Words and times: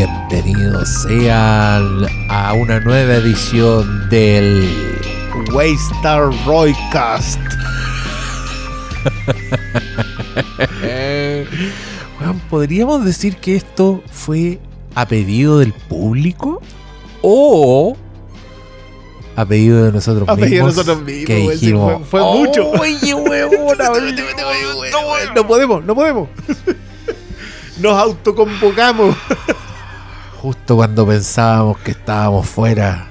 Bienvenidos 0.00 1.04
sean 1.08 2.04
a 2.28 2.52
una 2.52 2.80
nueva 2.80 3.14
edición 3.14 4.06
del 4.10 4.68
Waystar 5.54 6.28
Roycast. 6.44 7.40
Bueno, 12.18 12.38
¿Podríamos 12.50 13.06
decir 13.06 13.36
que 13.36 13.56
esto 13.56 14.02
fue 14.12 14.58
a 14.94 15.08
pedido 15.08 15.60
del 15.60 15.72
público? 15.72 16.60
¿O 17.22 17.96
a 19.34 19.46
pedido 19.46 19.82
de 19.86 19.92
nosotros 19.92 20.28
A 20.28 20.32
mismos? 20.36 20.46
pedido 20.50 20.66
de 20.66 20.72
nosotros 20.72 21.02
mismos, 21.02 21.26
Que 21.26 21.40
sí, 21.42 21.48
dijimos, 21.52 22.02
fue- 22.10 22.20
mucho". 22.20 22.68
Oye, 22.68 23.14
no 25.34 25.46
podemos, 25.46 25.82
no 25.86 25.94
podemos. 25.94 26.28
Nos 27.80 27.94
autoconvocamos. 27.98 29.16
Justo 30.46 30.76
cuando 30.76 31.04
pensábamos 31.04 31.76
que 31.78 31.90
estábamos 31.90 32.48
fuera, 32.48 33.08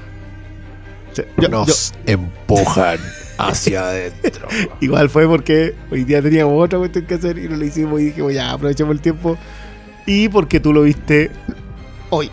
Yo- 1.38 1.50
nos 1.50 1.94
empujan 2.06 2.98
hacia 3.38 3.90
adentro. 3.90 4.48
igual 4.80 5.10
fue 5.10 5.28
porque 5.28 5.76
hoy 5.92 6.06
día 6.06 6.22
teníamos 6.22 6.64
otra 6.64 6.80
cuestión 6.80 7.06
que 7.06 7.16
hacer 7.16 7.38
y 7.38 7.50
no 7.50 7.58
lo 7.58 7.66
hicimos 7.66 8.00
y 8.00 8.06
dijimos 8.06 8.34
ya, 8.34 8.52
aprovechemos 8.54 8.94
el 8.94 9.02
tiempo. 9.02 9.38
Y 10.06 10.30
porque 10.30 10.62
tú 10.62 10.72
lo 10.72 10.84
viste 10.84 11.30
hoy. 12.10 12.32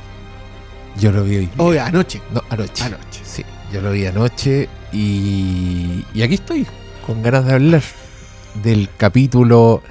Yo 1.00 1.10
lo 1.10 1.24
vi 1.24 1.38
hoy. 1.38 1.50
Hoy, 1.56 1.78
anoche. 1.78 2.22
No, 2.32 2.40
anoche. 2.48 2.84
Anoche. 2.84 3.20
Sí, 3.24 3.44
yo 3.72 3.80
lo 3.80 3.90
vi 3.90 4.06
anoche 4.06 4.68
y, 4.92 6.04
y 6.14 6.22
aquí 6.22 6.34
estoy, 6.34 6.64
con 7.04 7.24
ganas 7.24 7.44
de 7.46 7.54
hablar 7.54 7.82
del 8.62 8.88
capítulo 8.96 9.82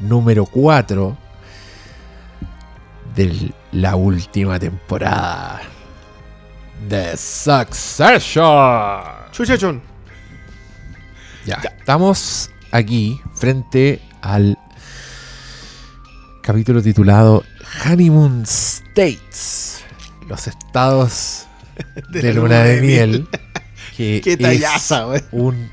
número 0.00 0.44
4 0.44 1.16
de 3.16 3.52
la 3.72 3.96
última 3.96 4.58
temporada 4.58 5.60
de 6.88 7.16
Succession. 7.16 9.02
Chuchachón. 9.32 9.82
Ya, 11.46 11.54
estamos 11.78 12.50
aquí 12.72 13.20
frente 13.34 14.00
al 14.22 14.58
capítulo 16.42 16.82
titulado 16.82 17.44
Honeymoon 17.86 18.42
States, 18.42 19.84
los 20.28 20.46
estados 20.46 21.46
de, 22.10 22.34
luna 22.34 22.62
de 22.64 22.80
miel. 22.80 23.28
Que 23.96 24.20
Qué 24.24 24.36
tallaza, 24.38 25.02
güey. 25.04 25.20
un 25.32 25.70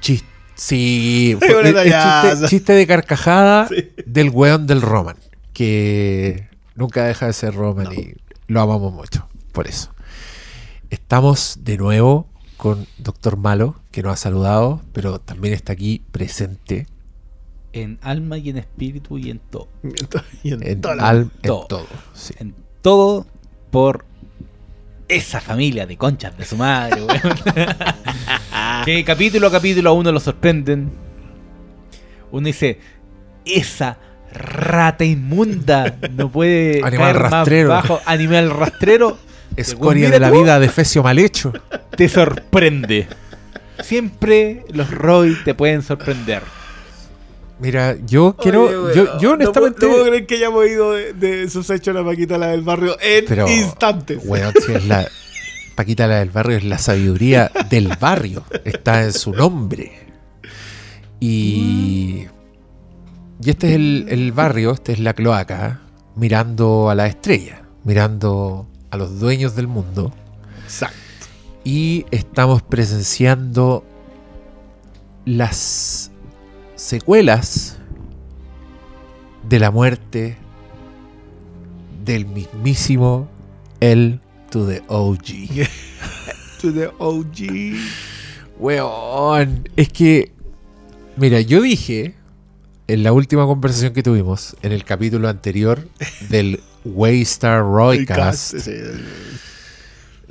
chiste. 0.00 0.28
Sí, 0.54 1.36
Es 1.42 2.32
chiste, 2.32 2.48
chiste 2.48 2.72
de 2.74 2.86
carcajada 2.86 3.66
Sí. 3.68 3.90
del 4.06 4.30
weón 4.30 4.68
del 4.68 4.80
Roman. 4.80 5.16
Que 5.52 6.48
nunca 6.74 7.04
deja 7.04 7.26
de 7.26 7.32
ser 7.32 7.54
Roman 7.54 7.92
y 7.92 8.14
lo 8.46 8.60
amamos 8.60 8.92
mucho. 8.92 9.28
Por 9.52 9.66
eso. 9.68 9.90
Estamos 10.90 11.58
de 11.62 11.76
nuevo 11.78 12.28
con 12.56 12.86
Doctor 12.98 13.36
Malo, 13.36 13.76
que 13.90 14.02
nos 14.02 14.12
ha 14.14 14.16
saludado, 14.16 14.80
pero 14.92 15.18
también 15.20 15.54
está 15.54 15.72
aquí 15.72 16.02
presente 16.12 16.86
En 17.72 17.98
alma 18.02 18.38
y 18.38 18.50
en 18.50 18.58
espíritu 18.58 19.18
y 19.18 19.30
en 19.30 19.38
todo. 19.38 19.68
Y 20.42 20.52
en 20.52 20.82
al- 21.00 21.22
en 21.22 21.30
todo. 21.42 21.66
todo. 21.66 21.86
sí. 22.14 22.34
En 22.38 22.54
todo 22.82 23.26
por 23.70 24.04
esa 25.08 25.40
familia 25.40 25.86
de 25.86 25.96
conchas 25.96 26.36
de 26.38 26.44
su 26.44 26.56
madre, 26.56 27.02
weón. 27.02 27.20
que 28.84 29.04
capítulo 29.04 29.48
a 29.48 29.50
capítulo 29.50 29.90
a 29.90 29.92
uno 29.92 30.12
lo 30.12 30.20
sorprenden. 30.20 30.90
Uno 32.30 32.46
dice, 32.46 32.78
esa 33.44 33.98
rata 34.34 35.04
inmunda 35.04 35.96
no 36.12 36.30
puede 36.30 36.80
Animal 36.84 37.12
caer 37.12 37.16
rastrero. 37.30 37.68
más 37.70 37.82
bajo. 37.82 38.00
Animal 38.06 38.50
rastrero. 38.50 39.18
Escoria 39.56 40.10
de 40.10 40.18
la 40.20 40.30
tú, 40.30 40.42
vida 40.42 40.58
de 40.58 40.68
Fecio 40.68 41.02
mal 41.02 41.18
hecho. 41.18 41.52
Te 41.96 42.08
sorprende. 42.08 43.06
Siempre 43.82 44.64
los 44.72 44.90
Roy 44.90 45.36
te 45.44 45.54
pueden 45.54 45.82
sorprender. 45.82 46.42
Mira, 47.60 47.96
yo 48.06 48.36
quiero. 48.40 48.64
Oye, 48.86 48.94
yo, 48.96 49.18
yo 49.20 49.28
no 49.30 49.34
honestamente. 49.34 49.78
puedo- 49.80 49.90
No, 49.90 49.94
puedo 49.98 50.06
creer 50.08 50.26
que 50.26 50.34
hayamos 50.36 50.66
ido 50.66 50.92
de, 50.92 51.12
de 51.12 51.48
sus 51.50 51.68
hechos 51.70 51.94
a 51.94 52.00
la 52.00 52.04
Paquita, 52.04 52.36
la 52.38 52.48
del 52.48 52.62
barrio, 52.62 52.96
en 53.00 53.24
Pero, 53.26 53.48
instantes. 53.48 54.18
Weón, 54.24 54.52
si 54.64 54.72
es 54.72 54.84
la. 54.86 55.06
Paquita 55.76 56.06
la 56.06 56.18
del 56.20 56.30
barrio 56.30 56.56
es 56.56 56.64
la 56.64 56.78
sabiduría 56.78 57.50
del 57.68 57.88
barrio. 58.00 58.44
Está 58.64 59.02
en 59.04 59.12
su 59.12 59.32
nombre. 59.32 59.92
Y. 61.20 62.26
Y 63.44 63.50
este 63.50 63.68
es 63.68 63.74
el, 63.74 64.06
el 64.08 64.32
barrio, 64.32 64.72
este 64.72 64.92
es 64.92 65.00
la 65.00 65.12
cloaca, 65.12 65.82
mirando 66.16 66.88
a 66.88 66.94
la 66.94 67.06
estrella, 67.06 67.62
mirando 67.84 68.66
a 68.90 68.96
los 68.96 69.20
dueños 69.20 69.54
del 69.54 69.66
mundo. 69.66 70.14
Exacto. 70.64 70.96
Y 71.62 72.06
estamos 72.10 72.62
presenciando 72.62 73.84
las 75.26 76.10
secuelas 76.74 77.76
de 79.46 79.58
la 79.58 79.70
muerte 79.70 80.38
del 82.02 82.24
mismísimo 82.24 83.28
El 83.80 84.20
to 84.48 84.66
the 84.66 84.82
OG. 84.88 85.68
To 86.62 86.72
the 86.72 86.86
OG. 86.98 87.76
Weón, 88.58 89.68
es 89.76 89.90
que, 89.90 90.32
mira, 91.18 91.42
yo 91.42 91.60
dije 91.60 92.14
en 92.86 93.02
la 93.02 93.12
última 93.12 93.46
conversación 93.46 93.92
que 93.92 94.02
tuvimos, 94.02 94.56
en 94.62 94.72
el 94.72 94.84
capítulo 94.84 95.28
anterior 95.28 95.88
del 96.28 96.60
Waystar 96.84 97.60
Roycast, 97.62 98.54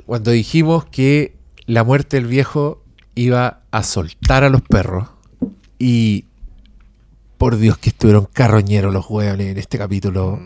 cuando 0.06 0.30
dijimos 0.30 0.84
que 0.84 1.34
la 1.66 1.82
muerte 1.82 2.16
del 2.16 2.26
viejo 2.26 2.82
iba 3.14 3.62
a 3.70 3.82
soltar 3.82 4.44
a 4.44 4.50
los 4.50 4.62
perros 4.62 5.08
y 5.78 6.26
por 7.38 7.56
Dios 7.56 7.78
que 7.78 7.90
estuvieron 7.90 8.28
carroñeros 8.32 8.92
los 8.92 9.08
hueones 9.08 9.48
en 9.48 9.58
este 9.58 9.78
capítulo 9.78 10.40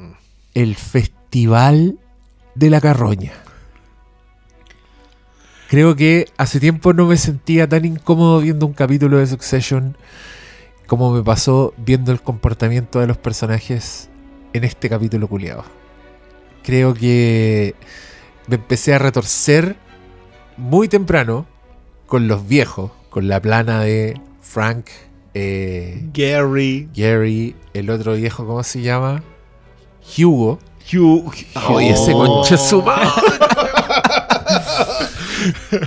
el 0.54 0.76
festival 0.76 1.98
de 2.54 2.70
la 2.70 2.80
carroña. 2.80 3.32
Creo 5.68 5.94
que 5.94 6.26
hace 6.38 6.60
tiempo 6.60 6.94
no 6.94 7.06
me 7.06 7.18
sentía 7.18 7.68
tan 7.68 7.84
incómodo 7.84 8.40
viendo 8.40 8.64
un 8.64 8.72
capítulo 8.72 9.18
de 9.18 9.26
Succession 9.26 9.96
como 10.88 11.12
me 11.12 11.22
pasó 11.22 11.72
viendo 11.76 12.10
el 12.10 12.20
comportamiento 12.20 12.98
de 12.98 13.06
los 13.06 13.16
personajes 13.16 14.08
en 14.52 14.64
este 14.64 14.88
capítulo 14.88 15.28
culiado 15.28 15.62
creo 16.64 16.92
que 16.94 17.74
me 18.48 18.56
empecé 18.56 18.94
a 18.94 18.98
retorcer 18.98 19.76
muy 20.56 20.88
temprano 20.88 21.46
con 22.06 22.26
los 22.28 22.48
viejos, 22.48 22.90
con 23.10 23.28
la 23.28 23.40
plana 23.40 23.80
de 23.82 24.20
Frank, 24.42 24.86
eh, 25.34 26.08
Gary, 26.12 26.88
Gary, 26.94 27.54
el 27.74 27.90
otro 27.90 28.14
viejo, 28.14 28.44
¿cómo 28.46 28.62
se 28.64 28.80
llama? 28.82 29.22
Hugo. 30.18 30.58
Hugh. 30.92 31.30
Oye, 31.68 31.90
ese 31.90 32.12
Oh. 32.14 32.24
concha 32.26 32.56
su 32.56 32.82
madre. 32.82 33.08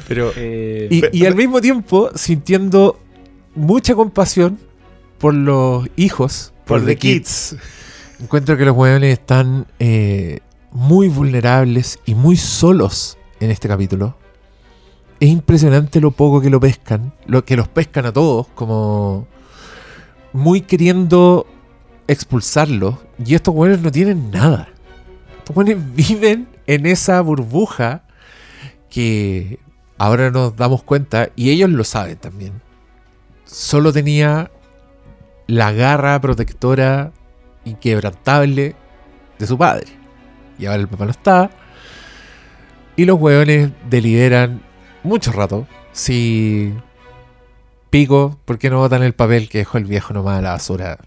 Pero, 0.08 0.32
Eh, 0.36 0.88
y, 0.90 1.20
y 1.22 1.26
al 1.26 1.36
mismo 1.36 1.60
tiempo 1.60 2.12
sintiendo 2.16 3.00
mucha 3.56 3.96
compasión 3.96 4.60
por 5.22 5.36
los 5.36 5.88
hijos, 5.96 6.52
por, 6.66 6.80
Por 6.80 6.82
The 6.82 6.96
the 6.96 6.98
Kids. 6.98 7.56
Encuentro 8.20 8.58
que 8.58 8.66
los 8.66 8.76
hueones 8.76 9.20
están 9.20 9.68
eh, 9.80 10.40
muy 10.72 11.08
vulnerables 11.10 12.00
y 12.06 12.16
muy 12.16 12.36
solos 12.36 13.18
en 13.40 13.52
este 13.52 13.68
capítulo. 13.68 14.18
Es 15.20 15.30
impresionante 15.30 16.02
lo 16.02 16.10
poco 16.10 16.42
que 16.42 16.50
lo 16.50 16.60
pescan, 16.60 17.14
lo 17.28 17.46
que 17.46 17.56
los 17.56 17.68
pescan 17.68 18.08
a 18.08 18.12
todos, 18.12 18.48
como 18.56 19.28
muy 20.34 20.62
queriendo 20.62 21.46
expulsarlos. 22.08 22.96
Y 23.24 23.36
estos 23.36 23.54
hueones 23.54 23.82
no 23.82 23.92
tienen 23.92 24.32
nada. 24.32 24.70
Estos 25.38 25.56
hueones 25.56 25.78
viven 25.96 26.48
en 26.66 26.88
esa 26.88 27.22
burbuja 27.22 28.04
que 28.90 29.60
ahora 30.00 30.32
nos 30.32 30.56
damos 30.56 30.82
cuenta, 30.82 31.30
y 31.36 31.52
ellos 31.52 31.70
lo 31.70 31.84
saben 31.84 32.18
también. 32.18 32.54
Solo 33.46 33.94
tenía 33.94 34.50
la 35.52 35.74
garra 35.74 36.20
protectora 36.22 37.12
inquebrantable 37.66 38.74
de 39.38 39.48
su 39.48 39.58
padre. 39.58 39.88
Y 40.58 40.66
ahora 40.66 40.80
el 40.82 40.88
papá 40.88 41.06
no 41.06 41.12
está. 41.12 41.50
Y 42.96 43.04
los 43.04 43.20
hueones 43.20 43.70
deliberan 43.90 44.62
mucho 45.04 45.32
rato 45.34 45.68
si 45.92 46.74
pico, 47.90 48.40
¿por 48.46 48.58
qué 48.60 48.70
no 48.70 48.78
botan 48.78 49.04
el 49.04 49.14
papel 49.14 49.50
que 49.50 49.58
dejó 49.60 49.78
el 49.78 49.86
viejo 49.86 50.14
nomás 50.14 50.40
a 50.40 50.42
la 50.42 50.52
basura? 50.52 50.98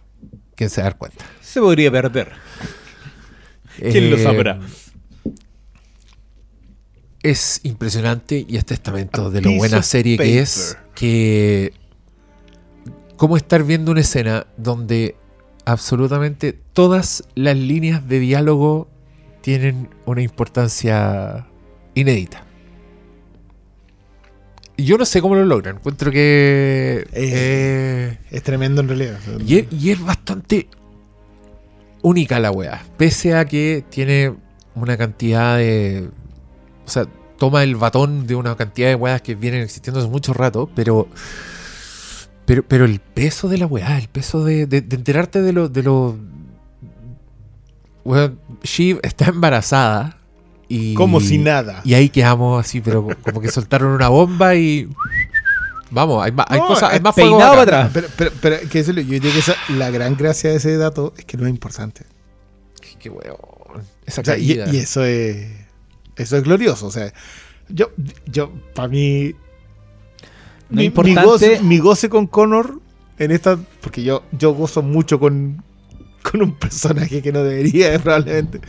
¿Quién 0.54 0.68
se 0.68 0.82
da 0.82 0.92
cuenta? 0.92 1.24
se 1.40 1.60
podría 1.60 1.90
perder. 1.90 2.32
¿Quién 3.78 4.10
lo 4.10 4.16
Eh, 4.16 4.22
sabrá? 4.22 4.60
Es 7.22 7.60
impresionante 7.62 8.44
y 8.46 8.56
es 8.58 8.66
testamento 8.66 9.26
A 9.26 9.30
de 9.30 9.40
lo 9.40 9.52
buena 9.52 9.82
serie 9.82 10.18
que 10.18 10.40
es 10.40 10.76
que 10.94 11.72
cómo 13.16 13.36
estar 13.36 13.62
viendo 13.64 13.92
una 13.92 14.00
escena 14.00 14.46
donde 14.56 15.16
absolutamente 15.64 16.58
todas 16.72 17.24
las 17.34 17.56
líneas 17.56 18.06
de 18.08 18.18
diálogo 18.20 18.88
tienen 19.40 19.88
una 20.06 20.22
importancia 20.22 21.46
inédita. 21.94 22.44
Yo 24.76 24.98
no 24.98 25.04
sé 25.04 25.20
cómo 25.20 25.36
lo 25.36 25.44
logran. 25.44 25.76
Encuentro 25.76 26.10
que. 26.10 27.06
eh, 27.12 28.18
Es 28.30 28.42
tremendo 28.42 28.80
en 28.80 28.88
realidad. 28.88 29.18
y, 29.46 29.58
es, 29.58 29.66
y 29.72 29.90
es 29.90 30.00
bastante 30.00 30.68
única 32.02 32.40
la 32.40 32.50
weá. 32.50 32.84
Pese 32.96 33.34
a 33.34 33.44
que 33.44 33.84
tiene 33.88 34.34
una 34.74 34.96
cantidad 34.96 35.58
de. 35.58 36.08
O 36.84 36.90
sea, 36.90 37.06
toma 37.38 37.62
el 37.62 37.76
batón 37.76 38.26
de 38.26 38.34
una 38.34 38.56
cantidad 38.56 38.88
de 38.88 38.94
weas 38.96 39.22
que 39.22 39.34
vienen 39.36 39.62
existiendo 39.62 40.00
hace 40.00 40.08
mucho 40.08 40.32
rato, 40.32 40.68
pero. 40.74 41.08
Pero, 42.46 42.62
pero 42.66 42.84
el 42.84 43.00
peso 43.00 43.48
de 43.48 43.58
la 43.58 43.66
weá, 43.66 43.96
el 43.98 44.08
peso 44.08 44.44
de, 44.44 44.66
de- 44.66 44.80
de 44.82 44.96
enterarte 44.96 45.40
de 45.42 45.52
lo. 45.52 45.68
De 45.68 45.82
lo 45.82 46.16
weón, 48.04 48.38
Shiv 48.62 49.00
está 49.02 49.26
embarazada. 49.26 50.18
Y, 50.68 50.94
Como 50.94 51.20
si 51.20 51.38
nada. 51.38 51.82
Y 51.84 51.94
ahí 51.94 52.08
quedamos 52.08 52.58
así, 52.64 52.80
pero 52.80 53.06
como 53.22 53.40
que 53.40 53.48
soltaron 53.50 53.90
una 53.92 54.08
bomba 54.08 54.54
y. 54.54 54.88
Vamos, 55.90 56.24
hay 56.24 56.32
más, 56.32 56.46
hay 56.48 56.58
No, 56.58 56.66
cosas, 56.66 56.90
hay 56.90 56.96
es 56.96 57.02
más 57.02 57.14
fuego 57.14 57.38
para 57.38 57.62
atrás. 57.62 57.90
Pero, 57.94 58.08
pero, 58.16 58.30
pero 58.40 58.56
hay 58.56 58.66
que 58.66 58.78
decirlo, 58.78 59.00
yo 59.02 59.10
diría 59.10 59.32
que 59.32 59.38
esa- 59.38 59.56
la 59.76 59.90
gran 59.90 60.16
gracia 60.16 60.50
de 60.50 60.56
ese 60.56 60.76
dato 60.76 61.14
es 61.16 61.24
que 61.24 61.36
no 61.36 61.44
es 61.46 61.50
importante. 61.50 62.04
Qué 62.98 63.10
weón. 63.10 63.36
Esa 64.06 64.22
O 64.22 64.24
sea, 64.24 64.36
y, 64.38 64.52
y 64.72 64.76
eso 64.78 65.04
es 65.04 65.46
eso 66.16 66.36
es 66.36 66.42
glorioso. 66.42 66.86
O 66.86 66.90
sea, 66.90 67.12
yo, 67.68 67.90
yo 68.26 68.50
para 68.74 68.88
mí, 68.88 69.34
No 70.74 70.80
mi, 70.80 70.82
mi 70.82 70.86
importante- 70.86 71.24
goce, 71.26 71.60
mi 71.62 71.78
goce 71.78 72.08
con 72.08 72.26
Connor 72.26 72.80
en 73.18 73.30
esta, 73.30 73.58
porque 73.80 74.02
yo, 74.02 74.22
yo 74.32 74.52
gozo 74.54 74.82
mucho 74.82 75.18
con, 75.20 75.62
con 76.22 76.42
un 76.42 76.54
personaje 76.58 77.22
que 77.22 77.32
no 77.32 77.42
debería 77.42 77.98
probablemente. 78.02 78.60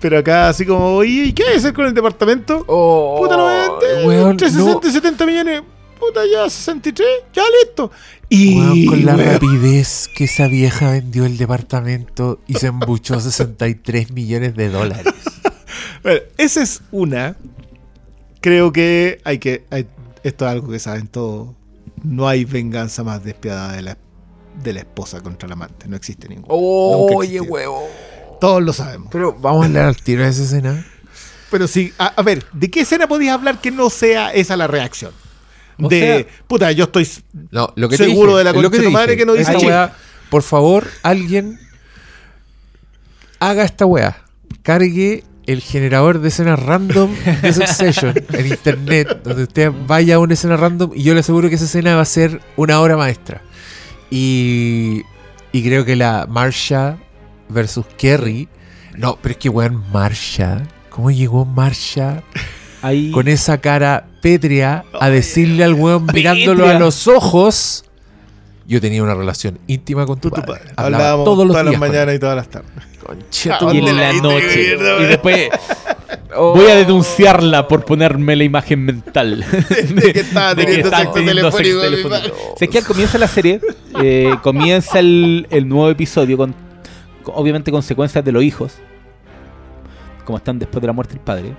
Pero 0.00 0.18
acá 0.18 0.48
así 0.50 0.66
como, 0.66 0.96
oye, 0.96 1.24
¿y 1.24 1.32
qué 1.32 1.44
hay 1.44 1.52
que 1.52 1.58
hacer 1.58 1.72
con 1.72 1.86
el 1.86 1.94
departamento? 1.94 2.64
Oh, 2.68 3.16
Puta, 3.20 3.36
lo 3.36 3.46
vende, 3.46 4.06
weón, 4.06 4.30
entre 4.32 4.50
no. 4.50 4.64
60 4.80 4.88
y 4.88 4.90
70 4.92 5.26
millones. 5.26 5.62
Puta, 5.98 6.20
ya 6.30 6.48
63, 6.50 7.06
ya 7.32 7.42
listo. 7.64 7.90
Y 8.28 8.58
Weón, 8.58 8.84
con 8.86 9.04
la 9.06 9.14
weón, 9.16 9.32
rapidez 9.32 10.10
que 10.14 10.24
esa 10.24 10.46
vieja 10.46 10.90
vendió 10.90 11.24
el 11.24 11.38
departamento 11.38 12.38
y 12.46 12.54
se 12.54 12.66
embuchó 12.66 13.18
63 13.18 14.10
millones 14.12 14.54
de 14.56 14.68
dólares. 14.68 15.12
Bueno, 16.02 16.20
esa 16.38 16.62
es 16.62 16.82
una. 16.92 17.36
Creo 18.40 18.72
que 18.72 19.20
hay 19.24 19.38
que. 19.38 19.64
hay- 19.70 19.86
esto 20.28 20.44
es 20.46 20.50
algo 20.52 20.70
que 20.70 20.78
saben 20.78 21.08
todos. 21.08 21.48
No 22.02 22.28
hay 22.28 22.44
venganza 22.44 23.02
más 23.04 23.22
despiadada 23.24 23.72
de 23.72 23.82
la, 23.82 23.98
de 24.62 24.72
la 24.72 24.80
esposa 24.80 25.20
contra 25.20 25.46
el 25.46 25.52
amante. 25.52 25.88
No 25.88 25.96
existe 25.96 26.28
ninguna. 26.28 26.48
Nunca 26.48 27.14
Oye, 27.16 27.40
huevo. 27.40 27.88
Todos 28.40 28.62
lo 28.62 28.72
sabemos. 28.72 29.08
Pero 29.10 29.32
vamos 29.34 29.62
a 29.62 29.66
hablar 29.66 29.84
al 29.86 29.96
tiro 29.96 30.22
de 30.22 30.28
esa 30.28 30.42
escena. 30.42 30.86
Pero 31.50 31.66
sí, 31.68 31.92
a, 31.98 32.06
a 32.08 32.22
ver, 32.22 32.44
¿de 32.52 32.70
qué 32.70 32.80
escena 32.80 33.06
podías 33.06 33.34
hablar 33.34 33.60
que 33.60 33.70
no 33.70 33.88
sea 33.88 34.32
esa 34.34 34.56
la 34.56 34.66
reacción? 34.66 35.12
O 35.80 35.88
de, 35.88 36.00
sea- 36.00 36.44
puta, 36.46 36.72
yo 36.72 36.84
estoy. 36.84 37.08
No, 37.50 37.72
lo 37.76 37.88
que 37.88 37.96
Seguro 37.96 38.32
dije, 38.32 38.38
de 38.38 38.44
la 38.44 38.50
lo 38.52 38.56
concha 38.62 38.70
de 38.70 38.78
te 38.78 38.84
tu 38.84 38.90
madre 38.90 39.12
dije. 39.12 39.18
que 39.18 39.26
no 39.26 39.32
dice 39.34 39.56
weá, 39.58 39.94
por 40.30 40.42
favor, 40.42 40.86
alguien 41.02 41.58
haga 43.38 43.64
esta 43.64 43.86
weá. 43.86 44.22
Cargue 44.62 45.24
el 45.46 45.60
generador 45.60 46.20
de 46.20 46.28
escenas 46.28 46.58
random 46.60 47.10
de 47.42 47.52
Succession 47.52 48.14
en 48.32 48.46
internet, 48.46 49.20
donde 49.24 49.44
usted 49.44 49.72
vaya 49.86 50.16
a 50.16 50.18
una 50.18 50.34
escena 50.34 50.56
random 50.56 50.90
y 50.94 51.02
yo 51.04 51.14
le 51.14 51.20
aseguro 51.20 51.48
que 51.48 51.54
esa 51.54 51.64
escena 51.66 51.94
va 51.96 52.02
a 52.02 52.06
ser 52.06 52.40
una 52.56 52.80
obra 52.80 52.96
maestra. 52.96 53.42
Y, 54.10 55.02
y 55.52 55.62
creo 55.64 55.84
que 55.84 55.96
la 55.96 56.26
Marsha 56.28 56.96
versus 57.48 57.86
Kerry. 57.96 58.48
No, 58.96 59.18
pero 59.20 59.32
es 59.32 59.38
que 59.38 59.48
weón, 59.48 59.84
Marsha. 59.92 60.62
¿Cómo 60.90 61.10
llegó 61.10 61.44
Marsha 61.44 62.22
Ahí, 62.82 63.10
con 63.10 63.28
esa 63.28 63.58
cara 63.58 64.06
pétrea 64.22 64.84
a 64.98 65.10
decirle 65.10 65.64
al 65.64 65.74
weón 65.74 66.06
mirándolo 66.12 66.66
a 66.66 66.74
los 66.78 67.06
ojos. 67.08 67.84
Yo 68.66 68.80
tenía 68.80 69.02
una 69.02 69.14
relación 69.14 69.58
íntima 69.66 70.06
con 70.06 70.18
tu 70.18 70.28
Tu 70.30 70.36
padre. 70.40 70.46
padre. 70.46 70.72
Hablaba 70.76 70.86
Hablábamos 71.04 71.24
todos 71.24 71.46
los 71.46 71.54
todas 71.54 71.66
días 71.70 71.80
las 71.80 71.88
mañanas 71.90 72.14
y 72.16 72.18
todas 72.18 72.36
las 72.36 72.48
tardes. 72.48 72.70
Concha 73.06 73.58
Ah, 73.60 73.70
y 73.72 73.78
en 73.78 73.84
¿dónde 73.86 74.00
la 74.02 74.12
noche. 74.14 74.56
mierda, 74.56 75.00
Y 75.00 75.04
después 75.06 75.48
Oh. 76.38 76.54
voy 76.54 76.66
a 76.70 76.74
denunciarla 76.76 77.66
por 77.66 77.84
ponerme 77.84 78.36
la 78.36 78.44
imagen 78.44 78.84
mental. 78.84 79.44
De 79.94 80.12
que 80.12 80.20
estaba 80.20 80.54
de 80.54 80.66
que 80.66 80.82
teniendo 80.82 80.90
sexo 81.00 81.12
telefónico 81.14 81.80
telefónico. 81.80 82.36
O 82.54 82.58
sea, 82.58 82.66
es 82.66 82.70
que 82.70 82.78
al 82.78 82.84
comienzo 82.84 83.12
de 83.14 83.18
la 83.18 83.28
serie, 83.28 83.60
eh, 84.02 84.34
comienza 84.42 84.98
el, 84.98 85.46
el 85.50 85.66
nuevo 85.68 85.88
episodio 85.88 86.36
con, 86.36 86.54
con- 87.22 87.34
obviamente 87.36 87.70
consecuencias 87.70 88.22
de 88.24 88.32
los 88.32 88.42
hijos, 88.42 88.74
como 90.24 90.36
están 90.38 90.58
después 90.58 90.80
de 90.82 90.86
la 90.88 90.92
muerte 90.92 91.14
del 91.14 91.22
padre. 91.22 91.54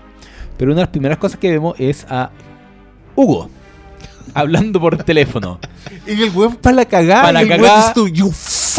Pero 0.57 0.71
una 0.71 0.81
de 0.81 0.85
las 0.85 0.91
primeras 0.91 1.17
cosas 1.17 1.39
que 1.39 1.49
vemos 1.51 1.75
es 1.79 2.05
a 2.09 2.29
Hugo 3.15 3.49
hablando 4.33 4.79
por 4.79 4.97
teléfono. 5.03 5.59
Y 6.05 6.21
el 6.23 6.29
weón 6.35 6.55
para 6.57 6.75
la 6.75 6.85
cagada. 6.85 7.21
Pa' 7.23 7.31
la 7.31 7.47
cagada. 7.47 7.93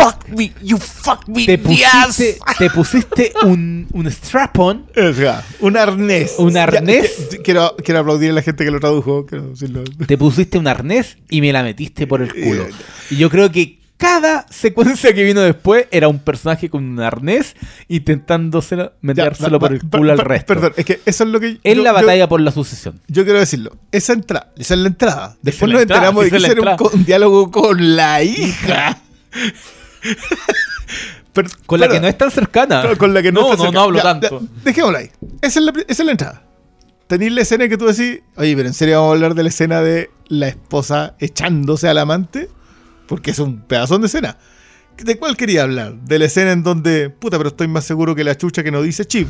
Fuck 0.05 0.29
me, 0.29 0.53
you 0.63 0.79
fuck 0.79 1.27
me, 1.29 1.45
Te 1.47 1.59
pusiste, 1.59 1.87
ass". 2.47 2.57
te 2.59 2.71
pusiste 2.71 3.33
un, 3.45 3.87
un 3.93 4.07
strap-on 4.07 4.87
O 4.97 5.13
sea, 5.13 5.45
un 5.61 5.77
arnés. 5.77 6.35
¿Un 6.39 6.53
Ya, 6.55 6.63
arnés? 6.65 7.29
quiero, 7.45 7.75
quiero 7.85 8.01
aplaudir 8.01 8.31
a 8.31 8.35
la 8.35 8.43
gente 8.43 8.65
que 8.65 8.71
lo 8.71 8.81
tradujo. 8.81 9.27
Quiero 9.27 9.49
decirlo. 9.51 9.85
te 10.07 10.17
pusiste 10.19 10.59
un 10.59 10.67
arnés 10.69 11.19
y 11.29 11.41
me 11.41 11.53
la 11.53 11.63
metiste 11.63 12.07
por 12.07 12.23
el 12.23 12.33
culo. 12.33 12.63
Eh, 12.65 12.71
Y 13.11 13.17
yo 13.17 13.29
creo 13.31 13.51
que 13.51 13.79
cada 13.97 14.47
secuencia 14.49 15.13
que 15.13 15.25
vino 15.25 15.41
después 15.41 15.87
era 15.91 16.07
un 16.07 16.21
personaje 16.21 16.71
con 16.71 16.85
un 16.85 17.01
arnés 17.01 17.57
intentándoselo 17.89 18.85
Ya, 18.85 18.93
metérselo 19.01 19.59
va- 19.59 19.59
por 19.59 19.73
el 19.73 19.81
va- 19.85 19.99
culo 19.99 20.13
al 20.13 20.19
resto. 20.19 20.47
Perdón, 20.55 20.73
es 20.77 20.85
que 20.85 21.01
eso 21.05 21.25
es 21.25 21.31
lo 21.31 21.41
que. 21.41 21.59
en 21.65 21.77
yo- 21.79 21.83
la 21.83 21.91
yo- 21.91 21.95
batalla 21.95 22.29
por 22.29 22.41
la 22.41 22.53
sucesión. 22.53 23.01
Yo, 23.09 23.25
quiero 23.25 23.41
decirlo. 23.41 23.73
Esa 23.91 24.13
entrada, 24.13 24.53
esa 24.57 24.75
es 24.75 24.81
la 24.81 24.89
entrada. 24.89 25.37
Después 25.43 25.73
nos 25.73 25.83
entrada, 25.83 26.03
enteramos 26.09 26.25
de 26.25 26.31
que 26.31 26.37
es 26.37 26.45
era 26.45 26.77
un 26.93 27.05
diálogo 27.05 27.51
con 27.51 27.97
la 27.97 28.23
hija. 28.23 29.01
Pero- 31.33 31.49
Con 31.67 31.81
la 31.81 31.89
que 31.89 32.01
no 32.01 32.09
es 32.09 32.17
tan 32.19 32.31
cercana. 32.31 32.83
con- 32.83 32.97
con 32.97 33.15
la 33.15 33.23
que 33.23 33.31
no 33.33 33.55
no, 33.57 33.65
no, 33.65 33.73
no 33.73 33.81
hablo 33.81 33.99
Ya, 33.99 34.03
tanto. 34.03 34.41
ya, 34.41 34.47
dejémosla 34.65 34.99
ahí. 34.99 35.11
Esa 35.43 35.61
es 35.61 35.65
la, 35.67 35.73
esa 35.87 36.03
es 36.03 36.07
la 36.07 36.11
entrada. 36.13 36.43
Tenéis 37.07 37.33
la 37.33 37.41
escena 37.43 37.69
que 37.69 37.79
tú 37.79 37.87
decís, 37.87 38.21
oye, 38.37 38.55
pero 38.57 38.69
en 38.69 38.75
serio 38.75 38.97
vamos 38.97 39.11
a 39.11 39.15
hablar 39.15 39.35
de 39.35 39.43
la 39.43 39.49
escena 39.49 39.81
de 39.81 40.11
la 40.29 40.49
esposa 40.49 41.15
echándose 41.21 41.89
al 41.89 41.99
amante, 41.99 42.49
porque 43.07 43.31
es 43.31 43.39
un 43.39 43.61
pedazón 43.63 44.01
de 44.03 44.09
escena. 44.09 44.37
¿De 44.99 45.17
cuál 45.17 45.37
quería 45.37 45.63
hablar? 45.63 45.95
De 45.95 46.19
la 46.19 46.25
escena 46.27 46.51
en 46.53 46.63
donde, 46.65 47.09
puta, 47.09 47.39
pero 47.39 47.51
estoy 47.51 47.69
más 47.69 47.85
seguro 47.85 48.15
que 48.15 48.25
la 48.25 48.37
chucha 48.37 48.63
que 48.65 48.71
no 48.73 48.83
dice 48.83 49.05
Chief. 49.07 49.29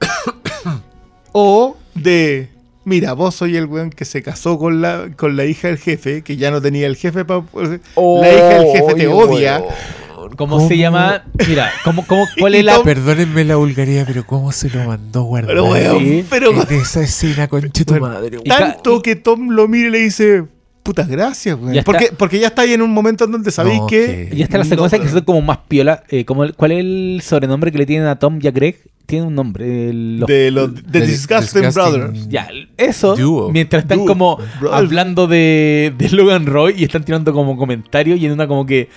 o 1.32 1.76
de, 1.94 2.50
mira, 2.88 3.12
vos 3.12 3.34
soy 3.36 3.56
el 3.56 3.66
weón 3.66 3.90
que 3.90 4.04
se 4.04 4.22
casó 4.22 4.58
con 4.58 4.80
la, 4.82 5.08
con 5.16 5.36
la 5.36 5.44
hija 5.44 5.68
del 5.68 5.78
jefe, 5.78 6.22
que 6.22 6.36
ya 6.36 6.50
no 6.50 6.60
tenía 6.60 6.86
el 6.86 6.96
jefe 6.96 7.24
para... 7.24 7.42
la 7.54 8.32
hija 8.32 8.48
del 8.58 8.66
jefe 8.72 8.94
te 8.94 9.06
odia. 9.08 9.58
weón. 9.60 10.34
¿Cómo, 10.36 10.66
se 10.68 10.76
llama? 10.76 11.24
Mira, 11.48 11.70
¿cómo, 11.84 12.06
cómo, 12.06 12.26
¿cuál 12.38 12.54
es 12.56 12.64
la. 12.64 12.82
Perdónenme 12.82 13.44
la 13.44 13.56
vulgaridad, 13.56 14.04
pero 14.06 14.26
¿cómo 14.26 14.52
se 14.52 14.68
lo 14.68 14.84
mandó 14.84 15.22
guardar? 15.22 15.48
Pero, 15.50 15.64
weón, 15.66 15.98
Sí. 16.00 16.24
pero 16.28 16.50
en 16.50 16.80
esa 16.80 17.02
escena, 17.02 17.48
conche 17.48 17.84
tu 17.84 17.92
Bueno, 17.94 18.08
madre. 18.08 18.36
weón. 18.36 18.42
Y 18.44 18.48
tanto 18.48 19.00
que 19.00 19.16
Tom 19.16 19.50
lo 19.50 19.68
mire 19.68 19.88
y 19.88 19.90
le 19.92 19.98
dice, 20.00 20.44
putas 20.88 21.06
gracias. 21.08 21.58
Ya 21.60 21.80
está. 21.80 21.84
Porque, 21.84 22.10
porque 22.16 22.38
ya 22.38 22.46
está 22.48 22.62
ahí 22.62 22.72
en 22.72 22.80
un 22.82 22.90
momento 22.90 23.24
en 23.24 23.32
donde 23.32 23.50
sabéis 23.50 23.80
No, 23.80 23.86
que... 23.86 24.28
que- 24.30 24.36
Y 24.36 24.42
hasta 24.42 24.56
las 24.58 24.66
No, 24.68 24.74
secuencias 24.74 25.02
que 25.02 25.08
son 25.08 25.20
como 25.24 25.42
más 25.42 25.58
piola. 25.68 26.02
eh, 26.08 26.24
como 26.24 26.44
el- 26.44 26.54
¿Cuál 26.54 26.72
es 26.72 26.78
el 26.80 27.20
sobrenombre 27.22 27.70
que 27.70 27.78
le 27.78 27.84
tienen 27.86 28.06
a 28.08 28.18
Tom 28.18 28.38
y 28.42 28.46
a 28.46 28.50
Greg? 28.50 28.78
Tiene 29.04 29.26
un 29.26 29.34
nombre. 29.34 29.90
el- 29.90 30.20
los- 30.20 30.26
de 30.28 30.50
los 30.50 30.74
de 30.74 31.00
Disgusting, 31.00 31.62
Disgusting- 31.62 31.72
Brothers. 31.74 32.28
Ya, 32.28 32.48
eso. 32.76 33.16
Duo. 33.16 33.50
Mientras 33.52 33.82
están 33.84 33.98
Duo. 33.98 34.06
como 34.06 34.38
hablando 34.72 35.26
de, 35.26 35.92
de 35.98 36.08
Logan 36.10 36.46
Roy 36.46 36.74
y 36.78 36.84
están 36.84 37.04
tirando 37.04 37.32
como 37.32 37.56
comentarios 37.56 38.18
y 38.18 38.26
en 38.26 38.32
una 38.32 38.46
como 38.48 38.64
que 38.66 38.88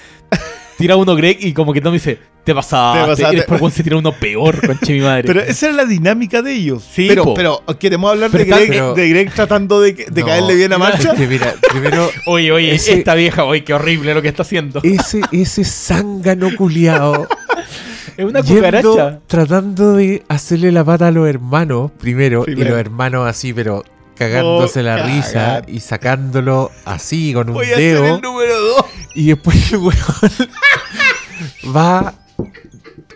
tira 0.77 0.95
uno 0.95 1.15
Greg 1.15 1.37
y 1.41 1.53
como 1.53 1.73
que 1.73 1.81
Tom 1.81 1.93
dice, 1.93 2.17
te 2.43 2.55
pasaste. 2.55 2.99
Te 3.01 3.07
pasaste. 3.07 3.33
Y 3.33 3.37
después 3.37 3.73
se 3.73 3.83
tira 3.83 3.97
uno 3.97 4.11
peor, 4.13 4.59
conche 4.67 4.93
mi 4.93 5.01
madre. 5.01 5.23
Pero 5.25 5.41
esa 5.41 5.67
era 5.67 5.75
la 5.75 5.85
dinámica 5.85 6.41
de 6.41 6.53
ellos. 6.53 6.83
Sí, 6.91 7.05
pero, 7.07 7.23
po. 7.23 7.33
pero 7.35 7.61
queremos 7.79 8.11
hablar 8.11 8.29
Pero 8.31 8.43
de, 8.45 8.49
Greg, 8.49 8.67
pero- 8.69 8.93
de 8.95 9.09
Greg 9.09 9.33
tratando 9.33 9.79
de, 9.81 9.93
de 9.93 10.21
No, 10.21 10.27
caerle 10.27 10.55
bien 10.55 10.73
a 10.73 10.77
Marcha. 10.77 11.11
es 11.11 11.19
que 11.19 11.27
mira, 11.27 11.53
primero, 11.71 12.09
oye, 12.25 12.51
oye, 12.51 12.73
ese- 12.75 12.93
esta 12.93 13.13
vieja, 13.15 13.43
oye, 13.45 13.63
qué 13.63 13.73
horrible 13.73 14.13
lo 14.13 14.21
que 14.21 14.27
está 14.29 14.41
haciendo. 14.41 14.79
ese, 14.83 15.21
ese 15.31 15.63
zángano 15.63 16.49
culiao 16.57 17.27
Es 18.17 18.25
una 18.25 18.41
yendo, 18.41 18.61
cucaracha. 18.61 19.19
tratando 19.25 19.93
de 19.93 20.23
hacerle 20.27 20.71
la 20.71 20.83
pata 20.83 21.07
a 21.07 21.11
los 21.11 21.27
hermanos 21.29 21.91
primero, 21.99 22.43
Primero. 22.43 22.67
y 22.67 22.69
los 22.71 22.79
hermanos 22.79 23.27
así, 23.27 23.53
pero 23.53 23.83
cagándose 24.17 24.81
Oh, 24.81 24.83
la 24.83 24.97
risa 25.03 25.61
y 25.67 25.79
sacándolo 25.79 26.71
así 26.85 27.33
con 27.33 27.47
un 27.49 27.55
Voy 27.55 27.67
a 27.67 27.73
hacer 27.75 27.95
dedo. 27.95 28.15
el 28.15 28.21
número 28.21 28.59
2. 28.59 28.85
Y 29.15 29.27
después 29.27 29.71
el 29.73 29.79
weón 29.79 29.95
va 31.75 32.13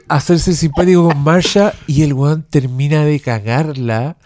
a 0.08 0.16
hacerse 0.16 0.54
simpático 0.54 1.08
con 1.10 1.24
Marsha 1.24 1.74
y 1.88 2.04
el 2.04 2.14
weón 2.14 2.44
termina 2.50 3.04
de 3.06 3.20
cagarla 3.20 4.18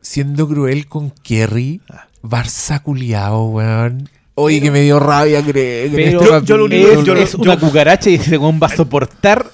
siendo 0.00 0.48
cruel 0.48 0.86
con 0.86 1.10
Kerry. 1.10 1.80
Barça 2.22 2.82
culiao, 2.82 3.46
weón. 3.46 4.08
Oye, 4.34 4.60
que 4.60 4.70
me 4.70 4.80
dio 4.82 5.00
rabia, 5.00 5.40
Greg. 5.42 5.86
en 5.86 5.92
Pero 5.92 6.20
este 6.20 6.24
yo- 6.30 6.42
yo 6.44 6.56
lo 6.56 6.64
único- 6.66 6.88
es, 6.88 7.04
yo 7.04 7.14
lo- 7.14 7.20
es 7.20 7.34
una 7.34 7.54
yo- 7.54 7.60
cucaracha 7.60 8.10
y 8.10 8.14
ese 8.14 8.38
weón 8.38 8.60
va 8.62 8.68
a 8.68 8.76
soportar 8.76 9.50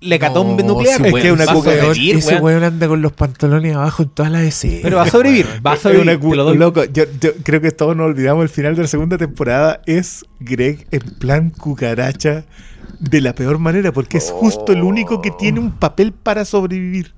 la 0.00 0.14
hecatombe 0.14 0.62
No, 0.62 0.74
nuclear. 0.74 1.04
Es 1.06 1.12
que 1.14 1.32
una 1.32 1.44
cuca- 1.46 1.78
sobrevivir, 1.80 2.16
ese 2.16 2.36
weón. 2.36 2.64
anda 2.64 2.88
con 2.88 3.02
los 3.02 3.12
pantalones 3.12 3.76
abajo 3.76 4.02
en 4.04 4.08
todas 4.10 4.32
las 4.32 4.42
escenas. 4.42 4.80
Pero 4.82 4.96
va 4.96 5.02
a 5.02 5.10
sobrevivir, 5.10 5.46
va 5.64 5.72
a 5.72 5.76
sobrevivir. 5.76 6.18
una 6.26 6.36
lo 6.36 6.54
loco, 6.54 6.84
yo, 6.84 7.04
yo 7.20 7.30
creo 7.42 7.60
que 7.60 7.70
todos 7.70 7.96
nos 7.96 8.06
olvidamos 8.06 8.42
el 8.42 8.48
final 8.48 8.74
de 8.76 8.82
la 8.82 8.88
segunda 8.88 9.18
temporada 9.18 9.80
es 9.86 10.24
Greg 10.40 10.86
en 10.90 11.00
plan 11.18 11.50
cucaracha 11.50 12.44
de 12.98 13.20
la 13.20 13.34
peor 13.34 13.58
manera 13.58 13.92
porque 13.92 14.18
es 14.18 14.30
justo 14.30 14.72
el 14.72 14.82
único 14.82 15.20
que 15.20 15.30
tiene 15.32 15.60
un 15.60 15.72
papel 15.72 16.12
para 16.12 16.44
sobrevivir. 16.44 17.14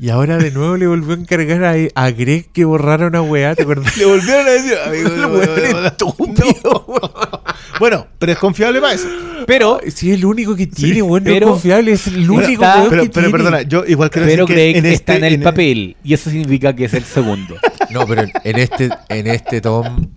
Y 0.00 0.10
ahora 0.10 0.38
de 0.38 0.52
nuevo 0.52 0.76
le 0.76 0.86
volvió 0.86 1.12
a 1.12 1.18
encargar 1.18 1.64
a, 1.64 1.74
a 1.96 2.10
Greg 2.12 2.52
que 2.52 2.64
borrara 2.64 3.08
una 3.08 3.20
weá, 3.20 3.56
¿te 3.56 3.62
acuerdas? 3.62 3.96
Le 3.96 4.04
volvieron 4.04 4.46
a 4.46 4.50
decir, 4.50 4.74
amigo, 4.86 5.08
El 5.14 5.26
weón 5.26 5.86
estúpido, 5.86 6.86
Bueno, 7.80 8.06
pero 8.18 8.32
es 8.32 8.38
confiable 8.38 8.80
para 8.80 8.94
eso. 8.94 9.08
Pero, 9.46 9.80
Si 9.88 10.10
es 10.10 10.18
el 10.18 10.24
único 10.24 10.54
que 10.54 10.66
tiene, 10.68 11.02
weón, 11.02 11.24
no 11.24 11.30
es 11.30 11.36
pero- 11.36 11.48
confiable, 11.48 11.92
es 11.92 12.06
el 12.06 12.30
único 12.30 12.52
está- 12.62 12.76
weón 12.78 12.90
Pero, 12.90 13.02
que 13.02 13.08
pero 13.10 13.26
tiene. 13.26 13.30
perdona, 13.38 13.62
yo 13.62 13.84
igual 13.86 14.10
quiero 14.10 14.28
pero 14.28 14.46
decir 14.46 14.54
Greg 14.56 14.72
que 14.74 14.78
en 14.78 14.86
está 14.86 15.14
este- 15.14 15.16
en 15.16 15.24
el 15.24 15.34
en- 15.34 15.42
papel. 15.42 15.96
Y 16.04 16.14
eso 16.14 16.30
significa 16.30 16.76
que 16.76 16.84
es 16.84 16.94
el 16.94 17.04
segundo. 17.04 17.56
No, 17.90 18.06
pero 18.06 18.20
en, 18.22 18.30
en 18.44 18.58
este, 18.58 18.90
en 19.08 19.26
este 19.28 19.62
Tom, 19.62 20.08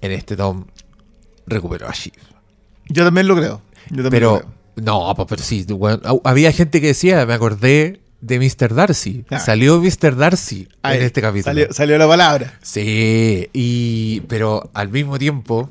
en 0.00 0.10
este 0.12 0.36
Tom 0.36 0.64
recuperó 1.46 1.88
a 1.88 1.92
Shiv. 1.92 2.12
Yo 2.88 3.04
también 3.04 3.28
lo 3.28 3.36
creo. 3.36 3.62
Yo 3.90 4.02
también 4.02 4.04
lo 4.04 4.10
Pero, 4.10 4.38
creo. 4.40 4.84
no, 4.84 5.14
pues, 5.14 5.26
pero 5.28 5.42
sí, 5.42 5.64
weón, 5.70 6.02
había 6.24 6.50
gente 6.50 6.80
que 6.80 6.88
decía, 6.88 7.24
me 7.26 7.32
acordé 7.34 8.00
de 8.26 8.38
Mr. 8.38 8.74
Darcy. 8.74 9.24
Ah. 9.30 9.38
Salió 9.38 9.80
Mr. 9.80 10.16
Darcy 10.16 10.68
Ahí, 10.82 10.98
en 10.98 11.04
este 11.04 11.20
capítulo. 11.20 11.44
Salió, 11.52 11.72
salió 11.72 11.98
la 11.98 12.08
palabra. 12.08 12.54
Sí, 12.62 13.48
y 13.52 14.20
pero 14.28 14.70
al 14.74 14.88
mismo 14.88 15.18
tiempo, 15.18 15.70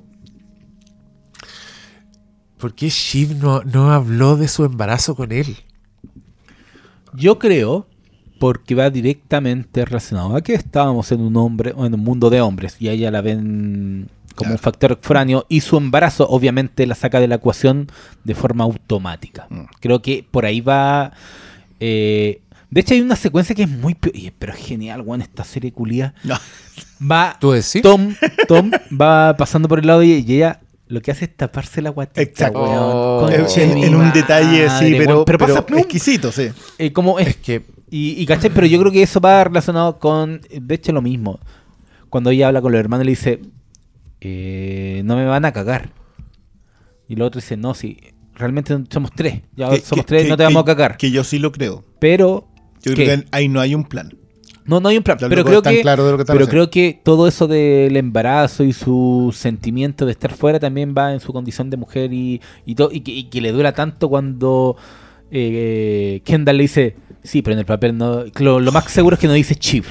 ¿por 2.58 2.74
qué 2.76 2.90
Shiv 2.90 3.36
no, 3.38 3.62
no 3.64 3.92
habló 3.92 4.38
de 4.38 4.48
su 4.48 4.64
embarazo 4.66 5.16
con 5.16 5.32
él? 5.32 5.58
Yo 7.14 7.38
creo, 7.40 7.88
porque 8.40 8.76
va 8.76 8.90
directamente 8.90 9.86
relacionado 9.86 10.36
a 10.36 10.42
que 10.42 10.54
estábamos 10.54 11.12
en 11.12 11.22
un 11.22 11.36
hombre, 11.38 11.74
o 11.76 11.86
en 11.86 11.94
un 11.94 12.00
mundo 12.00 12.30
de 12.30 12.42
hombres, 12.42 12.78
y 12.80 12.88
a 12.88 12.92
ella 12.94 13.12
la 13.12 13.22
ven 13.22 14.10
como 14.36 14.48
Claro. 14.48 14.54
un 14.54 14.60
factor 14.60 14.92
extraño, 14.94 15.46
y 15.48 15.62
su 15.62 15.78
embarazo 15.78 16.28
obviamente 16.28 16.88
la 16.88 16.96
saca 16.96 17.20
de 17.20 17.28
la 17.28 17.36
ecuación 17.36 17.88
de 18.24 18.34
forma 18.34 18.64
automática. 18.64 19.46
Mm. 19.50 19.62
Creo 19.80 20.02
que 20.02 20.26
por 20.30 20.46
ahí 20.46 20.62
va. 20.62 21.12
eh, 21.86 22.40
de 22.74 22.82
hecho, 22.82 22.94
hay 22.94 23.02
una 23.02 23.16
secuencia 23.16 23.56
que 23.56 23.64
es 23.64 23.70
muy. 23.70 23.96
oye, 24.14 24.34
Pero 24.38 24.54
es 24.54 24.60
genial, 24.60 25.02
weón, 25.02 25.22
esta 25.22 25.44
serie 25.44 25.72
culia. 25.72 26.14
No. 26.24 26.36
Va. 27.00 27.38
¿Tú 27.42 27.52
decís? 27.52 27.82
Tom, 27.82 28.16
Tom 28.48 28.72
va 29.00 29.36
pasando 29.38 29.68
por 29.68 29.80
el 29.80 29.88
lado 29.88 30.04
y, 30.04 30.12
y 30.14 30.36
ella 30.36 30.60
lo 30.88 31.02
que 31.02 31.12
hace 31.12 31.26
es 31.26 31.36
taparse 31.36 31.82
la 31.82 31.90
guatita. 31.90 32.22
Exacto. 32.22 32.60
Oh. 32.62 33.30
En, 33.30 33.96
un 33.96 34.12
detalle 34.12 34.68
madre, 34.68 34.98
pero, 34.98 35.14
weón. 35.16 35.26
pero, 35.26 35.38
pero 35.40 35.64
pasa 35.66 35.80
exquisito, 35.80 36.32
sí. 36.32 36.50
Eh, 36.78 36.92
como 36.92 37.20
es 37.20 37.28
Es 37.30 37.36
que 37.38 37.66
y, 37.90 38.20
y 38.20 38.26
¿cachai? 38.26 38.50
Pero 38.50 38.66
yo 38.66 38.80
creo 38.80 38.92
que 38.92 39.04
eso 39.04 39.22
va 39.22 39.44
relacionado 39.44 40.00
con, 40.00 40.42
de 40.52 40.76
hecho, 40.76 40.92
lo 40.92 41.04
mismo. 41.04 41.40
Cuando 42.10 42.32
ella 42.32 42.48
habla 42.48 42.60
con 42.60 42.72
los 42.72 42.80
hermanos, 42.80 43.06
le 43.06 43.12
dice, 43.12 43.40
eh, 44.20 45.02
no 45.06 45.16
me 45.16 45.26
van 45.26 45.46
a 45.46 45.52
cagar. 45.52 45.92
Y 47.08 47.14
el 47.14 47.22
otro 47.22 47.40
dice, 47.40 47.56
no, 47.56 47.76
si 47.76 48.00
realmente 48.34 48.76
somos 48.90 49.12
tres. 49.16 49.42
Ya 49.56 49.70
Que- 49.70 49.82
somos 49.82 50.06
que- 50.06 50.08
tres, 50.08 50.24
que- 50.24 50.30
no 50.30 50.38
te 50.38 50.44
vamos 50.44 50.64
a 50.64 50.66
cagar. 50.66 50.98
Que 50.98 51.12
yo 51.12 51.24
sí 51.24 51.38
lo 51.38 51.52
creo. 51.52 51.84
Pero, 52.00 52.48
Yo 52.84 52.94
creo 52.94 53.20
que 53.20 53.26
ahí 53.32 53.48
no 53.50 53.60
hay 53.62 53.74
un 53.76 53.84
plan. 53.86 54.16
no, 54.66 54.80
no 54.80 54.90
hay 54.90 54.98
un 54.98 55.04
plan. 55.04 55.18
Los 55.20 55.30
Pero 55.30 55.44
creo 55.46 55.62
que, 55.62 55.82
claros 55.82 56.06
de 56.06 56.12
lo 56.12 56.18
que 56.18 56.22
están 56.24 56.36
pero 56.36 56.46
haciendo. 56.46 56.70
creo 56.70 56.72
que 56.72 57.02
todo 57.04 57.28
eso 57.28 57.48
del 57.48 57.96
embarazo 57.98 58.64
y 58.64 58.74
su 58.74 59.34
sentimiento 59.36 60.06
de 60.06 60.12
estar 60.14 60.34
fuera 60.34 60.60
también 60.60 60.94
va 60.98 61.14
en 61.14 61.20
su 61.20 61.34
condición 61.34 61.70
de 61.70 61.78
mujer 61.78 62.14
y, 62.14 62.42
y, 62.66 62.76
to- 62.76 62.90
y, 62.92 63.02
que, 63.02 63.12
y 63.12 63.24
que 63.26 63.42
le 63.42 63.52
dura 63.52 63.74
tanto 63.74 64.08
cuando 64.10 64.78
eh, 65.32 66.22
Kendall 66.26 66.58
le 66.58 66.64
dice, 66.64 66.96
sí, 67.24 67.42
pero 67.42 67.54
en 67.54 67.60
el 67.60 67.66
papel 67.66 67.98
no... 67.98 68.24
Lo, 68.40 68.60
lo 68.60 68.72
más 68.72 68.86
seguro 68.92 69.16
es 69.16 69.20
que 69.20 69.28
no 69.28 69.34
dice 69.34 69.56
chip. 69.56 69.86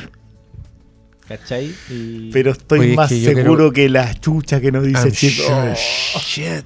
¿Cachai? 1.29 1.73
Y- 1.91 2.31
Pero 2.33 2.51
estoy 2.53 2.81
Oye, 2.81 2.91
es 2.93 2.97
más 2.97 3.09
que 3.09 3.25
seguro 3.25 3.55
creo- 3.57 3.73
que 3.73 3.89
la 3.89 4.13
chucha 4.15 4.61
que 4.61 4.73
nos 4.73 4.85
dice 4.85 5.01
I'm 5.09 5.13
Chip. 5.13 5.31
sure 5.33 5.73
Oh. 6.15 6.19
shit. 6.21 6.65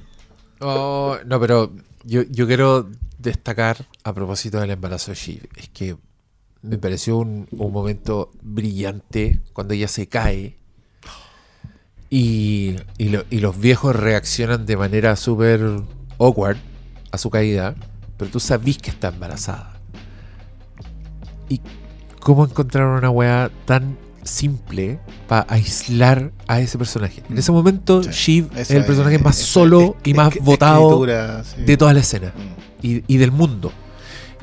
Oh, 0.60 1.16
no, 1.26 1.38
pero 1.40 1.72
yo, 2.04 2.22
yo 2.30 2.46
quiero 2.46 2.88
destacar 3.18 3.86
a 4.04 4.14
propósito 4.14 4.58
del 4.60 4.70
embarazo 4.70 5.10
de 5.10 5.16
Shiv. 5.16 5.42
Es 5.56 5.68
que 5.68 5.96
me 6.66 6.78
pareció 6.78 7.16
un, 7.18 7.46
un 7.50 7.72
momento 7.72 8.30
brillante 8.42 9.40
cuando 9.52 9.74
ella 9.74 9.88
se 9.88 10.06
cae 10.08 10.56
y, 12.10 12.76
y, 12.98 13.08
lo- 13.08 13.24
y 13.30 13.40
los 13.40 13.58
viejos 13.58 13.94
reaccionan 13.96 14.66
de 14.66 14.76
manera 14.76 15.16
súper 15.16 15.60
awkward 16.18 16.56
a 17.10 17.18
su 17.18 17.30
caída, 17.30 17.74
pero 18.16 18.30
tú 18.30 18.40
sabís 18.40 18.78
que 18.78 18.90
está 18.90 19.08
embarazada. 19.08 19.80
¿Y 21.48 21.60
cómo 22.20 22.44
encontraron 22.44 22.98
una 22.98 23.10
weá 23.10 23.50
tan 23.64 23.96
simple 24.24 24.98
para 25.28 25.46
aislar 25.48 26.32
a 26.48 26.60
ese 26.60 26.78
personaje? 26.78 27.22
En 27.30 27.38
ese 27.38 27.52
momento, 27.52 28.02
Sí, 28.02 28.10
Shiv 28.10 28.50
es 28.56 28.70
el 28.70 28.84
personaje 28.84 29.18
más 29.18 29.36
solo 29.36 29.96
y 30.04 30.14
más 30.14 30.34
votado 30.40 31.04
sí. 31.44 31.62
de 31.62 31.76
toda 31.76 31.92
la 31.94 32.00
escena 32.00 32.32
Mm. 32.36 32.86
y, 32.86 33.04
y 33.06 33.16
del 33.18 33.32
mundo. 33.32 33.72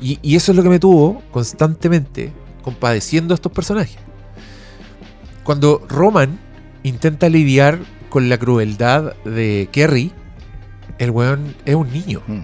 Y, 0.04 0.18
y 0.22 0.36
eso 0.36 0.52
es 0.52 0.56
lo 0.56 0.62
que 0.62 0.68
me 0.68 0.78
tuvo 0.78 1.22
constantemente 1.30 2.30
compadeciendo 2.62 3.32
a 3.32 3.36
estos 3.36 3.52
personajes. 3.52 3.96
Cuando 5.44 5.82
Roman 5.88 6.38
intenta 6.82 7.28
lidiar 7.28 7.78
con 8.10 8.28
la 8.28 8.36
crueldad 8.38 9.14
de 9.24 9.68
Kerry, 9.72 10.12
el 10.98 11.10
weón 11.10 11.54
es 11.64 11.74
un 11.74 11.90
niño. 11.90 12.22
Mm. 12.26 12.40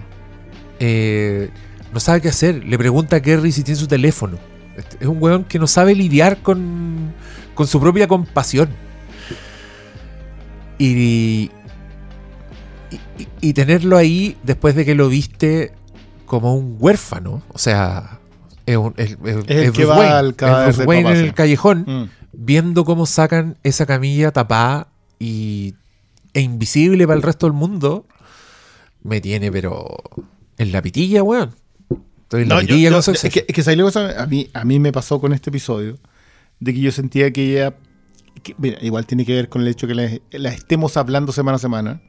Eh, 0.79 1.49
no 1.93 1.99
sabe 1.99 2.21
qué 2.21 2.29
hacer. 2.29 2.63
Le 2.65 2.77
pregunta 2.77 3.17
a 3.17 3.21
Kerry 3.21 3.51
si 3.51 3.63
tiene 3.63 3.79
su 3.79 3.87
teléfono. 3.87 4.37
Este- 4.75 4.97
Es 5.01 5.07
un 5.07 5.21
weón 5.21 5.43
que 5.43 5.59
no 5.59 5.67
sabe 5.67 5.93
lidiar 5.95 6.41
con, 6.41 7.13
con 7.53 7.67
su 7.67 7.79
propia 7.79 8.07
compasión. 8.07 8.69
Y- 10.79 11.51
y 13.39 13.53
tenerlo 13.53 13.97
ahí 13.97 14.35
después 14.43 14.75
de 14.75 14.83
que 14.85 14.95
lo 14.95 15.07
viste 15.09 15.73
como 16.31 16.55
un 16.55 16.77
huérfano. 16.79 17.43
O 17.49 17.57
sea, 17.59 18.19
es, 18.65 18.77
un- 18.77 18.93
es- 18.95 19.11
es- 19.11 19.17
el 19.25 19.39
es 19.49 19.71
que 19.71 19.83
Bruce 19.83 19.85
va 19.85 19.97
Wayne. 19.97 20.13
al 20.13 20.29
Es 20.29 20.75
Bruce 20.77 20.83
Wayne 20.85 21.09
en 21.11 21.17
el 21.17 21.33
callejón 21.33 21.83
Mm. 21.85 22.09
viendo 22.31 22.85
cómo 22.85 23.05
sacan 23.05 23.57
esa 23.63 23.85
camilla 23.85 24.31
tapada 24.31 24.87
y, 25.19 25.75
e 26.33 26.39
invisible 26.39 27.05
para 27.05 27.17
el 27.17 27.21
resto 27.23 27.45
del 27.47 27.53
mundo, 27.53 28.05
me 29.03 29.19
tiene, 29.19 29.51
pero 29.51 29.85
en 30.57 30.71
la 30.71 30.81
pitilla, 30.81 31.21
weón. 31.21 31.53
Estoy 32.23 32.43
en 32.43 32.49
la 32.49 32.55
No, 32.55 32.61
yo- 32.61 32.67
pitilla 32.67 32.89
yo- 32.91 33.01
con 33.03 33.13
es 33.15 33.21
que, 33.33 33.45
es 33.45 33.53
que 33.53 33.63
¿sabes 33.63 33.77
la 33.77 33.83
cosa? 33.83 34.23
A 34.23 34.25
mí, 34.25 34.49
a 34.53 34.63
mí 34.63 34.79
me 34.79 34.93
pasó 34.93 35.19
con 35.19 35.33
este 35.33 35.49
episodio 35.49 35.97
de 36.61 36.73
que 36.73 36.79
yo 36.79 36.91
sentía 36.93 37.31
que 37.31 37.51
ella. 37.51 37.75
que, 38.43 38.55
mira, 38.57 38.77
igual 38.81 39.05
tiene 39.05 39.25
que 39.25 39.33
ver 39.35 39.49
con 39.49 39.61
el 39.63 39.67
hecho 39.67 39.85
que 39.87 39.93
la, 39.93 40.09
la 40.31 40.49
estemos 40.53 40.95
hablando 40.95 41.33
semana 41.33 41.57
a 41.57 41.59
semana 41.59 42.01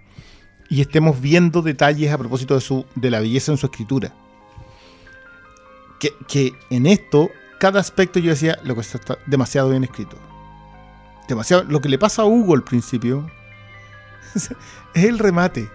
y 0.72 0.80
estemos 0.80 1.20
viendo 1.20 1.60
detalles 1.60 2.10
a 2.10 2.16
propósito 2.16 2.54
de, 2.54 2.62
su, 2.62 2.86
de 2.94 3.10
la 3.10 3.20
belleza 3.20 3.52
en 3.52 3.58
su 3.58 3.66
escritura. 3.66 4.14
Que, 6.00 6.14
que 6.26 6.54
en 6.70 6.86
esto, 6.86 7.30
cada 7.60 7.78
aspecto 7.78 8.18
yo 8.18 8.30
decía, 8.30 8.58
lo 8.64 8.74
que 8.74 8.80
está, 8.80 8.96
está 8.96 9.18
demasiado 9.26 9.68
bien 9.68 9.84
escrito. 9.84 10.16
Demasiado. 11.28 11.64
Lo 11.64 11.82
que 11.82 11.90
le 11.90 11.98
pasa 11.98 12.22
a 12.22 12.24
Hugo 12.24 12.54
al 12.54 12.64
principio 12.64 13.30
es 14.34 14.50
el 14.94 15.18
remate. 15.18 15.68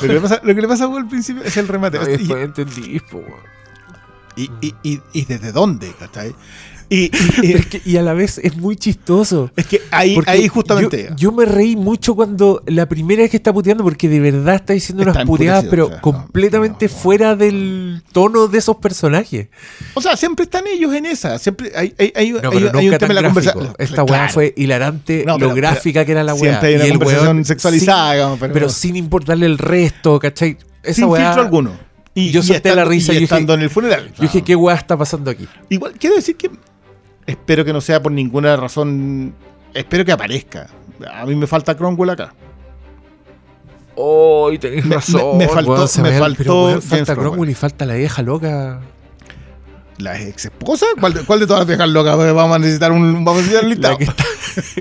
Lo 0.00 0.06
que, 0.06 0.06
le 0.14 0.20
pasa, 0.20 0.40
lo 0.44 0.54
que 0.54 0.60
le 0.60 0.68
pasa 0.68 0.84
a 0.84 0.86
Hugo 0.86 0.98
al 0.98 1.08
principio 1.08 1.42
es 1.42 1.56
el 1.56 1.66
remate. 1.66 1.98
No, 1.98 2.08
Y- 2.08 2.32
entendí, 2.42 3.02
y, 4.36 4.48
y, 4.84 5.02
y 5.12 5.24
desde 5.24 5.50
dónde, 5.50 5.92
¿cachai? 5.98 6.36
Y, 6.90 7.04
y- 7.04 7.10
y- 7.42 7.46
Pero 7.52 7.58
es 7.60 7.66
que- 7.66 7.82
y 7.84 7.96
a 7.96 8.02
la 8.02 8.12
vez 8.14 8.38
es 8.38 8.56
muy 8.56 8.74
chistoso. 8.76 9.50
es 9.56 9.64
que 9.66 9.80
ahí, 9.92 10.18
ahí 10.26 10.48
justamente. 10.48 11.06
Yo, 11.10 11.16
yo 11.16 11.32
me 11.32 11.44
reí 11.44 11.76
mucho 11.76 12.16
cuando 12.16 12.62
la 12.66 12.86
primera 12.86 13.22
vez 13.22 13.30
que 13.30 13.36
está 13.36 13.52
puteando, 13.52 13.84
porque 13.84 14.08
de 14.08 14.18
verdad 14.18 14.56
está 14.56 14.72
diciendo 14.72 15.02
Está 15.04 15.12
unas 15.20 15.26
puteadas, 15.26 15.64
pero 15.70 15.84
o 15.84 15.88
sea, 15.88 15.96
no, 15.96 16.02
completamente 16.02 16.86
no, 16.88 16.92
no. 16.92 16.98
fuera 16.98 17.36
del 17.36 18.02
tono 18.12 18.48
de 18.48 18.58
esos 18.58 18.76
personajes. 18.78 19.48
o 19.94 20.00
sea, 20.02 20.16
siempre 20.16 20.42
están 20.44 20.66
ellos 20.66 20.92
en 20.92 21.06
esa. 21.06 21.38
Siempre 21.38 21.70
hay, 21.76 21.94
hay, 21.96 22.12
hay, 22.16 22.34
hay- 22.42 22.88
un 22.88 22.98
tema 22.98 23.06
en 23.10 23.14
la 23.14 23.22
conversación. 23.22 23.72
Esta 23.78 24.02
weá 24.02 24.16
Claro. 24.18 24.32
fue 24.32 24.52
hilarante, 24.56 25.22
pero- 25.24 25.38
lo 25.38 25.54
gráfica 25.54 26.04
que 26.04 26.10
era 26.12 26.24
la 26.24 26.34
weá. 26.34 26.42
Siempre 26.60 26.68
hay 26.70 26.74
una 26.74 26.86
Y 26.86 26.90
conversación 26.90 27.24
weón 27.36 27.44
sexualizada, 27.44 28.08
sin- 28.08 28.14
digamos, 28.16 28.38
pero, 28.40 28.52
pero 28.52 28.68
sin 28.68 28.96
importarle 28.96 29.46
el 29.46 29.58
resto, 29.58 30.18
¿cachai? 30.18 30.58
Esa 30.82 30.94
sin 30.94 31.04
weá- 31.04 31.24
filtro 31.26 31.42
alguno. 31.42 31.90
Y 32.12 32.32
yo 32.32 32.42
solté 32.42 32.70
la 32.70 32.82
estando- 32.82 32.90
risa 32.90 33.12
y 33.12 33.16
y 33.16 33.18
dije- 33.20 33.24
estando 33.34 33.54
en 33.54 33.60
el 33.60 33.70
funeral. 33.70 34.12
Yo 34.16 34.22
dije, 34.22 34.42
¿qué 34.42 34.56
weá 34.56 34.74
está 34.74 34.96
pasando 34.98 35.30
aquí? 35.30 35.46
Igual, 35.68 35.92
quiero 35.96 36.16
decir 36.16 36.34
que 36.36 36.50
espero 37.26 37.64
que 37.64 37.72
no 37.72 37.80
sea 37.80 38.02
por 38.02 38.12
ninguna 38.12 38.56
razón. 38.56 39.34
Espero 39.74 40.04
que 40.04 40.12
aparezca. 40.12 40.68
A 41.12 41.24
mí 41.26 41.34
me 41.34 41.46
falta 41.46 41.76
Cromwell 41.76 42.10
acá. 42.10 42.34
Oh, 43.96 44.50
tenéis 44.58 44.84
Me- 44.84 44.94
razón. 44.96 45.38
me- 45.38 45.46
me 45.46 45.48
faltó- 45.52 46.02
me 46.02 46.18
faltó 46.18 46.66
pero, 46.68 46.80
falta 46.80 47.14
Cromwell. 47.14 47.30
Cromwell 47.32 47.50
y 47.50 47.54
falta 47.54 47.86
la 47.86 47.94
vieja 47.94 48.22
loca. 48.22 48.80
¿La 49.98 50.18
ex 50.20 50.46
esposa? 50.46 50.86
¿Cuál, 50.98 51.12
de- 51.12 51.24
cuál 51.24 51.40
de 51.40 51.46
todas 51.46 51.60
las 51.60 51.66
viejas 51.68 51.88
locas? 51.90 52.16
Vamos 52.16 52.56
a 52.56 52.58
necesitar 52.58 52.90
un. 52.92 53.22
Vamos 53.24 53.34
a 53.34 53.46
necesitar 53.46 53.64
un 53.64 53.70
listado. 53.70 53.92
La 53.92 53.98
que 53.98 54.04
está, 54.04 54.24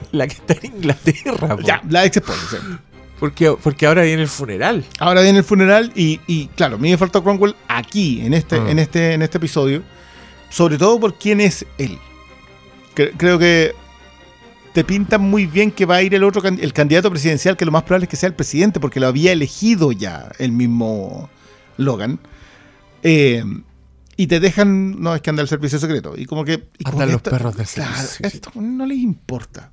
la 0.14 0.28
que 0.28 0.34
está 0.34 0.54
en 0.54 0.66
Inglaterra. 0.76 1.56
po. 1.58 1.62
Ya, 1.62 1.82
la 1.90 2.06
ex 2.06 2.18
esposa. 2.18 2.40
sí. 2.52 2.58
Porque, 3.20 3.54
porque 3.62 3.86
ahora 3.86 4.04
viene 4.04 4.22
el 4.22 4.30
funeral. 4.30 4.86
Ahora 4.98 5.22
viene 5.22 5.40
el 5.40 5.44
funeral 5.44 5.92
y, 5.94 6.22
y, 6.26 6.48
claro, 6.56 6.78
a 6.78 6.80
mí 6.80 6.90
me 6.90 6.98
faltó 6.98 7.22
Cromwell 7.22 7.54
aquí, 7.68 8.22
en 8.26 8.34
este, 8.34 8.56
Ah. 8.56 8.70
en 8.72 8.80
este, 8.80 9.14
en 9.14 9.22
este 9.22 9.38
episodio. 9.40 9.84
Sobre 10.50 10.78
todo 10.78 10.98
por 11.02 11.16
quién 11.16 11.42
es 11.42 11.66
él. 11.78 12.00
Cre- 12.96 13.14
creo 13.18 13.38
que 13.40 13.74
te 14.74 14.84
pintan 14.84 15.22
muy 15.22 15.46
bien 15.46 15.72
que 15.72 15.86
va 15.86 15.96
a 15.98 16.02
ir 16.04 16.14
el 16.16 16.24
otro 16.24 16.42
can- 16.42 16.60
el 16.62 16.74
candidato 16.74 17.10
presidencial, 17.10 17.58
que 17.58 17.66
lo 17.66 17.72
más 17.72 17.84
probable 17.84 18.06
es 18.06 18.10
que 18.10 18.16
sea 18.16 18.28
el 18.28 18.36
presidente, 18.36 18.80
porque 18.80 19.00
lo 19.00 19.08
había 19.08 19.32
elegido 19.32 19.92
ya 19.92 20.32
el 20.40 20.52
mismo 20.52 21.30
Logan. 21.78 22.20
Eh, 23.04 23.44
y 24.18 24.28
te 24.28 24.40
dejan, 24.40 25.02
no, 25.02 25.16
es 25.16 25.22
que 25.22 25.30
anda 25.30 25.42
el 25.42 25.48
servicio 25.48 25.80
secreto. 25.80 26.14
Y 26.18 26.26
como 26.26 26.44
que. 26.44 26.68
y 26.78 26.84
como 26.84 27.00
que 27.00 27.06
los 27.06 27.16
esto- 27.16 27.32
perros 27.32 27.56
del 27.56 27.66
Claro, 27.68 27.96
servicio 27.96 28.28
esto 28.28 28.52
no 28.56 28.86
les 28.86 28.98
importa. 28.98 29.72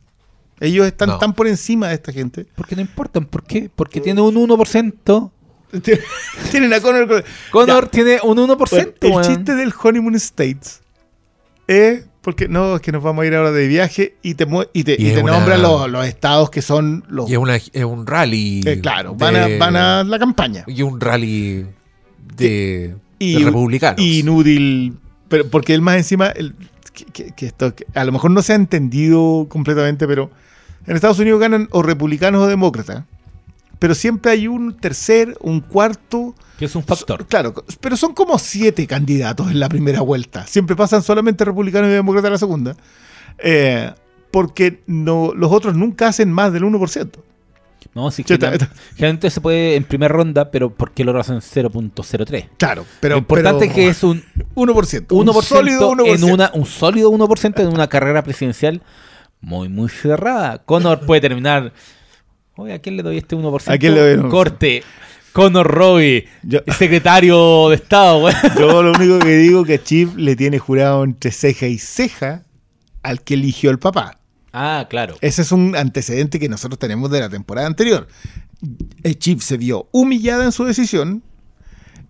Ellos 0.61 0.87
están 0.87 1.09
No. 1.11 1.19
tan 1.19 1.35
por 1.35 1.47
encima 1.49 1.89
de 1.89 1.95
esta 1.95 2.13
gente. 2.13 2.47
Porque 2.55 2.75
no 2.77 2.81
importan. 2.81 3.27
¿Por 3.27 3.43
qué? 3.45 3.69
Porque 3.75 4.01
tiene 4.01 4.21
un 4.23 4.37
1%. 4.37 5.33
Tienen 6.51 6.73
a 6.73 6.81
Connor. 6.81 7.07
con- 7.09 7.25
Connor 7.51 7.85
Ya. 7.87 7.91
tiene 7.91 8.19
un 8.23 8.39
1%. 8.39 8.95
Bueno, 9.13 9.21
el 9.21 9.27
chiste 9.27 9.55
del 9.55 9.75
Honeymoon 9.83 10.15
States 10.15 10.81
es 11.67 12.05
porque 12.27 12.49
no, 12.49 12.75
es 12.77 12.83
que 12.83 12.91
nos 12.93 13.03
vamos 13.03 13.23
a 13.23 13.27
ir 13.27 13.35
ahora 13.37 13.53
de 13.53 13.69
viaje 13.69 14.17
y 14.21 14.35
te, 14.35 14.47
y 14.73 14.83
te, 14.85 14.93
Y 14.95 15.13
te 15.13 15.23
una- 15.23 15.33
nombra 15.39 15.57
los, 15.57 15.89
los 15.89 16.05
estados 16.05 16.51
que 16.51 16.61
son 16.61 17.05
los. 17.09 17.31
Y 17.31 17.35
es, 17.35 17.39
una, 17.39 17.55
es 17.57 17.85
un 17.85 18.05
rally. 18.07 18.63
eh, 18.67 18.81
claro, 18.81 19.15
van, 19.15 19.37
a, 19.37 19.47
van 19.59 19.77
a 19.77 20.03
la 20.05 20.19
campaña. 20.19 20.65
Y 20.67 20.83
un 20.83 21.01
rally 21.01 21.65
de, 22.37 22.97
Y- 23.21 23.39
de 23.39 23.45
republicanos. 23.45 24.01
Inútil. 24.01 24.95
Pero 25.29 25.49
porque 25.49 25.73
él 25.73 25.81
más 25.83 25.97
encima. 25.97 26.27
el- 26.29 26.55
que, 26.93 27.05
que- 27.07 27.31
que 27.33 27.47
esto 27.47 27.75
que 27.75 27.87
a 27.95 28.05
lo 28.05 28.11
mejor 28.13 28.31
no 28.31 28.43
se 28.43 28.53
ha 28.53 28.57
entendido 28.57 29.47
completamente, 29.49 30.07
pero 30.09 30.31
en 30.87 30.97
Estados 30.97 31.19
Unidos 31.19 31.39
ganan 31.41 31.69
o 31.71 31.83
republicanos 31.83 32.43
o 32.43 32.47
demócratas. 32.47 33.05
Pero 33.79 33.95
siempre 33.95 34.33
hay 34.33 34.49
un 34.49 34.77
tercer, 34.77 35.37
un 35.41 35.61
cuarto. 35.61 36.35
Que 36.59 36.65
es 36.65 36.75
un 36.75 36.83
factor. 36.83 37.27
Claro, 37.27 37.55
pero 37.81 37.97
son 37.97 38.15
como 38.15 38.39
siete 38.39 38.87
candidatos 38.87 39.51
en 39.51 39.61
la 39.61 39.69
primera 39.69 40.01
vuelta. 40.01 40.47
Siempre 40.47 40.75
pasan 40.77 41.03
solamente 41.03 41.45
republicanos 41.45 41.89
y 41.91 41.93
demócratas 41.93 42.29
en 42.29 42.33
la 42.33 42.39
segunda. 42.39 42.77
Eh, 43.39 43.93
porque 44.31 44.83
no, 44.87 45.33
los 45.35 45.53
otros 45.53 45.75
nunca 45.77 46.09
hacen 46.09 46.33
más 46.33 46.53
del 46.53 46.63
1%. 46.65 47.11
No, 47.95 48.11
sí, 48.11 48.25
está- 48.29 48.51
generalmente, 48.95 49.31
se 49.31 49.41
puede 49.41 49.77
en 49.77 49.85
primera 49.85 50.13
ronda, 50.13 50.51
pero 50.51 50.69
¿por 50.69 50.93
qué 50.93 51.03
lo 51.05 51.19
hacen 51.19 51.41
0.03? 51.41 52.49
Claro, 52.59 52.85
pero. 53.01 53.15
lo 53.15 53.19
importante 53.21 53.61
pero 53.61 53.71
es 53.71 53.75
que 53.75 53.89
es 53.89 54.03
un 54.03 54.23
1%. 54.55 55.07
1%, 55.07 55.13
un 55.13 55.43
sólido 55.43 55.93
1%. 55.93 56.15
en 56.15 56.25
una 56.25 56.51
un 56.53 56.67
sólido 56.67 57.11
1% 57.11 57.61
en 57.61 57.69
una 57.69 57.89
carrera 57.89 58.23
presidencial 58.23 58.83
muy 59.41 59.71
muy 59.71 59.89
cerrada. 59.89 60.59
Connor 60.59 61.07
puede 61.07 61.23
terminar 61.23 61.73
Oye, 62.57 62.73
¿a 62.73 62.79
quién 62.79 62.97
le 62.97 63.03
doy 63.03 63.19
este 63.19 63.37
1%? 63.37 63.73
¿A 63.73 63.79
quién 63.79 63.95
le 63.95 64.01
doy 64.01 64.11
el 64.13 64.23
1%? 64.23 64.31
Corte. 64.31 64.83
Connor 65.33 65.67
Roy, 65.67 66.27
Yo, 66.43 66.61
secretario 66.79 67.69
de 67.69 67.77
Estado, 67.77 68.21
güey. 68.21 68.35
yo 68.59 68.83
lo 68.83 68.93
único 68.93 69.19
que 69.19 69.37
digo 69.37 69.65
que 69.65 69.83
Chip 69.83 70.17
le 70.17 70.35
tiene 70.35 70.59
jurado 70.59 71.05
entre 71.05 71.31
ceja 71.31 71.67
y 71.67 71.77
ceja 71.77 72.45
al 73.03 73.23
que 73.23 73.35
eligió 73.35 73.71
el 73.71 73.79
papá. 73.79 74.19
Ah, 74.55 74.87
claro. 74.89 75.17
Ese 75.21 75.43
es 75.43 75.53
un 75.53 75.77
antecedente 75.77 76.41
que 76.41 76.49
nosotros 76.49 76.79
tenemos 76.79 77.11
de 77.11 77.21
la 77.21 77.29
temporada 77.29 77.67
anterior. 77.67 78.09
El 79.03 79.19
Chip 79.19 79.41
se 79.41 79.59
vio 79.59 79.91
humillada 79.93 80.47
en 80.47 80.53
su 80.53 80.65
decisión 80.65 81.23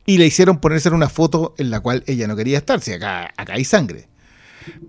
y 0.07 0.19
le 0.19 0.27
hicieron 0.27 0.61
ponerse 0.61 0.89
en 0.89 0.95
una 0.95 1.09
foto 1.09 1.57
en 1.59 1.71
la 1.71 1.81
cual 1.81 2.05
ella 2.07 2.29
no 2.29 2.37
quería 2.37 2.59
estar. 2.59 2.81
Si 2.81 2.93
acá, 2.93 3.35
acá 3.37 3.55
hay 3.55 3.65
sangre. 3.65 4.09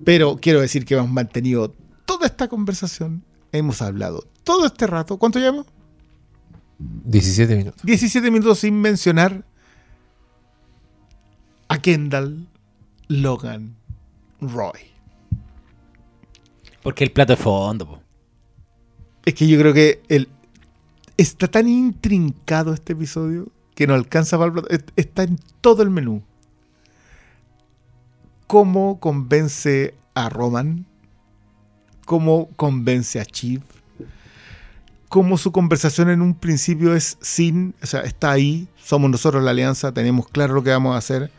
Pero 0.06 0.38
quiero 0.40 0.62
decir 0.62 0.86
que 0.86 0.94
hemos 0.94 1.10
mantenido 1.10 1.74
toda 2.06 2.28
esta 2.28 2.48
conversación. 2.48 3.24
Hemos 3.52 3.82
hablado 3.82 4.26
todo 4.44 4.66
este 4.66 4.88
rato. 4.88 5.18
¿Cuánto 5.18 5.40
llevamos? 5.40 5.66
17 6.80 7.56
minutos. 7.56 7.82
17 7.84 8.30
minutos 8.32 8.60
sin 8.60 8.80
mencionar 8.80 9.44
a 11.70 11.78
Kendall, 11.82 12.48
Logan, 13.08 13.76
Roy. 14.42 14.80
Porque 16.84 17.04
el 17.04 17.12
plato 17.12 17.34
de 17.34 17.38
fondo, 17.38 17.88
po. 17.88 18.00
Es 19.26 19.34
que 19.34 19.48
yo 19.48 19.60
creo 19.60 19.74
que 19.74 20.02
el, 20.08 20.30
está 21.18 21.48
tan 21.48 21.68
intrincado 21.68 22.74
este 22.74 22.94
episodio 22.94 23.50
que 23.76 23.88
no 23.88 23.94
alcanza 23.94 24.38
para 24.38 24.48
el 24.48 24.54
plato. 24.54 24.70
Es- 24.70 24.86
Está 24.96 25.24
en 25.24 25.38
todo 25.62 25.84
el 25.84 25.90
menú. 25.90 26.24
¿Cómo 28.46 29.00
convence 29.00 29.96
a 30.14 30.30
Roman? 30.30 30.86
¿Cómo 32.08 32.48
convence 32.56 33.20
a 33.20 33.26
Chief? 33.26 33.62
¿Cómo 35.10 35.38
su 35.38 35.52
conversación 35.52 36.10
en 36.10 36.22
un 36.22 36.36
principio 36.36 36.96
es 36.96 37.18
sin, 37.20 37.76
o 37.84 37.86
sea, 37.86 38.00
está 38.00 38.32
ahí, 38.32 38.70
somos 38.82 39.12
nosotros 39.12 39.44
la 39.44 39.52
alianza, 39.52 39.92
tenemos 39.92 40.30
claro 40.30 40.54
lo 40.54 40.64
que 40.64 40.70
vamos 40.70 40.96
a 40.96 41.00
hacer. 41.00 41.32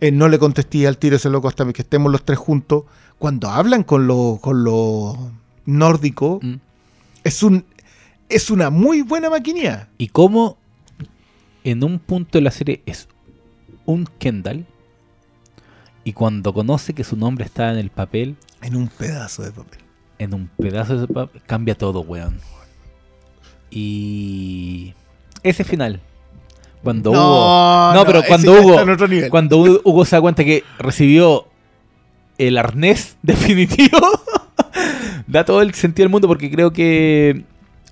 Eh, 0.00 0.12
no 0.12 0.30
le 0.30 0.38
contesté 0.38 0.86
al 0.86 0.96
tiro 0.96 1.16
ese 1.16 1.28
loco 1.28 1.48
hasta 1.48 1.70
que 1.70 1.82
estemos 1.82 2.10
los 2.10 2.24
tres 2.24 2.38
juntos. 2.38 2.84
Cuando 3.18 3.50
hablan 3.50 3.82
con 3.82 4.06
los 4.06 4.40
con 4.40 4.64
los 4.64 5.18
nórdicos, 5.66 6.42
Mm. 6.42 6.54
es 7.22 7.42
un 7.42 7.66
es 8.30 8.50
una 8.50 8.70
muy 8.70 9.02
buena 9.02 9.28
maquinía. 9.28 9.90
Y 9.98 10.08
cómo 10.08 10.56
en 11.62 11.84
un 11.84 11.98
punto 11.98 12.38
de 12.38 12.42
la 12.42 12.50
serie 12.52 12.82
es 12.86 13.06
un 13.84 14.08
Kendall 14.18 14.64
y 16.04 16.14
cuando 16.14 16.54
conoce 16.54 16.94
que 16.94 17.04
su 17.04 17.16
nombre 17.18 17.44
está 17.44 17.70
en 17.70 17.76
el 17.78 17.90
papel, 17.90 18.36
En 18.62 18.76
un 18.76 18.88
pedazo 18.88 19.42
de 19.42 19.52
papel. 19.52 19.80
En 20.18 20.34
un 20.34 20.48
pedazo 20.58 20.98
de 20.98 21.06
papel, 21.08 21.42
cambia 21.46 21.74
todo, 21.76 22.00
weón. 22.00 22.38
Y 23.70 24.94
ese 25.42 25.64
final, 25.64 26.00
cuando 26.82 27.10
Hugo, 27.10 27.92
no, 27.94 28.04
pero 28.06 28.22
cuando 28.26 28.52
Hugo- 28.52 29.28
cuando 29.30 29.58
Hugo 29.84 30.04
se 30.04 30.16
da 30.16 30.20
cuenta 30.22 30.44
que 30.44 30.62
recibió 30.78 31.46
el 32.38 32.58
arnés 32.58 33.16
definitivo, 33.22 33.98
da 35.26 35.44
todo 35.44 35.62
el 35.62 35.74
sentido 35.74 36.04
del 36.04 36.10
mundo 36.10 36.28
porque 36.28 36.50
creo 36.50 36.72
que 36.72 37.44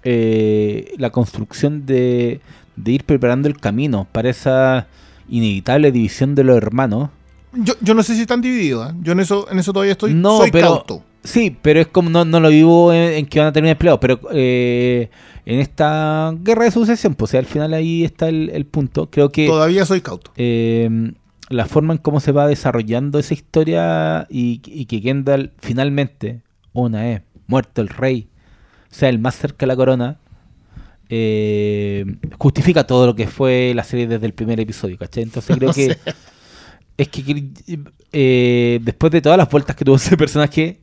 eh, 0.05 0.95
la 0.99 1.11
construcción 1.11 1.87
de, 1.87 2.41
de 2.77 2.93
ir 2.93 3.05
preparando 3.05 3.49
el 3.49 3.59
camino 3.59 4.07
para 4.13 4.31
esa 4.31 4.87
inevitable 5.29 5.91
división 5.93 6.35
de 6.35 6.45
los 6.45 6.57
hermanos. 6.57 7.11
yo, 7.55 7.75
yo 7.81 7.95
no 7.95 8.03
sé 8.03 8.15
si 8.15 8.23
están 8.23 8.41
divididos. 8.43 8.91
¿eh? 8.93 8.95
Yo 9.03 9.13
en 9.13 9.21
eso, 9.21 9.51
en 9.51 9.59
eso 9.59 9.73
todavía 9.73 9.93
estoy 9.93 10.15
No, 10.15 10.39
soy 10.39 10.51
pero- 10.51 10.67
cauto. 10.69 11.03
Sí, 11.25 11.57
pero 11.63 11.81
es 11.81 11.87
como 11.87 12.11
no, 12.11 12.25
no 12.25 12.39
lo 12.39 12.51
vivo 12.51 12.93
en, 12.93 13.15
en 13.15 13.27
que 13.27 13.39
van 13.39 13.49
a 13.49 13.53
terminar 13.53 13.79
peleados, 13.79 13.99
pero 14.01 14.21
eh, 14.33 15.09
en 15.47 15.59
esta 15.59 16.35
guerra 16.39 16.65
de 16.65 16.71
sucesión, 16.71 17.15
pues 17.15 17.31
o 17.31 17.33
sea, 17.33 17.41
al 17.41 17.47
final 17.47 17.73
ahí 17.75 18.05
está 18.05 18.29
el, 18.29 18.51
el 18.51 18.67
punto. 18.67 19.11
Creo 19.11 19.31
que 19.31 19.47
Todavía 19.47 19.87
soy 19.87 20.01
cauto. 20.03 20.33
eh, 20.37 21.13
la 21.51 21.67
forma 21.67 21.93
en 21.95 21.99
cómo 21.99 22.21
se 22.21 22.33
va 22.33 22.47
desarrollando 22.47 23.19
esa 23.19 23.35
historia 23.35 24.27
y, 24.31 24.61
y 24.67 24.87
que 24.87 25.01
Kendall 25.03 25.53
finalmente, 25.59 26.41
una 26.73 27.03
vez 27.03 27.23
muerto 27.47 27.83
el 27.83 27.89
rey, 27.89 28.29
sea 28.91 29.09
el 29.09 29.19
más 29.19 29.35
cerca 29.35 29.65
de 29.65 29.67
la 29.69 29.77
corona, 29.77 30.19
eh, 31.11 32.05
justifica 32.39 32.87
todo 32.87 33.07
lo 33.07 33.15
que 33.15 33.27
fue 33.27 33.73
la 33.75 33.85
serie 33.85 34.07
desde 34.07 34.27
el 34.27 34.33
primer 34.35 34.59
episodio, 34.61 34.97
¿cachai? 34.99 35.23
Entonces 35.23 35.57
creo 35.59 35.73
que 35.73 35.97
es 36.97 37.09
que 37.09 37.45
eh, 38.13 38.79
después 38.83 39.11
de 39.13 39.21
todas 39.21 39.37
las 39.37 39.51
vueltas 39.51 39.77
que 39.77 39.85
tuvo 39.85 39.97
ese 39.97 40.17
personaje, 40.17 40.81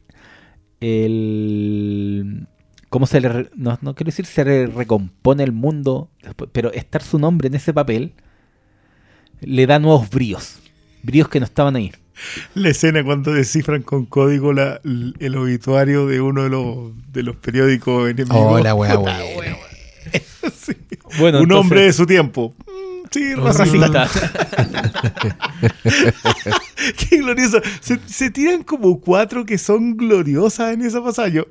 el 0.81 2.47
cómo 2.89 3.07
se 3.07 3.21
le 3.21 3.49
no, 3.55 3.77
no 3.81 3.95
quiero 3.95 4.09
decir 4.09 4.25
se 4.25 4.43
le 4.43 4.67
recompone 4.67 5.43
el 5.43 5.51
mundo, 5.53 6.09
después, 6.21 6.49
pero 6.53 6.71
estar 6.73 7.01
su 7.01 7.17
nombre 7.19 7.47
en 7.47 7.55
ese 7.55 7.73
papel 7.73 8.13
le 9.39 9.65
da 9.65 9.79
nuevos 9.79 10.09
bríos, 10.09 10.59
bríos 11.03 11.29
que 11.29 11.39
no 11.39 11.45
estaban 11.45 11.75
ahí. 11.75 11.91
La 12.53 12.69
escena 12.69 13.03
cuando 13.03 13.33
descifran 13.33 13.81
con 13.81 14.05
código 14.05 14.53
la- 14.53 14.79
el 14.83 15.35
obituario 15.37 16.05
de 16.05 16.21
uno 16.21 16.43
de 16.43 16.49
los, 16.49 16.91
de 17.11 17.23
los 17.23 17.35
periódicos 17.37 18.09
enemigos. 18.11 18.37
Oh, 18.39 18.59
la 18.59 18.75
wea, 18.75 18.95
Puta, 18.99 19.17
wea. 19.17 19.39
wea. 19.39 19.57
Sí. 20.55 20.73
Bueno, 21.19 21.39
Un 21.39 21.43
entonces- 21.45 21.57
hombre 21.61 21.81
de 21.83 21.93
su 21.93 22.05
tiempo. 22.05 22.53
Sí, 23.11 23.35
racista. 23.35 24.09
Qué 27.09 27.17
glorioso. 27.17 27.59
Se, 27.81 27.99
se 28.07 28.31
tiran 28.31 28.63
como 28.63 28.99
cuatro 29.01 29.45
que 29.45 29.57
son 29.57 29.97
gloriosas 29.97 30.73
en 30.73 30.81
esa 30.83 31.03
pasada. 31.03 31.27
Yo, 31.29 31.45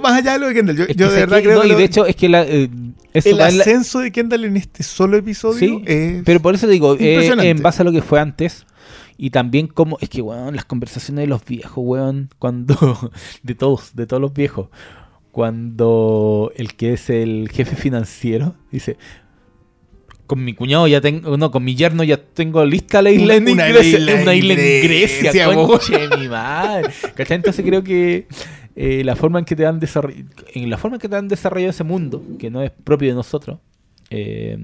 más 0.00 0.12
allá 0.14 0.32
de 0.32 0.38
lo 0.40 0.48
de 0.48 0.54
Kendall, 0.54 0.76
yo, 0.76 0.82
Es 0.84 0.88
que 0.88 0.94
yo 0.94 1.10
de 1.10 1.20
verdad 1.20 1.36
que- 1.38 1.42
creo 1.44 1.56
no, 1.56 1.60
que 1.62 1.68
y 1.68 1.70
lo- 1.72 1.78
de 1.78 1.84
hecho 1.84 2.06
es 2.06 2.16
que 2.16 2.28
la, 2.28 2.42
eh, 2.42 2.68
el 3.12 3.36
la- 3.36 3.46
ascenso 3.46 4.00
de 4.00 4.10
Kendall 4.10 4.44
en 4.44 4.56
este 4.56 4.82
solo 4.82 5.16
episodio 5.16 5.58
Sí, 5.58 5.82
es... 5.86 6.22
pero 6.24 6.40
por 6.40 6.54
eso 6.54 6.66
digo, 6.66 6.96
eh, 6.98 7.26
en 7.30 7.62
base 7.62 7.82
a 7.82 7.84
lo 7.84 7.92
que 7.92 8.02
fue 8.02 8.18
antes, 8.18 8.66
y 9.18 9.30
también 9.30 9.68
como, 9.68 9.98
es 10.00 10.08
que, 10.08 10.20
weón, 10.20 10.56
las 10.56 10.64
conversaciones 10.64 11.22
de 11.22 11.26
los 11.28 11.44
viejos, 11.44 11.74
weón, 11.76 12.28
cuando, 12.40 13.12
de 13.44 13.54
todos, 13.54 13.94
de 13.94 14.06
todos 14.06 14.20
los 14.20 14.32
viejos, 14.34 14.68
cuando 15.30 16.50
el 16.56 16.74
que 16.74 16.94
es 16.94 17.08
el 17.10 17.48
jefe 17.52 17.76
financiero 17.76 18.54
dice, 18.72 18.96
con 20.26 20.44
mi 20.44 20.54
cuñado 20.54 20.86
ya 20.88 21.00
tengo, 21.00 21.36
no, 21.36 21.50
con 21.50 21.64
mi 21.64 21.74
yerno 21.74 22.04
ya 22.04 22.16
tengo 22.16 22.64
lista 22.64 23.02
la 23.02 23.10
isla 23.10 23.36
en 23.36 23.48
Una 23.48 23.66
Grecia, 23.66 23.98
isla 23.98 24.22
una 24.22 24.34
isla 24.34 24.52
en 24.54 24.58
Grecia, 24.58 25.32
Grecia, 25.32 25.54
conche 25.54 26.16
mi 26.18 26.28
madre. 26.28 26.90
¿Cachai? 27.14 27.36
Entonces 27.36 27.64
creo 27.64 27.82
que 27.82 28.26
eh, 28.74 29.02
la 29.04 29.16
forma 29.16 29.38
en 29.38 29.44
que 29.44 29.56
te 29.56 29.64
han 29.64 29.80
desarrollado, 29.80 30.28
en 30.54 30.68
la 30.68 30.76
forma 30.76 30.96
en 30.96 31.00
que 31.00 31.08
te 31.08 31.16
han 31.16 31.28
desarrollado 31.28 31.70
ese 31.70 31.84
mundo, 31.84 32.22
que 32.38 32.50
no 32.50 32.62
es 32.62 32.70
propio 32.70 33.08
de 33.08 33.14
nosotros, 33.14 33.58
eh, 34.10 34.58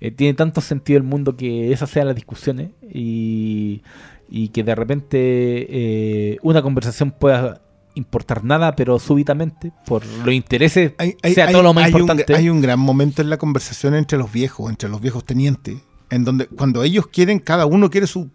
eh, 0.00 0.10
tiene 0.10 0.34
tanto 0.34 0.60
sentido 0.60 0.98
el 0.98 1.02
mundo 1.02 1.36
que 1.36 1.72
esas 1.72 1.88
sean 1.88 2.06
las 2.06 2.14
discusiones 2.14 2.70
y, 2.92 3.82
y 4.28 4.48
que 4.48 4.62
de 4.62 4.74
repente 4.74 6.38
una 6.42 6.60
conversación 6.60 7.10
pueda 7.10 7.62
importar 7.96 8.44
nada, 8.44 8.76
pero 8.76 8.98
súbitamente, 9.00 9.72
por 9.86 10.06
los 10.06 10.32
intereses, 10.32 10.92
Hay, 10.98 11.16
hay- 11.22 11.34
sea 11.34 11.46
hay- 11.46 11.52
todo 11.52 11.62
lo 11.64 11.74
más 11.74 11.86
hay 11.86 11.92
un- 11.94 12.00
importante. 12.02 12.34
hay 12.36 12.48
un 12.48 12.60
gran 12.60 12.78
momento 12.78 13.20
en 13.22 13.28
la 13.30 13.36
conversación 13.38 13.94
entre 13.94 14.16
los 14.18 14.30
viejos, 14.30 14.70
entre 14.70 14.88
los 14.88 15.00
viejos 15.00 15.24
tenientes, 15.24 15.78
en 16.10 16.24
donde 16.24 16.46
cuando 16.46 16.82
ellos 16.84 17.08
quieren, 17.08 17.38
cada 17.40 17.66
uno 17.66 17.90
quiere 17.90 18.06
su... 18.06 18.30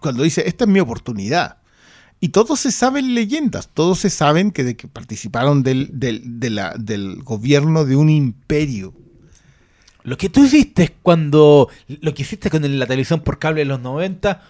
Cuando 0.00 0.22
dice, 0.22 0.44
esta 0.46 0.64
es 0.64 0.70
mi 0.70 0.80
oportunidad. 0.80 1.56
Y 2.20 2.28
todos 2.28 2.60
se 2.60 2.70
saben 2.72 3.14
leyendas, 3.14 3.68
todos 3.72 3.98
se 4.00 4.10
saben 4.10 4.50
que, 4.50 4.64
de 4.64 4.76
que 4.76 4.86
participaron 4.88 5.62
del, 5.62 5.88
del, 5.98 6.40
de 6.40 6.50
la- 6.50 6.74
del 6.78 7.22
gobierno 7.22 7.84
de 7.84 7.96
un 7.96 8.10
imperio. 8.10 8.92
Lo 10.04 10.16
que 10.16 10.28
tú 10.28 10.44
hiciste 10.44 10.94
cuando. 11.02 11.68
Lo 12.00 12.14
que 12.14 12.22
hiciste 12.22 12.50
con 12.50 12.78
la 12.78 12.86
televisión 12.86 13.20
por 13.20 13.38
cable 13.38 13.60
de 13.60 13.64
los 13.66 13.80
90. 13.80 14.42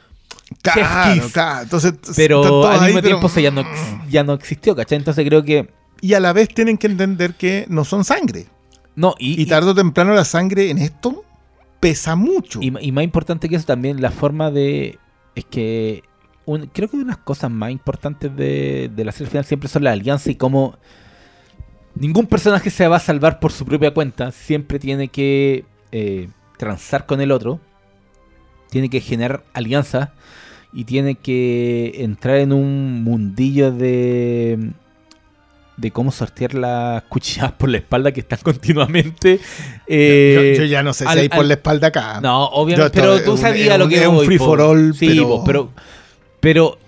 Claro. 0.62 1.62
Entonces, 1.62 1.94
Pero 2.16 2.66
al 2.66 2.80
ahí, 2.80 2.86
mismo 2.86 3.00
pero- 3.00 3.08
tiempo 3.08 3.26
eso 3.28 3.40
ya 3.40 3.50
no, 3.50 3.60
ex- 3.62 4.10
ya 4.10 4.24
no 4.24 4.32
existió, 4.34 4.74
¿cachai? 4.74 4.98
Entonces 4.98 5.24
creo 5.26 5.42
que. 5.42 5.70
Y 6.00 6.14
a 6.14 6.20
la 6.20 6.32
vez 6.32 6.48
tienen 6.48 6.78
que 6.78 6.86
entender 6.86 7.34
que 7.34 7.66
no 7.68 7.84
son 7.84 8.04
sangre. 8.04 8.46
No, 8.94 9.14
y, 9.18 9.40
Y 9.40 9.46
tarde 9.46 9.70
o 9.70 9.74
temprano 9.74 10.14
la 10.14 10.24
sangre 10.24 10.70
en 10.70 10.78
esto 10.78 11.24
pesa 11.80 12.16
mucho. 12.16 12.60
y, 12.62 12.72
y 12.80 12.92
más 12.92 13.04
importante 13.04 13.48
que 13.48 13.56
eso 13.56 13.66
también, 13.66 14.00
la 14.00 14.10
forma 14.10 14.50
de. 14.50 14.98
Es 15.34 15.44
que. 15.44 16.02
un- 16.46 16.66
creo 16.66 16.88
que 16.88 16.96
una 16.96 17.04
de 17.04 17.10
las 17.10 17.18
cosas 17.18 17.50
más 17.50 17.70
importantes 17.70 18.34
de, 18.34 18.90
de 18.94 19.04
la 19.04 19.12
serie 19.12 19.30
final 19.30 19.44
siempre 19.44 19.68
son 19.68 19.84
las 19.84 19.92
alianzas 19.92 20.28
y 20.28 20.34
cómo. 20.34 20.76
Ningún 21.94 22.26
personaje 22.26 22.70
se 22.70 22.86
va 22.86 22.96
a 22.96 23.00
salvar 23.00 23.40
por 23.40 23.50
su 23.52 23.64
propia 23.64 23.92
cuenta. 23.92 24.30
Siempre 24.30 24.78
tiene 24.78 25.08
que 25.08 25.64
eh, 25.90 26.28
transar 26.56 27.06
con 27.06 27.20
el 27.20 27.32
otro. 27.32 27.60
Tiene 28.70 28.88
que 28.90 29.00
generar 29.00 29.42
alianzas. 29.52 30.10
Y 30.72 30.84
tiene 30.84 31.14
que 31.14 31.92
entrar 31.98 32.36
en 32.36 32.52
un 32.52 33.02
mundillo 33.02 33.72
de. 33.72 34.70
De 35.76 35.92
cómo 35.92 36.10
sortear 36.10 36.54
las 36.54 37.04
cuchilladas 37.04 37.52
por 37.52 37.68
la 37.68 37.76
espalda 37.78 38.10
que 38.10 38.18
están 38.20 38.40
continuamente. 38.42 39.38
eh, 39.86 40.54
yo, 40.56 40.64
yo 40.64 40.68
ya 40.68 40.82
no 40.82 40.92
sé 40.92 41.04
al- 41.06 41.14
si 41.14 41.20
hay 41.20 41.28
por 41.28 41.38
al- 41.40 41.48
la 41.48 41.54
espalda 41.54 41.86
acá. 41.88 42.20
no, 42.20 42.46
obviamente, 42.46 42.90
pero 43.00 43.22
tú 43.22 43.32
un- 43.32 43.38
sabías 43.38 43.78
lo 43.78 43.88
que 43.88 44.00
es 44.02 44.06
un 44.08 44.24
free 44.24 44.38
for 44.38 44.60
all, 44.60 44.92
Sí, 44.94 45.06
pero- 45.08 45.42
pero, 45.46 45.72
pero 46.40 46.78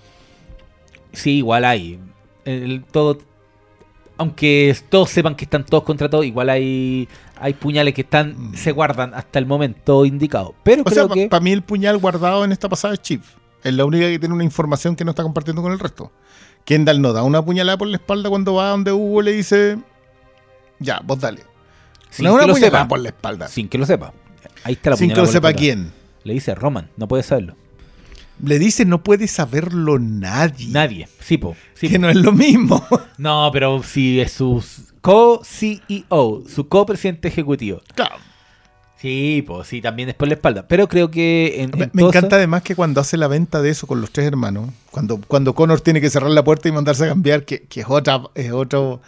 sí, 1.12 1.36
igual 1.36 1.64
hay. 1.64 2.00
El- 2.44 2.82
todo, 2.90 3.18
aunque 4.20 4.76
todos 4.90 5.08
sepan 5.08 5.34
que 5.34 5.44
están 5.44 5.64
todos 5.64 5.82
contra 5.82 6.10
todos, 6.10 6.26
igual 6.26 6.50
hay 6.50 7.08
hay 7.40 7.54
puñales 7.54 7.94
que 7.94 8.02
están 8.02 8.50
Mm. 8.50 8.54
se 8.54 8.70
guardan 8.70 9.14
hasta 9.14 9.38
el 9.38 9.46
momento 9.46 10.04
indicado. 10.04 10.54
Pero 10.62 10.82
O 10.84 10.90
sea, 10.90 11.04
creo 11.04 11.14
que 11.14 11.28
para 11.28 11.40
mí 11.40 11.52
el 11.52 11.62
puñal 11.62 11.96
guardado 11.96 12.44
en 12.44 12.52
esta 12.52 12.68
pasada 12.68 12.92
es 12.92 13.00
Chip. 13.00 13.22
Es 13.64 13.72
la 13.72 13.86
única 13.86 14.06
que 14.06 14.18
tiene 14.18 14.34
una 14.34 14.44
información 14.44 14.94
que 14.94 15.04
no 15.06 15.10
está 15.12 15.22
compartiendo 15.22 15.62
con 15.62 15.72
el 15.72 15.78
resto. 15.78 16.12
Kendall 16.66 17.00
no 17.00 17.14
da 17.14 17.22
una 17.22 17.42
puñalada 17.42 17.78
por 17.78 17.88
la 17.88 17.96
espalda 17.96 18.28
cuando 18.28 18.54
va 18.54 18.68
donde 18.68 18.92
Hugo 18.92 19.22
le 19.22 19.32
dice, 19.32 19.78
ya, 20.78 21.00
vos 21.02 21.18
dale. 21.18 21.42
sin 22.10 22.24
no 22.26 22.32
que 22.32 22.36
una 22.44 22.46
lo 22.46 22.54
sepa, 22.54 22.86
por 22.86 22.98
la 22.98 23.08
espalda. 23.08 23.48
sin 23.48 23.68
que 23.70 23.78
lo 23.78 23.86
sepa. 23.86 24.12
Ahí 24.64 24.74
está 24.74 24.90
la 24.90 24.96
Sin 24.96 25.08
que 25.12 25.16
lo 25.20 25.26
sepa 25.26 25.54
quién. 25.54 25.92
Le 26.24 26.34
dice 26.34 26.54
Roman, 26.54 26.90
no 26.98 27.08
puede 27.08 27.22
saberlo. 27.22 27.56
Le 28.44 28.58
dice, 28.58 28.84
no 28.84 29.02
puede 29.02 29.26
saberlo 29.28 29.98
nadie. 29.98 30.68
Nadie. 30.68 31.08
Sí, 31.20 31.38
po. 31.38 31.56
Sí, 31.74 31.88
que 31.88 31.96
po. 31.96 32.02
no 32.02 32.10
es 32.10 32.16
lo 32.16 32.32
mismo. 32.32 32.84
No, 33.18 33.50
pero 33.52 33.82
si 33.82 34.18
es 34.20 34.32
su 34.32 34.64
co-CEO, 35.02 36.42
su 36.48 36.68
co-presidente 36.68 37.28
ejecutivo. 37.28 37.82
Claro. 37.94 38.16
Sí, 39.00 39.42
pues 39.46 39.66
sí, 39.66 39.80
también 39.80 40.10
es 40.10 40.14
por 40.14 40.28
la 40.28 40.34
espalda. 40.34 40.66
Pero 40.68 40.86
creo 40.88 41.10
que 41.10 41.62
en, 41.62 41.70
Me, 41.70 41.84
en 41.84 41.90
me 41.94 42.00
todo 42.02 42.10
encanta 42.10 42.36
además 42.36 42.62
que 42.62 42.76
cuando 42.76 43.00
hace 43.00 43.16
la 43.16 43.28
venta 43.28 43.62
de 43.62 43.70
eso 43.70 43.86
con 43.86 44.00
los 44.00 44.10
tres 44.10 44.26
hermanos, 44.26 44.70
cuando, 44.90 45.18
cuando 45.26 45.54
Connor 45.54 45.80
tiene 45.80 46.02
que 46.02 46.10
cerrar 46.10 46.30
la 46.30 46.44
puerta 46.44 46.68
y 46.68 46.72
mandarse 46.72 47.04
a 47.04 47.08
cambiar, 47.08 47.44
que, 47.46 47.62
que 47.62 47.80
es 47.80 47.86
otra, 47.88 48.22
es 48.34 48.52
otro. 48.52 49.00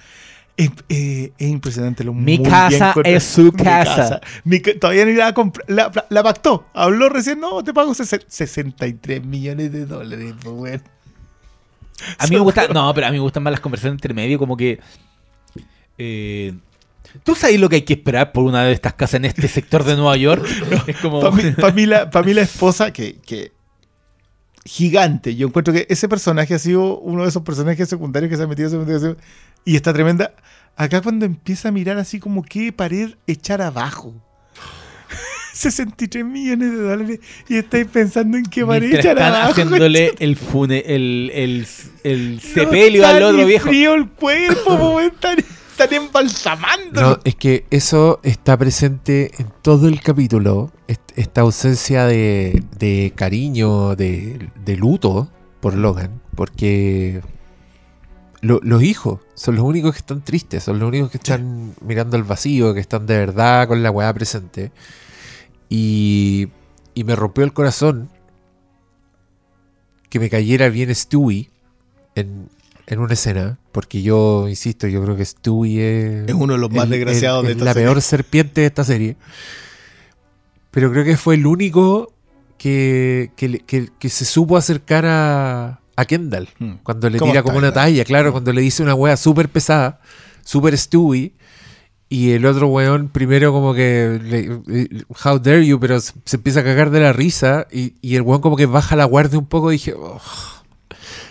Es, 0.56 0.70
eh, 0.90 1.32
es 1.38 1.48
impresionante 1.48 2.04
lo 2.04 2.12
Mi 2.12 2.36
muy 2.38 2.48
casa 2.48 2.92
bien 2.94 3.16
es 3.16 3.24
su 3.24 3.44
Mi 3.52 3.52
casa. 3.52 4.20
Mi 4.44 4.60
todavía 4.60 5.04
no 5.06 5.10
iba 5.10 5.26
a 5.26 5.32
comprar. 5.34 5.64
La, 5.68 5.90
la- 5.94 6.06
la 6.08 6.22
pactó. 6.22 6.66
Habló 6.74 7.08
recién, 7.08 7.40
no, 7.40 7.64
te 7.64 7.72
pago 7.72 7.92
sesen- 7.94 8.24
63 8.28 9.24
millones 9.24 9.72
de 9.72 9.86
dólares, 9.86 10.34
pues. 10.42 10.80
A 12.18 12.26
mí 12.26 12.36
me 12.36 12.40
gusta, 12.42 12.68
no, 12.72 12.92
pero 12.94 13.06
a 13.06 13.10
mí 13.10 13.16
me 13.16 13.22
gustan 13.22 13.42
más 13.42 13.52
las 13.52 13.60
conversaciones 13.60 13.96
entre 13.96 14.12
medio, 14.14 14.38
como 14.38 14.56
que. 14.56 14.78
eh, 15.98 16.52
¿Tú 17.24 17.34
sabes 17.34 17.58
lo 17.60 17.68
que 17.68 17.76
hay 17.76 17.82
que 17.82 17.94
esperar 17.94 18.32
por 18.32 18.44
una 18.44 18.64
de 18.64 18.72
estas 18.72 18.94
casas 18.94 19.14
en 19.14 19.24
este 19.26 19.48
sector 19.48 19.84
de 19.84 19.96
Nueva 19.96 20.16
York? 20.16 20.46
es 20.86 20.96
como. 20.98 21.20
La, 21.86 22.10
la 22.12 22.40
esposa, 22.42 22.92
que, 22.92 23.16
que 23.24 23.52
gigante. 24.64 25.34
Yo 25.34 25.48
encuentro 25.48 25.74
que 25.74 25.86
ese 25.88 26.08
personaje 26.08 26.54
ha 26.54 26.58
sido 26.58 26.98
uno 26.98 27.22
de 27.22 27.28
esos 27.28 27.42
personajes 27.42 27.88
secundarios 27.88 28.30
que 28.30 28.36
se 28.36 28.42
ha 28.42 28.46
metido, 28.46 28.68
se 28.70 29.16
y 29.64 29.76
está 29.76 29.92
tremenda. 29.92 30.34
Acá 30.76 31.00
cuando 31.02 31.26
empieza 31.26 31.68
a 31.68 31.72
mirar 31.72 31.98
así 31.98 32.18
como 32.18 32.42
qué 32.42 32.72
pared 32.72 33.10
echar 33.26 33.60
abajo. 33.62 34.14
63 35.52 36.24
millones 36.24 36.70
de 36.72 36.76
dólares 36.78 37.20
y 37.48 37.56
estáis 37.56 37.86
pensando 37.86 38.38
en 38.38 38.44
qué 38.44 38.64
pared 38.64 38.94
echar 38.94 39.18
están 39.18 39.34
abajo. 39.34 39.50
haciéndole 39.52 40.14
el 40.18 40.36
fune, 40.36 40.82
el, 40.86 41.66
el, 42.04 42.40
sepelio 42.40 43.06
al 43.06 43.22
otro 43.22 43.46
viejo. 43.46 43.68
frío 43.68 43.94
el 43.94 44.08
cuerpo, 44.08 44.78
po, 44.78 45.00
están, 45.00 45.38
están 45.38 45.92
embalsamando. 45.92 47.00
No, 47.02 47.18
es 47.24 47.34
que 47.34 47.66
eso 47.70 48.18
está 48.22 48.56
presente 48.56 49.30
en 49.38 49.48
todo 49.62 49.88
el 49.88 50.00
capítulo. 50.00 50.72
est- 50.88 51.00
Esta 51.16 51.42
ausencia 51.42 52.06
de, 52.06 52.62
de 52.78 53.12
cariño, 53.14 53.94
de, 53.94 54.48
de 54.64 54.76
luto 54.76 55.30
por 55.60 55.74
Logan. 55.74 56.22
Porque 56.34 57.20
lo- 58.42 58.60
los 58.62 58.82
hijos 58.82 59.20
son 59.34 59.54
los 59.56 59.64
únicos 59.64 59.92
que 59.92 59.98
están 59.98 60.22
tristes, 60.22 60.62
son 60.64 60.78
los 60.78 60.88
únicos 60.88 61.10
que 61.10 61.16
están 61.16 61.74
mirando 61.80 62.16
al 62.18 62.24
vacío, 62.24 62.74
que 62.74 62.80
están 62.80 63.06
de 63.06 63.16
verdad 63.16 63.66
con 63.68 63.82
la 63.82 63.90
weá 63.90 64.12
presente. 64.12 64.70
Y, 65.70 66.48
y 66.94 67.04
me 67.04 67.16
rompió 67.16 67.44
el 67.44 67.52
corazón 67.54 68.10
que 70.10 70.18
me 70.20 70.28
cayera 70.28 70.68
bien 70.68 70.94
Stewie 70.94 71.48
en, 72.14 72.48
en 72.86 72.98
una 72.98 73.14
escena. 73.14 73.58
Porque 73.72 74.02
yo, 74.02 74.48
insisto, 74.48 74.86
yo 74.86 75.02
creo 75.02 75.16
que 75.16 75.24
Stewie 75.24 76.24
es, 76.24 76.28
Es 76.28 76.34
uno 76.34 76.52
de 76.54 76.58
los 76.58 76.70
más 76.70 76.84
el- 76.84 76.90
desgraciados 76.90 77.40
el- 77.42 77.46
de 77.46 77.52
esta 77.52 77.64
la 77.64 77.72
serie. 77.72 77.86
peor 77.88 78.02
serpiente 78.02 78.60
de 78.60 78.66
esta 78.66 78.84
serie. 78.84 79.16
Pero 80.70 80.90
creo 80.92 81.04
que 81.04 81.16
fue 81.16 81.36
el 81.36 81.46
único 81.46 82.12
que, 82.58 83.30
que- 83.36 83.62
que 83.98 84.08
se 84.10 84.24
supo 84.26 84.56
acercar 84.56 85.06
a, 85.06 85.80
a 85.96 86.04
Kendall. 86.04 86.48
Hmm. 86.58 86.72
Cuando 86.82 87.08
le 87.10 87.18
¿Cómo 87.18 87.32
tira 87.32 87.42
como 87.42 87.58
una 87.58 87.72
talla, 87.72 88.04
claro, 88.04 88.32
cuando 88.32 88.52
le 88.52 88.60
dice 88.60 88.82
una 88.82 88.94
wea 88.94 89.16
súper 89.16 89.48
pesada, 89.48 90.00
súper 90.44 90.76
Stewie. 90.78 91.32
Y 92.08 92.32
el 92.32 92.44
otro 92.44 92.66
weón 92.68 93.08
primero 93.08 93.52
como 93.52 93.72
que, 93.72 94.20
le- 94.22 95.04
how 95.24 95.38
dare 95.38 95.66
you, 95.66 95.80
pero 95.80 95.98
se, 95.98 96.12
se 96.26 96.36
empieza 96.36 96.60
a 96.60 96.62
cagar 96.64 96.90
de 96.90 97.00
la 97.00 97.12
risa 97.14 97.66
y, 97.72 97.94
y 98.02 98.16
el 98.16 98.22
weón 98.22 98.42
como 98.42 98.54
que 98.56 98.66
baja 98.66 98.96
la 98.96 99.04
guardia 99.06 99.38
un 99.38 99.46
poco 99.46 99.72
y 99.72 99.76
dije, 99.76 99.94
"Oh, 99.96 100.20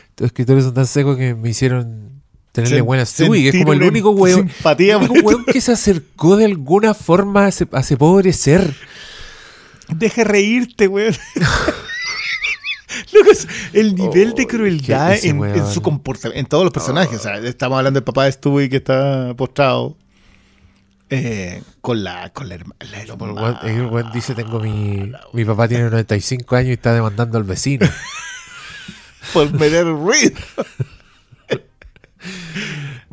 estos 0.10 0.26
escritores 0.26 0.64
son 0.64 0.74
tan 0.74 0.88
secos 0.88 1.18
que 1.18 1.36
me 1.36 1.50
hicieron 1.52 2.24
tenerle 2.52 2.82
Sen- 2.82 2.86
buena 2.86 3.06
Stewie, 3.06 3.44
que 3.52 3.58
es 3.60 3.64
como 3.64 3.74
el 3.74 3.84
único 3.84 4.10
weón, 4.10 4.50
simpatía 4.50 4.96
el 4.98 5.08
único 5.10 5.28
weón 5.28 5.46
que 5.46 5.62
se 5.62 5.72
acercó 5.72 6.36
de 6.36 6.46
alguna 6.46 6.96
forma 6.96 7.46
a 7.46 7.50
ese, 7.50 7.68
a 7.74 7.82
ese 7.82 7.96
pobre 7.96 8.34
ser. 8.34 8.76
Deje 9.88 10.24
reírte, 10.24 10.88
weón. 10.88 11.14
Loco, 13.14 13.32
es 13.32 13.48
el 13.74 13.96
nivel 13.96 14.34
de 14.34 14.44
Oh, 14.44 14.48
crueldad 14.48 15.14
en, 15.24 15.68
su 15.72 15.82
comportamiento, 15.82 16.40
en 16.40 16.46
todos 16.46 16.64
los 16.64 16.74
personajes. 16.74 17.20
O 17.20 17.24
sea, 17.24 17.38
estamos 17.38 17.78
hablando 17.78 18.00
del 18.00 18.04
papá 18.04 18.26
de 18.26 18.32
Stewie 18.32 18.70
que 18.70 18.78
está 18.78 19.34
postrado. 19.36 19.98
eh, 21.10 21.62
con 21.82 22.04
la, 22.04 22.30
con 22.32 22.48
la, 22.50 22.56
herma- 22.56 22.76
hermana. 22.80 23.60
el 23.64 23.86
weón 23.88 24.12
dice, 24.14 24.34
tengo 24.36 24.60
mi... 24.60 25.12
Mi 25.34 25.44
papá 25.46 25.68
tiene 25.68 25.84
95 25.86 26.56
años 26.56 26.70
y 26.70 26.74
está 26.74 26.94
demandando 26.94 27.38
al 27.38 27.44
vecino. 27.44 27.88
por 29.34 29.52
meter 29.54 29.86
ruido. 29.86 30.40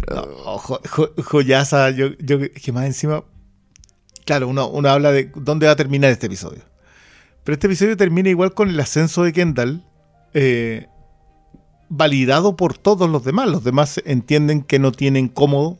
No, 0.08 0.58
jo- 0.58 0.80
jo- 0.88 1.12
joyaza, 1.22 1.90
yo, 1.90 2.08
yo 2.18 2.38
que 2.40 2.72
más 2.72 2.84
encima, 2.86 3.24
claro, 4.24 4.48
uno, 4.48 4.68
uno 4.68 4.88
habla 4.88 5.12
de 5.12 5.30
dónde 5.34 5.66
va 5.66 5.72
a 5.72 5.76
terminar 5.76 6.10
este 6.10 6.26
episodio. 6.26 6.62
Pero 7.48 7.54
este 7.54 7.66
episodio 7.66 7.96
termina 7.96 8.28
igual 8.28 8.52
con 8.52 8.68
el 8.68 8.78
ascenso 8.78 9.22
de 9.22 9.32
Kendall, 9.32 9.82
eh, 10.34 10.86
validado 11.88 12.56
por 12.56 12.76
todos 12.76 13.08
los 13.08 13.24
demás. 13.24 13.48
Los 13.48 13.64
demás 13.64 14.02
entienden 14.04 14.60
que 14.60 14.78
no 14.78 14.92
tienen 14.92 15.28
cómodo 15.28 15.78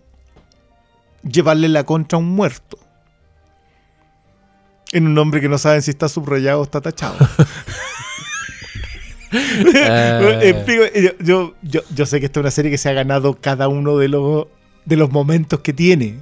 llevarle 1.31 1.69
la 1.69 1.85
contra 1.85 2.17
a 2.17 2.21
un 2.21 2.31
muerto. 2.31 2.79
En 4.93 5.09
un 5.09 5.13
nombre 5.13 5.43
que 5.43 5.51
no 5.51 5.59
saben 5.59 5.83
si 5.83 5.91
está 5.91 6.09
subrayado 6.09 6.61
o 6.61 6.63
está 6.63 6.81
tachado. 6.81 7.19
En 9.31 10.65
fin, 10.65 10.81
yo, 10.95 11.19
yo, 11.21 11.55
yo, 11.61 11.83
yo 11.95 12.07
sé 12.07 12.19
que 12.19 12.25
esta 12.25 12.41
es 12.41 12.45
una 12.45 12.51
serie 12.51 12.71
que 12.71 12.79
se 12.79 12.89
ha 12.89 12.95
ganado 12.95 13.39
cada 13.39 13.69
uno 13.69 13.99
de 13.99 14.09
los, 14.09 14.47
de 14.87 14.97
los 14.97 15.11
momentos 15.11 15.61
que 15.61 15.75
tiene. 15.75 16.19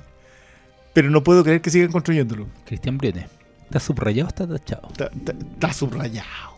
Pero 0.92 1.08
no 1.08 1.22
puedo 1.22 1.44
creer 1.44 1.60
que 1.60 1.70
sigan 1.70 1.92
construyéndolo. 1.92 2.48
Cristian 2.64 2.98
Briones. 2.98 3.45
¿Está 3.66 3.80
subrayado 3.80 4.26
o 4.26 4.28
está 4.28 4.46
tachado? 4.46 4.88
Está, 4.90 5.04
está- 5.06 5.32
está 5.32 5.72
subrayado. 5.72 6.56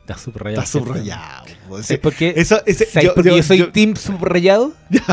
Está 0.00 0.16
subrayado. 0.18 0.62
Está 0.62 0.78
subrayado. 0.78 1.44
Pues, 1.68 1.86
¿Sabes 1.86 2.00
por 2.00 2.14
qué? 2.14 2.32
Eso, 2.36 2.60
ese- 2.66 2.86
¿Sabes 2.86 3.10
yo- 3.24 3.42
soy 3.42 3.58
yo- 3.58 3.72
team 3.72 3.94
subrayado? 3.96 4.72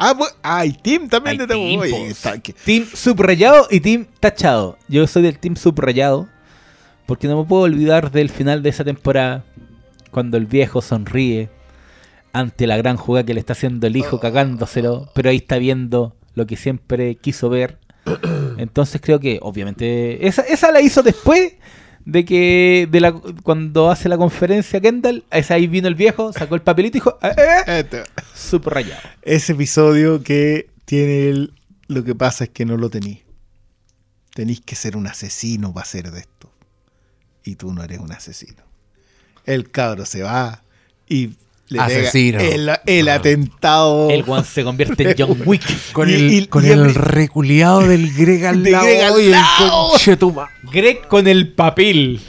Ah, 0.00 0.14
bu- 0.14 0.32
ah, 0.44 0.64
y 0.64 0.74
Tim 0.74 1.08
también 1.08 1.40
Hay 1.40 1.46
te 1.48 1.52
tengo. 1.52 1.82
team, 1.82 2.14
pues. 2.22 2.54
Team 2.64 2.86
subrayado 2.94 3.66
y 3.68 3.80
team 3.80 4.06
tachado. 4.20 4.78
Yo 4.86 5.04
soy 5.08 5.22
del 5.24 5.40
team 5.40 5.56
subrayado 5.56 6.28
porque 7.06 7.26
no 7.26 7.36
me 7.36 7.48
puedo 7.48 7.62
olvidar 7.62 8.12
del 8.12 8.30
final 8.30 8.62
de 8.62 8.68
esa 8.68 8.84
temporada 8.84 9.44
cuando 10.12 10.36
el 10.36 10.46
viejo 10.46 10.82
sonríe 10.82 11.50
ante 12.32 12.68
la 12.68 12.76
gran 12.76 12.96
jugada 12.96 13.26
que 13.26 13.34
le 13.34 13.40
está 13.40 13.54
haciendo 13.54 13.88
el 13.88 13.96
hijo 13.96 14.20
cagándoselo, 14.20 15.10
pero 15.16 15.30
ahí 15.30 15.38
está 15.38 15.58
viendo 15.58 16.14
lo 16.34 16.46
que 16.46 16.56
siempre 16.56 17.16
quiso 17.16 17.48
ver. 17.48 17.78
Entonces 18.58 19.00
creo 19.00 19.18
que 19.20 19.38
obviamente 19.42 20.26
esa, 20.26 20.42
esa 20.42 20.70
la 20.72 20.80
hizo 20.80 21.02
después 21.02 21.54
de 22.04 22.24
que 22.24 22.88
de 22.90 23.00
la, 23.00 23.12
cuando 23.42 23.90
hace 23.90 24.08
la 24.08 24.16
conferencia 24.16 24.80
Kendall, 24.80 25.24
esa 25.30 25.54
ahí 25.54 25.66
vino 25.66 25.88
el 25.88 25.94
viejo, 25.94 26.32
sacó 26.32 26.54
el 26.54 26.62
papelito 26.62 26.96
y 26.96 27.00
dijo, 27.00 27.18
"Eh, 27.22 27.34
eh, 27.36 27.80
Este- 27.80 28.02
subrayado. 28.34 29.02
Ese 29.22 29.52
episodio 29.52 30.22
que 30.22 30.70
tiene 30.84 31.28
el. 31.28 31.52
Lo 31.86 32.04
que 32.04 32.14
pasa 32.14 32.44
es 32.44 32.50
que 32.50 32.64
no 32.64 32.76
lo 32.76 32.88
tenís. 32.90 33.20
Tenís 34.34 34.60
que 34.60 34.74
ser 34.74 34.96
un 34.96 35.06
asesino 35.06 35.72
para 35.72 35.84
hacer 35.84 36.10
de 36.10 36.20
esto. 36.20 36.52
Y 37.44 37.56
tú 37.56 37.72
no 37.72 37.82
eres 37.82 37.98
un 37.98 38.12
asesino. 38.12 38.62
El 39.44 39.70
cabro 39.70 40.04
se 40.06 40.22
va 40.22 40.62
y 41.08 41.30
le 41.70 41.80
Asesino. 41.80 42.40
el, 42.40 42.70
el 42.86 43.08
Ah. 43.08 43.14
atentado. 43.14 44.10
El 44.10 44.24
one 44.26 44.44
se 44.44 44.64
convierte 44.64 45.10
en 45.10 45.14
John 45.18 45.38
Wick. 45.46 45.62
Con 45.92 46.08
Y- 46.08 46.14
el, 46.14 46.32
y- 46.32 46.46
con 46.46 46.64
y 46.64 46.68
el 46.68 46.80
el- 46.80 46.94
reculeado 46.94 47.80
del 47.86 48.12
Greg 48.14 48.46
al 48.46 48.62
De 48.64 48.70
lado 48.70 48.84
Greg 48.86 49.02
al 49.02 49.20
y 49.20 49.24
el 49.26 49.30
lado. 49.32 49.88
conchetuma. 49.90 50.48
Greg 50.72 51.06
con 51.08 51.26
el 51.28 51.52
papel. 51.52 52.20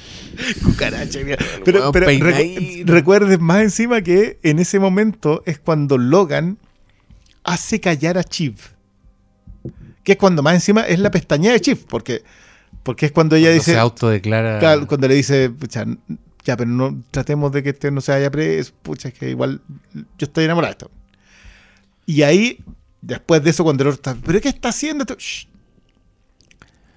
Cucaracha, 0.63 1.19
mira. 1.23 1.37
Pero, 1.65 1.91
pero 1.91 2.07
recu- 2.07 2.85
recuerden 2.85 3.43
más 3.43 3.61
encima 3.61 4.01
que 4.01 4.39
en 4.43 4.59
ese 4.59 4.79
momento 4.79 5.43
es 5.45 5.59
cuando 5.59 5.97
Logan 5.97 6.57
hace 7.43 7.79
callar 7.81 8.17
a 8.17 8.23
Chief. 8.23 8.55
Que 10.03 10.13
es 10.13 10.17
cuando 10.17 10.41
más 10.41 10.53
encima 10.53 10.81
es 10.83 10.99
la 10.99 11.11
pestaña 11.11 11.51
de 11.51 11.59
Chief. 11.59 11.83
Porque, 11.89 12.23
porque 12.83 13.07
es 13.07 13.11
cuando 13.11 13.35
ella 13.35 13.47
Cuando 13.47 13.59
dice. 13.59 13.71
se 13.73 13.77
autodeclara. 13.79 14.85
Cuando 14.87 15.07
le 15.09 15.15
dice, 15.15 15.49
pucha, 15.49 15.85
ya, 16.49 16.57
pero 16.57 16.69
no 16.69 17.01
tratemos 17.11 17.51
de 17.51 17.63
que 17.63 17.69
este 17.69 17.91
no 17.91 18.01
se 18.01 18.11
vaya 18.11 18.29
preso, 18.31 18.73
pucha, 18.81 19.07
es 19.09 19.13
que 19.13 19.29
igual 19.29 19.61
yo 19.93 20.03
estoy 20.19 20.45
enamorado 20.45 20.71
de 20.71 20.73
esto. 20.73 20.91
Y 22.05 22.23
ahí, 22.23 22.59
después 23.01 23.43
de 23.43 23.51
eso, 23.51 23.63
cuando 23.63 23.83
el 23.83 23.89
otro 23.89 23.95
está, 24.11 24.15
¿pero 24.25 24.41
qué 24.41 24.49
está 24.49 24.69
haciendo? 24.69 25.03
esto? 25.03 25.15
Shh. 25.17 25.47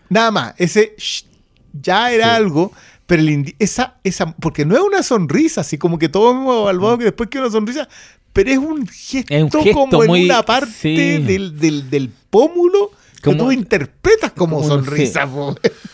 Nada 0.09 0.31
más, 0.31 0.55
ese 0.59 0.95
shh, 0.99 1.25
ya 1.73 2.12
era 2.12 2.25
Sí. 2.27 2.31
algo, 2.37 2.73
pero 3.07 3.23
el 3.23 3.55
esa, 3.59 3.97
esa, 4.05 4.33
porque 4.37 4.65
no 4.65 4.75
es 4.77 4.83
una 4.83 5.03
sonrisa, 5.03 5.62
así 5.62 5.79
como 5.79 5.99
que 5.99 6.09
todos 6.09 6.35
hemos 6.35 6.62
evaluado 6.62 6.99
que 6.99 7.05
después 7.05 7.29
que 7.29 7.38
una 7.38 7.51
sonrisa, 7.51 7.88
pero 8.33 8.51
es 8.51 8.59
un 8.59 8.87
gesto, 8.87 9.35
Es 9.35 9.43
un 9.43 9.51
gesto 9.51 9.73
como 9.73 10.03
muy- 10.05 10.21
en 10.21 10.25
una 10.27 10.43
parte 10.45 10.71
sí. 10.73 10.97
del, 10.97 11.59
del, 11.59 11.91
del 11.91 12.11
pómulo 12.31 12.91
que 13.17 13.23
Como- 13.31 13.45
tú 13.45 13.53
interpretas 13.53 14.33
como, 14.33 14.57
como, 14.57 14.69
sonrisa. 14.69 15.29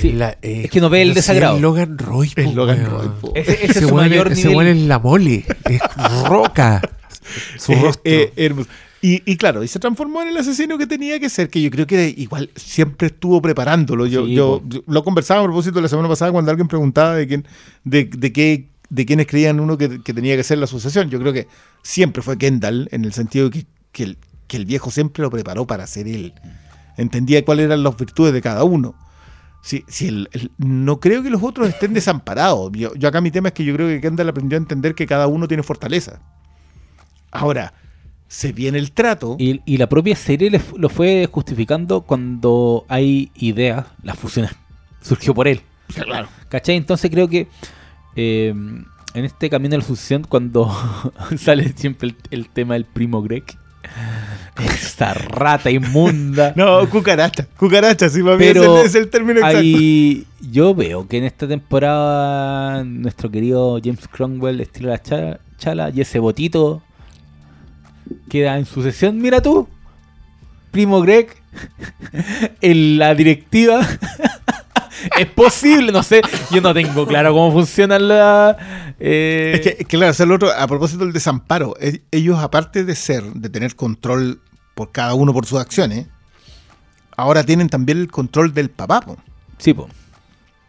Sí, 0.00 0.12
La- 0.12 0.36
eh, 0.42 0.62
es 0.64 0.70
que 0.70 0.80
no 0.80 0.90
ve 0.90 1.02
el 1.02 1.14
desagrado. 1.14 1.56
Es 1.56 1.62
Logan 1.62 1.98
Roy. 1.98 2.28
po, 2.34 2.40
Es 2.40 2.54
Logan. 2.54 2.84
Roy. 2.86 3.08
Ese, 3.34 3.52
ese 3.52 3.64
es 3.66 3.72
su 3.78 3.84
Ese 3.86 3.92
mayor 3.92 4.32
ese 4.32 4.48
nivel. 4.48 4.66
es 4.68 4.76
la 4.86 4.98
mole. 4.98 5.44
Es 5.68 5.80
roca. 6.28 6.80
Su 7.58 7.72
Eh, 7.72 7.80
rostro. 7.82 8.02
eh, 8.04 8.32
hermoso. 8.36 8.68
Y, 9.00 9.22
y 9.30 9.36
claro, 9.36 9.64
y 9.64 9.68
se 9.68 9.78
transformó 9.80 10.22
en 10.22 10.28
el 10.28 10.36
asesino 10.36 10.78
que 10.78 10.86
tenía 10.86 11.18
que 11.18 11.28
ser, 11.28 11.48
que 11.48 11.60
yo 11.60 11.70
creo 11.70 11.86
que 11.86 12.12
igual 12.16 12.50
siempre 12.54 13.08
estuvo 13.08 13.40
preparándolo. 13.42 14.06
Yo, 14.06 14.26
Sí, 14.26 14.34
yo, 14.34 14.62
lo 14.86 15.02
conversaba 15.02 15.40
a 15.40 15.44
propósito 15.44 15.80
la 15.80 15.88
semana 15.88 16.08
pasada 16.08 16.30
cuando 16.30 16.50
alguien 16.52 16.68
preguntaba 16.68 17.16
de 17.16 17.26
quién, 17.26 17.46
de, 17.84 18.04
de 18.04 18.32
qué, 18.32 18.68
de 18.90 19.06
quiénes 19.06 19.26
creían 19.26 19.58
uno 19.60 19.76
que, 19.78 20.00
que 20.02 20.14
tenía 20.14 20.36
que 20.36 20.44
ser 20.44 20.58
la 20.58 20.66
sucesión. 20.68 21.10
Yo 21.10 21.18
creo 21.18 21.32
que 21.32 21.48
siempre 21.82 22.22
fue 22.22 22.38
Kendall, 22.38 22.88
en 22.92 23.04
el 23.04 23.12
sentido 23.12 23.50
que, 23.50 23.66
que 23.90 24.04
el, 24.04 24.18
que 24.46 24.56
el 24.56 24.66
viejo 24.66 24.90
siempre 24.92 25.22
lo 25.22 25.30
preparó 25.30 25.66
para 25.66 25.86
ser 25.88 26.06
él. 26.06 26.32
Entendía 26.96 27.44
cuáles 27.44 27.66
eran 27.66 27.82
las 27.82 27.96
virtudes 27.96 28.32
de 28.32 28.40
cada 28.42 28.62
uno. 28.64 28.94
Si, 29.62 29.84
si 29.88 30.08
el- 30.08 30.28
el- 30.32 30.50
no 30.58 31.00
creo 31.00 31.22
que 31.22 31.30
los 31.30 31.42
otros 31.42 31.68
estén 31.68 31.94
desamparados. 31.94 32.70
Yo, 32.72 32.94
yo 32.94 33.08
acá 33.08 33.20
mi 33.20 33.30
tema 33.30 33.48
es 33.48 33.54
que 33.54 33.64
yo 33.64 33.74
creo 33.74 33.88
que 33.88 34.00
Kendall 34.00 34.28
aprendió 34.28 34.56
a 34.58 34.60
entender 34.60 34.94
que 34.94 35.06
cada 35.06 35.26
uno 35.28 35.48
tiene 35.48 35.62
fortaleza. 35.62 36.20
Ahora, 37.30 37.72
se 38.28 38.52
viene 38.52 38.78
el 38.78 38.92
trato. 38.92 39.36
Y, 39.38 39.60
y 39.64 39.76
la 39.76 39.88
propia 39.88 40.16
serie 40.16 40.50
le 40.50 40.60
lo 40.76 40.88
fue 40.88 41.28
justificando 41.30 42.00
cuando 42.02 42.84
hay 42.88 43.30
ideas, 43.36 43.86
la 44.02 44.14
fusión 44.14 44.48
surgió 45.00 45.34
por 45.34 45.46
él. 45.48 45.60
Claro. 45.94 46.28
¿Cachai? 46.48 46.76
Entonces 46.76 47.10
creo 47.10 47.28
que 47.28 47.48
eh, 48.16 48.48
en 49.14 49.24
este 49.24 49.48
camino 49.50 49.72
de 49.72 49.78
la 49.78 49.84
sucesión, 49.84 50.24
cuando 50.28 50.74
sale 51.38 51.72
siempre 51.76 52.08
el, 52.08 52.16
el 52.30 52.48
tema 52.48 52.74
del 52.74 52.84
primo 52.86 53.22
Greg, 53.22 53.44
esa 54.60 55.14
rata 55.14 55.70
inmunda. 55.70 56.52
No, 56.56 56.88
cucaracha. 56.88 57.46
Cucaracha, 57.56 58.08
sí, 58.08 58.22
mí 58.22 58.44
Pero 58.44 58.78
es 58.78 58.80
el, 58.80 58.86
es 58.86 58.94
el 58.94 59.10
término 59.10 59.38
exacto. 59.40 59.58
Ahí 59.58 60.26
yo 60.50 60.74
veo 60.74 61.08
que 61.08 61.18
en 61.18 61.24
esta 61.24 61.48
temporada 61.48 62.84
nuestro 62.84 63.30
querido 63.30 63.78
James 63.82 64.06
Cromwell 64.08 64.60
estilo 64.60 64.90
la 64.90 65.00
cha- 65.02 65.38
chala 65.58 65.90
y 65.90 66.00
ese 66.00 66.18
botito 66.18 66.82
queda 68.28 68.58
en 68.58 68.66
sucesión. 68.66 69.18
Mira 69.18 69.40
tú, 69.40 69.68
primo 70.70 71.00
Greg, 71.00 71.28
en 72.60 72.98
la 72.98 73.14
directiva. 73.14 73.86
Es 75.18 75.26
posible, 75.26 75.92
no 75.92 76.02
sé, 76.02 76.20
yo 76.50 76.60
no 76.60 76.72
tengo 76.74 77.06
claro 77.06 77.32
cómo 77.32 77.52
funciona 77.52 77.98
la... 77.98 78.94
eh, 79.00 79.52
Es 79.54 79.60
que, 79.60 79.76
es 79.82 79.86
claro, 79.86 80.10
hacer 80.10 80.28
lo 80.28 80.34
otro, 80.34 80.50
a 80.52 80.66
propósito 80.66 81.04
del 81.04 81.12
desamparo, 81.12 81.74
ellos 82.10 82.38
aparte 82.38 82.84
de 82.84 82.94
ser, 82.94 83.22
de 83.24 83.48
tener 83.48 83.76
control 83.76 84.40
por 84.74 84.92
cada 84.92 85.14
uno 85.14 85.32
por 85.32 85.46
sus 85.46 85.60
acciones, 85.60 86.06
ahora 87.16 87.44
tienen 87.44 87.68
también 87.68 87.98
el 87.98 88.10
control 88.10 88.54
del 88.54 88.70
papá. 88.70 89.00
po. 89.00 89.16
Sí, 89.58 89.74
po. 89.74 89.88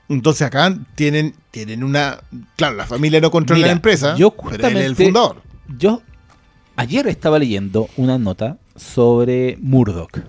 Entonces 0.10 0.46
acá 0.46 0.76
tienen, 0.96 1.34
tienen 1.52 1.84
una... 1.84 2.20
Claro, 2.58 2.76
la 2.76 2.86
familia 2.86 3.22
no 3.22 3.32
controla 3.32 3.58
Mira, 3.60 3.68
la 3.68 3.74
empresa, 3.74 4.16
yo 4.16 4.32
pero 4.32 4.68
él 4.68 4.78
es 4.78 4.86
el 4.86 4.96
fundador. 4.96 5.42
Yo 5.78 6.02
ayer 6.76 7.08
estaba 7.08 7.40
leyendo 7.40 7.88
una 7.96 8.18
nota 8.18 8.58
sobre 8.76 9.58
Murdoch, 9.62 10.20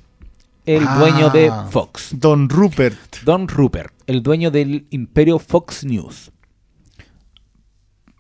el 0.67 0.85
Ah. 0.87 0.99
dueño 0.99 1.31
de 1.31 1.51
Fox. 1.71 2.11
Don 2.19 2.49
Rupert. 2.49 3.23
Don 3.25 3.49
Rupert, 3.49 3.93
el 4.07 4.23
dueño 4.23 4.51
del 4.51 4.87
imperio 4.91 5.39
Fox 5.39 5.85
News, 5.85 6.31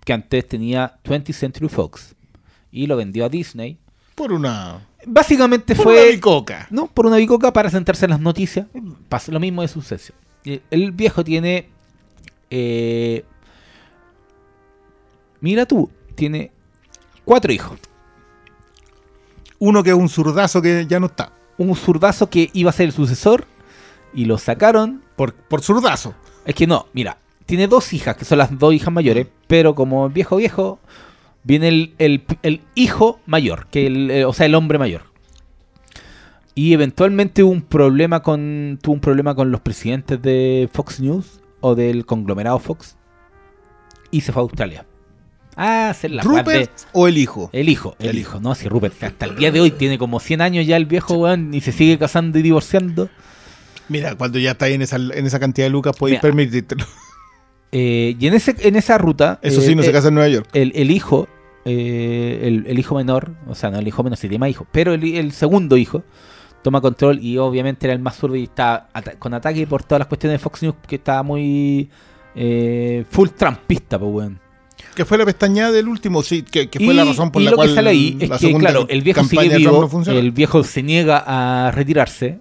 que 0.04 0.12
antes 0.12 0.46
tenía 0.48 0.98
20th 1.02 1.32
Century 1.34 1.68
Fox 1.68 2.14
y 2.70 2.86
lo 2.86 2.96
vendió 2.96 3.24
a 3.24 3.28
Disney. 3.28 3.78
Por 4.14 4.32
una... 4.32 4.86
Básicamente 5.06 5.74
Por 5.74 5.86
una 5.88 5.96
fue 5.96 6.12
bicoca. 6.12 6.66
no 6.70 6.86
por 6.86 7.04
una 7.06 7.16
bicoca 7.16 7.52
para 7.52 7.68
sentarse 7.70 8.06
en 8.06 8.12
las 8.12 8.20
noticias. 8.20 8.66
Pasa 9.08 9.30
lo 9.32 9.40
mismo 9.40 9.60
de 9.62 9.68
suceso. 9.68 10.14
El, 10.44 10.62
el 10.70 10.92
viejo 10.92 11.22
tiene 11.24 11.68
eh, 12.50 13.24
mira 15.40 15.66
tú, 15.66 15.90
tiene 16.14 16.52
cuatro 17.24 17.52
hijos. 17.52 17.78
Uno 19.58 19.82
que 19.82 19.90
es 19.90 19.96
un 19.96 20.08
zurdazo 20.08 20.62
que 20.62 20.86
ya 20.86 21.00
no 21.00 21.06
está. 21.06 21.32
Un 21.58 21.74
zurdazo 21.76 22.28
que 22.30 22.50
iba 22.52 22.70
a 22.70 22.72
ser 22.72 22.86
el 22.86 22.92
sucesor 22.92 23.46
y 24.12 24.24
lo 24.26 24.38
sacaron 24.38 25.02
Por, 25.16 25.32
por 25.34 25.62
zurdazo. 25.62 26.14
Es 26.44 26.54
que 26.54 26.66
no, 26.66 26.86
mira, 26.92 27.18
tiene 27.46 27.68
dos 27.68 27.92
hijas, 27.92 28.16
que 28.16 28.24
son 28.24 28.38
las 28.38 28.58
dos 28.58 28.74
hijas 28.74 28.92
mayores, 28.92 29.26
pero 29.46 29.74
como 29.74 30.08
viejo 30.10 30.36
viejo, 30.36 30.78
viene 31.42 31.68
el, 31.68 31.94
el- 31.98 32.24
el 32.42 32.60
hijo 32.74 33.20
mayor, 33.26 33.66
que 33.68 33.86
el, 33.86 34.10
eh, 34.10 34.24
o 34.24 34.32
sea, 34.32 34.46
el 34.46 34.54
hombre 34.54 34.78
mayor. 34.78 35.02
Y 36.56 36.72
eventualmente 36.72 37.42
hubo 37.42 37.50
un 37.52 37.62
problema 37.62 38.22
con. 38.22 38.78
Tuvo 38.80 38.94
un 38.94 39.00
problema 39.00 39.34
con 39.34 39.50
los 39.50 39.60
presidentes 39.60 40.22
de 40.22 40.68
Fox 40.72 41.00
News 41.00 41.40
o 41.60 41.74
del 41.74 42.06
conglomerado 42.06 42.58
Fox. 42.60 42.96
Y 44.12 44.20
se 44.20 44.30
fue 44.32 44.40
a 44.40 44.44
Australia. 44.44 44.86
Ah, 45.56 45.90
hacer 45.90 46.10
la 46.10 46.22
de- 46.22 46.28
¿Rupert 46.28 46.70
o 46.92 47.06
el 47.08 47.16
hijo? 47.18 47.50
El 47.52 47.68
hijo, 47.68 47.94
el, 47.98 48.08
El 48.10 48.18
hijo, 48.18 48.40
no, 48.40 48.54
si 48.54 48.68
Rupert, 48.68 49.02
hasta 49.02 49.26
el 49.26 49.36
día 49.36 49.50
de 49.52 49.60
hoy 49.60 49.70
tiene 49.70 49.98
como 49.98 50.18
100 50.20 50.40
años 50.40 50.66
ya 50.66 50.76
el 50.76 50.86
viejo, 50.86 51.14
weón, 51.14 51.54
y 51.54 51.60
se 51.60 51.72
sigue 51.72 51.98
casando 51.98 52.38
y 52.38 52.42
divorciando. 52.42 53.08
Mira, 53.88 54.14
cuando 54.16 54.38
ya 54.38 54.52
está 54.52 54.64
ahí 54.64 54.74
en 54.74 54.82
esa, 54.82 54.96
en 54.96 55.26
esa 55.26 55.38
cantidad 55.38 55.66
de 55.66 55.70
lucas, 55.70 55.96
podéis 55.96 56.20
permitírtelo. 56.20 56.84
Eh, 57.76 58.14
y 58.20 58.28
en, 58.28 58.34
ese, 58.34 58.54
en 58.60 58.76
esa 58.76 58.98
ruta. 58.98 59.40
Eso 59.42 59.60
eh, 59.60 59.64
sí, 59.66 59.74
no 59.74 59.82
se 59.82 59.90
eh, 59.90 59.92
casa 59.92 60.06
en 60.06 60.14
Nueva 60.14 60.28
York. 60.28 60.48
el, 60.52 60.70
el 60.76 60.92
hijo, 60.92 61.26
eh, 61.64 62.38
el, 62.44 62.66
el 62.68 62.78
hijo 62.78 62.94
menor, 62.94 63.34
o 63.48 63.56
sea, 63.56 63.70
no 63.70 63.80
el 63.80 63.88
hijo 63.88 64.04
menor, 64.04 64.16
se 64.16 64.28
llama 64.28 64.48
hijo, 64.48 64.64
pero 64.70 64.94
el, 64.94 65.02
el 65.02 65.32
segundo 65.32 65.76
hijo 65.76 66.04
toma 66.62 66.80
control 66.80 67.18
y 67.20 67.36
obviamente 67.38 67.88
era 67.88 67.92
el 67.94 67.98
más 67.98 68.16
zurdo 68.16 68.36
y 68.36 68.44
está 68.44 68.86
con 69.18 69.34
ataque 69.34 69.66
por 69.66 69.82
todas 69.82 69.98
las 69.98 70.06
cuestiones 70.06 70.38
de 70.38 70.42
Fox 70.44 70.62
News 70.62 70.76
que 70.86 70.94
estaba 70.94 71.24
muy 71.24 71.90
full 73.10 73.28
trampista, 73.36 73.98
pues, 73.98 74.12
weón. 74.12 74.40
Que 74.94 75.04
fue 75.04 75.18
la 75.18 75.24
pestañada 75.24 75.72
del 75.72 75.88
último, 75.88 76.22
sí, 76.22 76.42
que, 76.42 76.68
que 76.70 76.78
fue 76.78 76.94
Y- 76.94 76.96
la 76.96 77.04
razón 77.04 77.30
por 77.32 77.42
y 77.42 77.46
la 77.46 77.50
lo 77.52 77.56
cual 77.56 77.68
que 77.68 77.74
sale 77.74 77.90
ahí 77.90 78.16
es 78.20 78.30
que, 78.40 78.54
claro, 78.54 78.86
el 78.88 79.02
viejo 79.02 79.24
sigue 79.24 79.56
vivo, 79.56 79.90
no 79.92 80.12
el 80.12 80.30
viejo 80.32 80.62
se 80.64 80.82
niega 80.82 81.22
a 81.26 81.70
retirarse. 81.72 82.38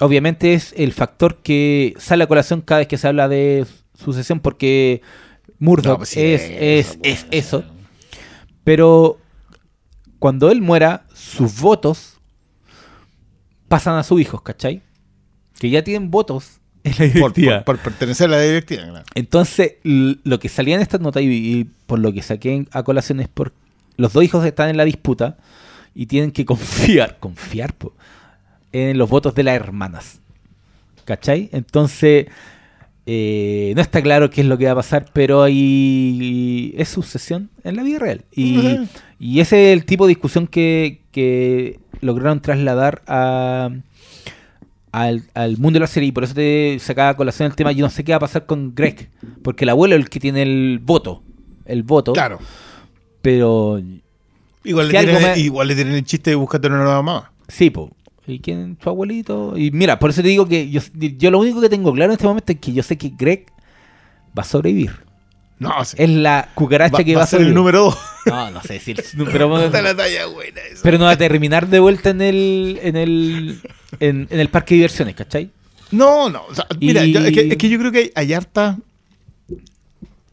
Obviamente 0.00 0.54
es 0.54 0.74
el 0.76 0.92
factor 0.92 1.36
que 1.42 1.94
sale 1.98 2.24
a 2.24 2.26
colación 2.26 2.60
cada 2.60 2.80
vez 2.80 2.88
que 2.88 2.98
se 2.98 3.06
habla 3.08 3.28
de 3.28 3.64
sucesión, 3.98 4.40
porque 4.40 5.02
Murdoch 5.58 5.86
No, 5.92 5.96
pues 5.98 6.08
sí, 6.10 6.20
es, 6.20 6.42
es, 6.42 6.98
es 7.02 7.26
eso. 7.30 7.64
Pero 8.64 9.18
cuando 10.18 10.50
él 10.50 10.60
muera, 10.62 11.06
sus 11.14 11.60
votos 11.60 12.18
pasan 13.68 13.96
a 13.96 14.02
sus 14.02 14.20
hijos, 14.20 14.42
¿cachai? 14.42 14.82
Que 15.58 15.70
ya 15.70 15.82
tienen 15.84 16.10
votos 16.10 16.60
la 16.98 17.20
por, 17.20 17.32
directiva. 17.32 17.64
por- 17.64 17.78
por 17.78 17.84
pertenecer 17.84 18.26
a 18.28 18.32
la 18.32 18.40
directiva. 18.40 18.82
claro. 18.84 19.04
Entonces, 19.14 19.74
lo 19.82 20.38
que 20.38 20.48
salía 20.48 20.76
en 20.76 20.82
estas 20.82 21.00
notas 21.00 21.22
y, 21.22 21.26
y 21.26 21.64
por 21.86 21.98
lo 21.98 22.12
que 22.12 22.22
saqué 22.22 22.66
a 22.70 22.82
colación 22.82 23.20
es 23.20 23.28
por 23.28 23.52
los 23.96 24.12
dos 24.12 24.24
hijos 24.24 24.44
están 24.44 24.68
en 24.70 24.76
la 24.76 24.84
disputa 24.84 25.36
y 25.94 26.06
tienen 26.06 26.30
que 26.32 26.44
confiar, 26.44 27.16
confiar 27.20 27.72
po, 27.74 27.94
en 28.72 28.98
los 28.98 29.08
votos 29.08 29.34
de 29.34 29.44
las 29.44 29.54
hermanas. 29.56 30.20
¿Cachai? 31.04 31.50
Entonces, 31.52 32.26
eh, 33.06 33.72
no 33.76 33.82
está 33.82 34.00
claro 34.02 34.30
qué 34.30 34.40
es 34.40 34.46
lo 34.46 34.56
que 34.58 34.64
va 34.66 34.72
a 34.72 34.76
pasar, 34.76 35.10
pero 35.12 35.42
hay 35.42 36.74
es 36.76 36.88
sucesión 36.88 37.50
en 37.62 37.76
la 37.76 37.82
vida 37.82 37.98
real. 37.98 38.24
Y, 38.34 38.78
y 39.20 39.40
ese 39.40 39.70
es 39.70 39.78
el 39.78 39.84
tipo 39.84 40.06
de 40.06 40.10
discusión 40.10 40.46
que, 40.46 41.00
que 41.12 41.78
lograron 42.00 42.40
trasladar 42.40 43.02
a, 43.06 43.70
al, 45.02 45.24
al 45.34 45.56
mundo 45.58 45.76
de 45.76 45.80
la 45.80 45.86
serie. 45.86 46.08
Y 46.08 46.12
por 46.12 46.24
eso 46.24 46.34
te 46.34 46.76
sacaba 46.80 47.10
a 47.10 47.16
colación 47.16 47.46
el 47.50 47.56
tema. 47.56 47.72
Yo 47.72 47.84
no 47.84 47.90
sé 47.90 48.04
qué 48.04 48.12
va 48.12 48.16
a 48.16 48.20
pasar 48.20 48.46
con 48.46 48.74
Greg. 48.74 49.10
Porque 49.42 49.64
el 49.64 49.70
abuelo 49.70 49.94
es 49.96 50.02
el 50.02 50.08
que 50.08 50.20
tiene 50.20 50.42
el 50.42 50.80
voto. 50.82 51.22
El 51.64 51.82
voto. 51.82 52.12
Claro. 52.12 52.38
Pero 53.22 53.80
Igual, 54.66 54.86
Si 54.86 54.92
le 54.92 54.98
tienen, 55.04 55.22
me- 55.22 55.38
igual 55.38 55.68
le 55.68 55.74
tienen 55.74 55.94
el 55.94 56.04
chiste 56.04 56.30
de 56.30 56.36
búscate 56.36 56.68
una 56.68 56.78
nueva 56.78 57.02
mamá. 57.02 57.32
sí, 57.48 57.70
po. 57.70 57.90
¿Y 58.26 58.38
quién? 58.38 58.76
Tu 58.76 58.88
abuelito. 58.88 59.52
Y 59.58 59.70
mira, 59.70 59.98
por 59.98 60.08
eso 60.08 60.22
te 60.22 60.28
digo 60.28 60.48
que 60.48 60.70
yo, 60.70 60.80
yo 60.94 61.30
lo 61.30 61.38
único 61.40 61.60
que 61.60 61.68
tengo 61.68 61.92
claro 61.92 62.10
en 62.12 62.14
este 62.16 62.26
momento 62.26 62.52
es 62.52 62.58
que 62.58 62.72
yo 62.72 62.82
sé 62.82 62.96
que 62.96 63.10
Greg 63.10 63.44
va 64.36 64.40
a 64.40 64.44
sobrevivir. 64.46 64.92
No, 65.58 65.84
sí. 65.84 65.94
Es 66.00 66.08
la 66.08 66.48
cucaracha 66.54 66.96
va, 66.96 67.04
que 67.04 67.12
va 67.14 67.18
va, 67.18 67.24
a 67.24 67.26
ser 67.26 67.42
el 67.42 67.52
número 67.52 67.80
2. 67.84 67.98
No, 68.26 68.50
no 68.50 68.62
sé 68.62 68.80
si 68.80 68.90
el 68.92 69.02
pero, 69.30 69.58
Está 69.64 69.82
la 69.82 69.94
talla 69.96 70.26
buena 70.26 70.60
esa. 70.62 70.82
pero 70.82 70.98
no 70.98 71.04
va 71.04 71.12
a 71.12 71.16
terminar 71.18 71.68
de 71.68 71.78
vuelta 71.80 72.10
en 72.10 72.20
el 72.22 72.78
en 72.82 72.96
el 72.96 73.60
en, 74.00 74.26
en 74.30 74.40
el 74.40 74.48
parque 74.48 74.74
de 74.74 74.76
diversiones, 74.78 75.14
¿cachai? 75.14 75.50
No, 75.90 76.28
no. 76.30 76.44
o 76.46 76.54
sea, 76.54 76.66
mira, 76.80 77.04
Y- 77.04 77.12
yo- 77.12 77.20
es, 77.20 77.32
que, 77.32 77.48
es 77.48 77.56
que 77.56 77.68
yo 77.68 77.78
creo 77.78 77.92
que 77.92 77.98
hay, 77.98 78.12
hay 78.14 78.32
harta. 78.34 78.78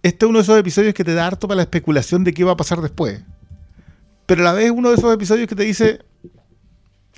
Este 0.04 0.26
es 0.26 0.30
uno 0.30 0.40
de 0.40 0.44
esos 0.44 0.58
episodios 0.60 0.94
que 0.96 1.04
te 1.04 1.14
da 1.14 1.28
harto 1.28 1.48
para 1.48 1.58
la 1.58 1.62
especulación 1.64 2.24
de 2.24 2.34
qué 2.34 2.44
va 2.44 2.54
a 2.54 2.58
pasar 2.58 2.82
después. 2.82 3.22
Pero 4.26 4.42
a 4.42 4.46
la 4.46 4.54
vez 4.54 4.66
es 4.66 4.72
uno 4.72 4.90
de 4.90 4.96
esos 4.96 5.14
episodios 5.14 5.48
que 5.48 5.56
te 5.56 5.64
dice: 5.64 6.00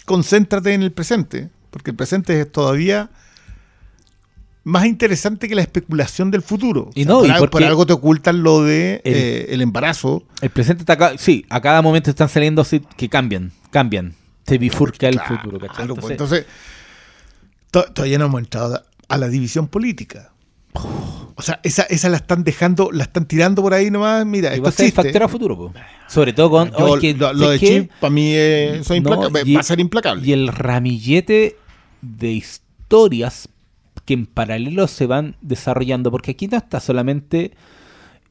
concéntrate 0.05 0.73
en 0.73 0.83
el 0.83 0.91
presente. 0.91 1.49
Porque 1.69 1.91
el 1.91 1.95
presente 1.97 2.39
es 2.39 2.51
todavía 2.51 3.09
más 4.65 4.85
interesante 4.85 5.47
que 5.49 5.55
la 5.55 5.61
especulación 5.61 6.31
del 6.31 6.41
futuro. 6.41 6.89
Y 6.95 7.05
no, 7.05 7.19
por, 7.19 7.27
y 7.27 7.31
algo, 7.31 7.49
por 7.49 7.63
algo 7.63 7.85
te 7.85 7.93
ocultan 7.93 8.43
lo 8.43 8.63
de 8.63 9.01
El- 9.03 9.13
eh, 9.13 9.45
el 9.53 9.61
embarazo. 9.61 10.23
El 10.41 10.49
presente 10.51 10.83
está 10.83 10.93
acá, 10.93 11.13
sí, 11.17 11.45
a 11.49 11.59
cada 11.61 11.81
momento 11.81 12.09
están 12.09 12.29
saliendo 12.29 12.61
así 12.61 12.81
que 12.97 13.09
cambian, 13.09 13.51
cambian. 13.71 14.15
Se 14.47 14.57
bifurca 14.57 15.07
el 15.09 15.19
futuro, 15.19 15.59
¿cachai? 15.59 15.87
pues, 15.87 16.11
Entonces, 16.11 16.11
Entonces, 16.11 16.45
to- 17.71 17.85
todavía 17.93 18.17
no 18.19 18.25
hemos 18.25 18.41
entrado 18.41 18.83
a 19.07 19.17
la 19.17 19.27
división 19.27 19.67
política. 19.67 20.31
O 21.35 21.41
sea, 21.41 21.59
esa, 21.63 21.83
esa 21.83 22.09
la 22.09 22.17
están 22.17 22.43
dejando, 22.43 22.89
la 22.91 23.03
están 23.03 23.25
tirando 23.25 23.61
por 23.61 23.73
ahí 23.73 23.91
nomás. 23.91 24.25
Mira, 24.25 24.49
esto 24.51 24.63
va 24.63 24.69
a 24.69 24.71
ser 24.71 24.91
factor 24.91 25.23
a 25.23 25.27
futuro, 25.27 25.55
po. 25.57 25.73
Sobre 26.07 26.33
todo 26.33 26.49
con. 26.49 26.71
Yo- 26.71 26.77
oh, 26.77 26.95
es 26.95 27.01
que, 27.01 27.13
lo, 27.13 27.31
lo 27.33 27.45
¿sabes 27.45 27.61
de? 27.61 27.67
Chip, 27.67 27.91
para 27.99 28.11
mí, 28.11 28.31
eh, 28.33 28.81
No, 29.03 29.29
y- 29.45 29.53
va 29.55 29.59
a 29.59 29.63
ser 29.63 29.79
implacable. 29.79 30.25
Y 30.27 30.33
el 30.33 30.47
ramillete 30.47 31.57
de 32.01 32.31
historias 32.31 33.47
que 34.05 34.13
en 34.13 34.25
paralelo 34.25 34.87
se 34.87 35.05
van 35.05 35.35
desarrollando, 35.41 36.11
porque 36.11 36.31
aquí 36.31 36.47
no 36.47 36.57
está 36.57 36.79
solamente 36.79 37.51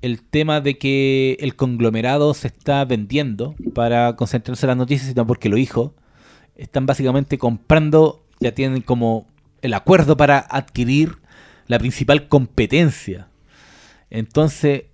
el 0.02 0.20
tema 0.22 0.60
de 0.60 0.78
que 0.78 1.36
el 1.40 1.54
conglomerado 1.56 2.34
se 2.34 2.48
está 2.48 2.84
vendiendo 2.84 3.54
para 3.74 4.16
concentrarse 4.16 4.66
en 4.66 4.68
las 4.68 4.76
noticias, 4.76 5.08
sino 5.08 5.26
porque 5.26 5.48
los 5.48 5.58
hijos 5.60 5.92
están 6.56 6.86
básicamente 6.86 7.38
comprando, 7.38 8.24
ya 8.40 8.52
tienen 8.52 8.82
como 8.82 9.26
el 9.62 9.74
acuerdo 9.74 10.16
para 10.16 10.38
adquirir 10.38 11.16
la 11.68 11.78
principal 11.78 12.26
competencia. 12.28 13.28
Entonces, 14.10 14.84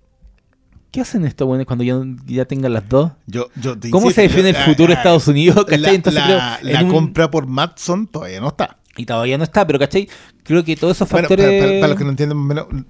¿qué 0.91 1.01
hacen 1.01 1.25
estos 1.25 1.47
buenos 1.47 1.65
cuando 1.65 1.83
ya, 1.83 1.95
ya 2.25 2.45
tengan 2.45 2.73
las 2.73 2.87
dos? 2.87 3.11
Yo, 3.27 3.49
yo 3.55 3.77
te 3.77 3.89
¿Cómo 3.89 4.05
insisto, 4.07 4.21
se 4.21 4.27
define 4.27 4.49
el 4.49 4.55
futuro 4.55 4.87
de 4.89 4.93
Estados 4.93 5.27
Unidos? 5.27 5.65
La, 5.69 5.91
Entonces 5.91 6.21
la- 6.21 6.57
creo, 6.61 6.71
la 6.73 6.79
en 6.81 6.85
un- 6.87 6.91
compra 6.93 7.29
por 7.31 7.47
Matson 7.47 8.07
todavía 8.07 8.39
no 8.41 8.49
está. 8.49 8.77
Y 8.99 9.05
todavía 9.05 9.37
no 9.37 9.43
está, 9.45 9.65
pero 9.65 9.79
¿cachai? 9.79 10.09
Creo 10.43 10.63
que 10.63 10.75
todos 10.75 10.97
esos 10.97 11.09
Bueno, 11.09 11.27
factores... 11.29 11.45
para, 11.45 11.67
para- 11.69 11.79
para 11.79 11.87
los 11.87 11.97
que 11.97 12.03
no 12.03 12.09
entienden 12.11 12.37
más 12.37 12.57
o 12.57 12.67
menos, 12.69 12.85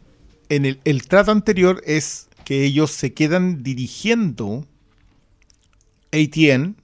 en 0.50 0.66
el, 0.66 0.80
el 0.84 1.08
trato 1.08 1.32
anterior 1.32 1.82
es 1.86 2.30
que 2.46 2.64
ellos 2.66 2.90
se 2.92 3.14
quedan 3.14 3.62
dirigiendo 3.62 4.66
ATN 6.12 6.76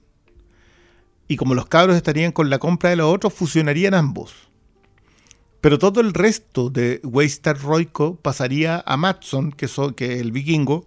y 1.28 1.36
como 1.36 1.54
los 1.54 1.66
cabros 1.66 1.96
estarían 1.96 2.30
con 2.30 2.50
la 2.50 2.58
compra 2.60 2.90
de 2.90 2.96
los 2.96 3.12
otros, 3.12 3.34
fusionarían 3.34 3.94
ambos. 3.94 4.32
Pero 5.60 5.78
todo 5.80 6.00
el 6.00 6.14
resto 6.14 6.70
de 6.70 7.00
Waystar 7.02 7.58
Royco 7.60 8.14
pasaría 8.14 8.84
a 8.86 8.96
Matson, 8.96 9.50
que, 9.50 9.66
son, 9.66 9.94
que 9.94 10.14
es 10.14 10.20
el 10.20 10.30
vikingo. 10.30 10.86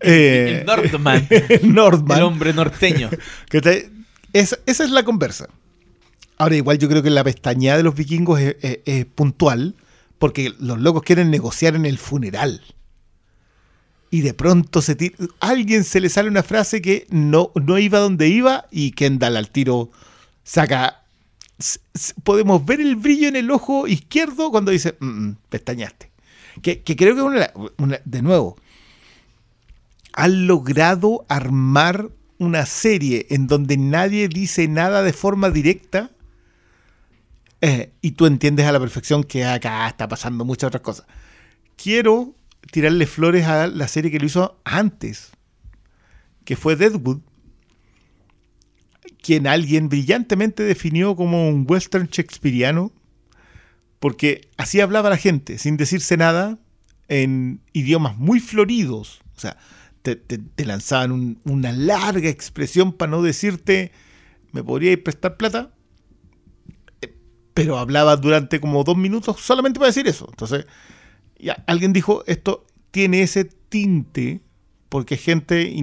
eh, 0.00 0.58
el 0.60 0.66
Nordman, 0.66 1.26
Nordman. 1.62 2.18
el 2.18 2.24
hombre 2.24 2.52
norteño. 2.52 3.08
Que 3.48 3.62
te- 3.62 3.90
esa 4.34 4.58
es 4.66 4.90
la 4.90 5.02
conversa. 5.04 5.48
Ahora, 6.36 6.56
igual 6.56 6.78
yo 6.78 6.88
creo 6.88 7.02
que 7.02 7.10
la 7.10 7.24
pestañada 7.24 7.76
de 7.78 7.82
los 7.84 7.94
vikingos 7.94 8.40
es, 8.40 9.06
puntual, 9.06 9.74
porque 10.18 10.52
los 10.58 10.78
locos 10.80 11.02
quieren 11.02 11.30
negociar 11.30 11.76
en 11.76 11.86
el 11.86 11.98
funeral. 11.98 12.62
Y 14.10 14.20
de 14.22 14.34
pronto 14.34 14.80
se 14.82 14.94
tira- 14.96 15.16
alguien 15.40 15.84
se 15.84 16.00
le 16.00 16.08
sale 16.08 16.28
una 16.28 16.42
frase 16.42 16.80
que 16.80 17.06
no, 17.10 17.50
no 17.54 17.78
iba 17.78 17.98
donde 17.98 18.28
iba 18.28 18.66
y 18.70 18.92
Kendall 18.92 19.36
al 19.36 19.50
tiro 19.50 19.90
saca. 20.44 21.02
Podemos 22.22 22.64
ver 22.64 22.80
el 22.80 22.96
brillo 22.96 23.28
en 23.28 23.36
el 23.36 23.50
ojo 23.50 23.86
izquierdo 23.86 24.50
cuando 24.50 24.70
dice, 24.70 24.96
"Mm, 25.00 25.06
mm, 25.06 25.36
pestañaste. 25.48 26.10
Que, 26.62 26.82
creo 26.82 27.14
que 27.16 27.22
una- 27.22 28.00
de 28.04 28.22
nuevo, 28.22 28.56
han 30.12 30.46
logrado 30.46 31.24
armar 31.28 32.10
una 32.38 32.66
serie 32.66 33.26
en 33.30 33.46
donde 33.48 33.76
nadie 33.76 34.28
dice 34.28 34.68
nada 34.68 35.02
de 35.02 35.12
forma 35.12 35.50
directa 35.50 36.10
eh, 37.64 37.92
y 38.02 38.12
tú 38.12 38.26
entiendes 38.26 38.66
a 38.66 38.72
la 38.72 38.80
perfección 38.80 39.24
que 39.24 39.44
acá 39.44 39.86
está 39.88 40.08
pasando 40.08 40.44
muchas 40.44 40.68
otras 40.68 40.82
cosas. 40.82 41.06
Quiero 41.76 42.34
tirarle 42.72 43.06
flores 43.06 43.46
a 43.46 43.66
la 43.68 43.88
serie 43.88 44.10
que 44.10 44.18
lo 44.18 44.26
hizo 44.26 44.60
antes, 44.64 45.30
que 46.44 46.56
fue 46.56 46.76
Deadwood, 46.76 47.20
quien 49.22 49.46
alguien 49.46 49.88
brillantemente 49.88 50.62
definió 50.62 51.16
como 51.16 51.48
un 51.48 51.66
western 51.68 52.08
shakespeariano, 52.08 52.92
porque 53.98 54.48
así 54.56 54.80
hablaba 54.80 55.10
la 55.10 55.16
gente, 55.16 55.58
sin 55.58 55.76
decirse 55.76 56.16
nada, 56.16 56.58
en 57.08 57.60
idiomas 57.72 58.16
muy 58.18 58.40
floridos. 58.40 59.20
O 59.36 59.40
sea, 59.40 59.56
te, 60.02 60.20
lanzaban 60.64 61.12
un- 61.12 61.40
una 61.44 61.72
larga 61.72 62.28
expresión 62.28 62.92
para 62.92 63.10
no 63.10 63.22
decirte, 63.22 63.92
¿me 64.52 64.62
podríais 64.62 64.98
prestar 64.98 65.36
plata? 65.38 65.73
Pero 67.54 67.78
hablaba 67.78 68.16
durante 68.16 68.60
como 68.60 68.82
dos 68.82 68.96
minutos 68.96 69.40
solamente 69.40 69.78
para 69.78 69.88
decir 69.88 70.08
eso. 70.08 70.26
Entonces, 70.28 70.66
ya, 71.38 71.62
alguien 71.66 71.92
dijo, 71.92 72.24
esto 72.26 72.66
tiene 72.90 73.22
ese 73.22 73.44
tinte, 73.44 74.40
porque 74.88 75.16
gente 75.16 75.76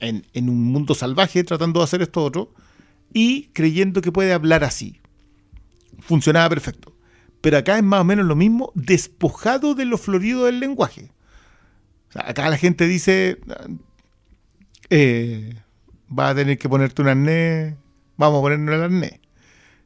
en, 0.00 0.24
un 0.34 0.64
mundo 0.64 0.94
salvaje 0.94 1.44
tratando 1.44 1.80
de 1.80 1.84
hacer 1.84 2.02
esto 2.02 2.24
otro, 2.24 2.54
y 3.12 3.44
creyendo 3.52 4.00
que 4.00 4.12
puede 4.12 4.32
hablar 4.32 4.64
así. 4.64 5.00
Funcionaba 6.00 6.48
perfecto. 6.48 6.94
Pero 7.40 7.58
acá 7.58 7.76
es 7.76 7.82
más 7.82 8.00
o 8.00 8.04
menos 8.04 8.26
lo 8.26 8.36
mismo, 8.36 8.72
despojado 8.74 9.74
de 9.74 9.84
lo 9.84 9.98
florido 9.98 10.44
del 10.44 10.60
lenguaje. 10.60 11.10
O 12.08 12.12
sea, 12.12 12.28
acá 12.28 12.48
la 12.48 12.56
gente 12.56 12.86
dice, 12.86 13.38
eh, 14.90 15.54
vas 16.08 16.32
a 16.32 16.34
tener 16.34 16.58
que 16.58 16.68
ponerte 16.68 17.02
un 17.02 17.08
arnés, 17.08 17.74
vamos 18.16 18.38
a 18.38 18.42
ponernos 18.42 18.74
el 18.74 18.82
arnés. 18.82 19.20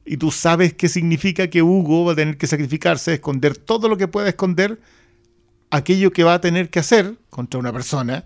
Y 0.05 0.19
tú 0.19 0.31
sabes 0.31 0.75
qué 0.75 0.89
significa 0.89 1.49
que 1.49 1.63
Hugo 1.63 2.05
va 2.05 2.13
a 2.13 2.17
tener 2.17 2.37
que 2.37 2.47
sacrificarse, 2.47 3.15
esconder 3.15 3.57
todo 3.57 3.89
lo 3.89 3.97
que 3.97 4.07
pueda 4.09 4.29
esconder, 4.29 4.81
aquello 5.71 6.13
que 6.13 6.25
va 6.25 6.35
a 6.35 6.41
tener 6.41 6.69
que 6.71 6.79
hacer 6.81 7.17
contra 7.31 7.59
una 7.59 7.73
persona 7.73 8.25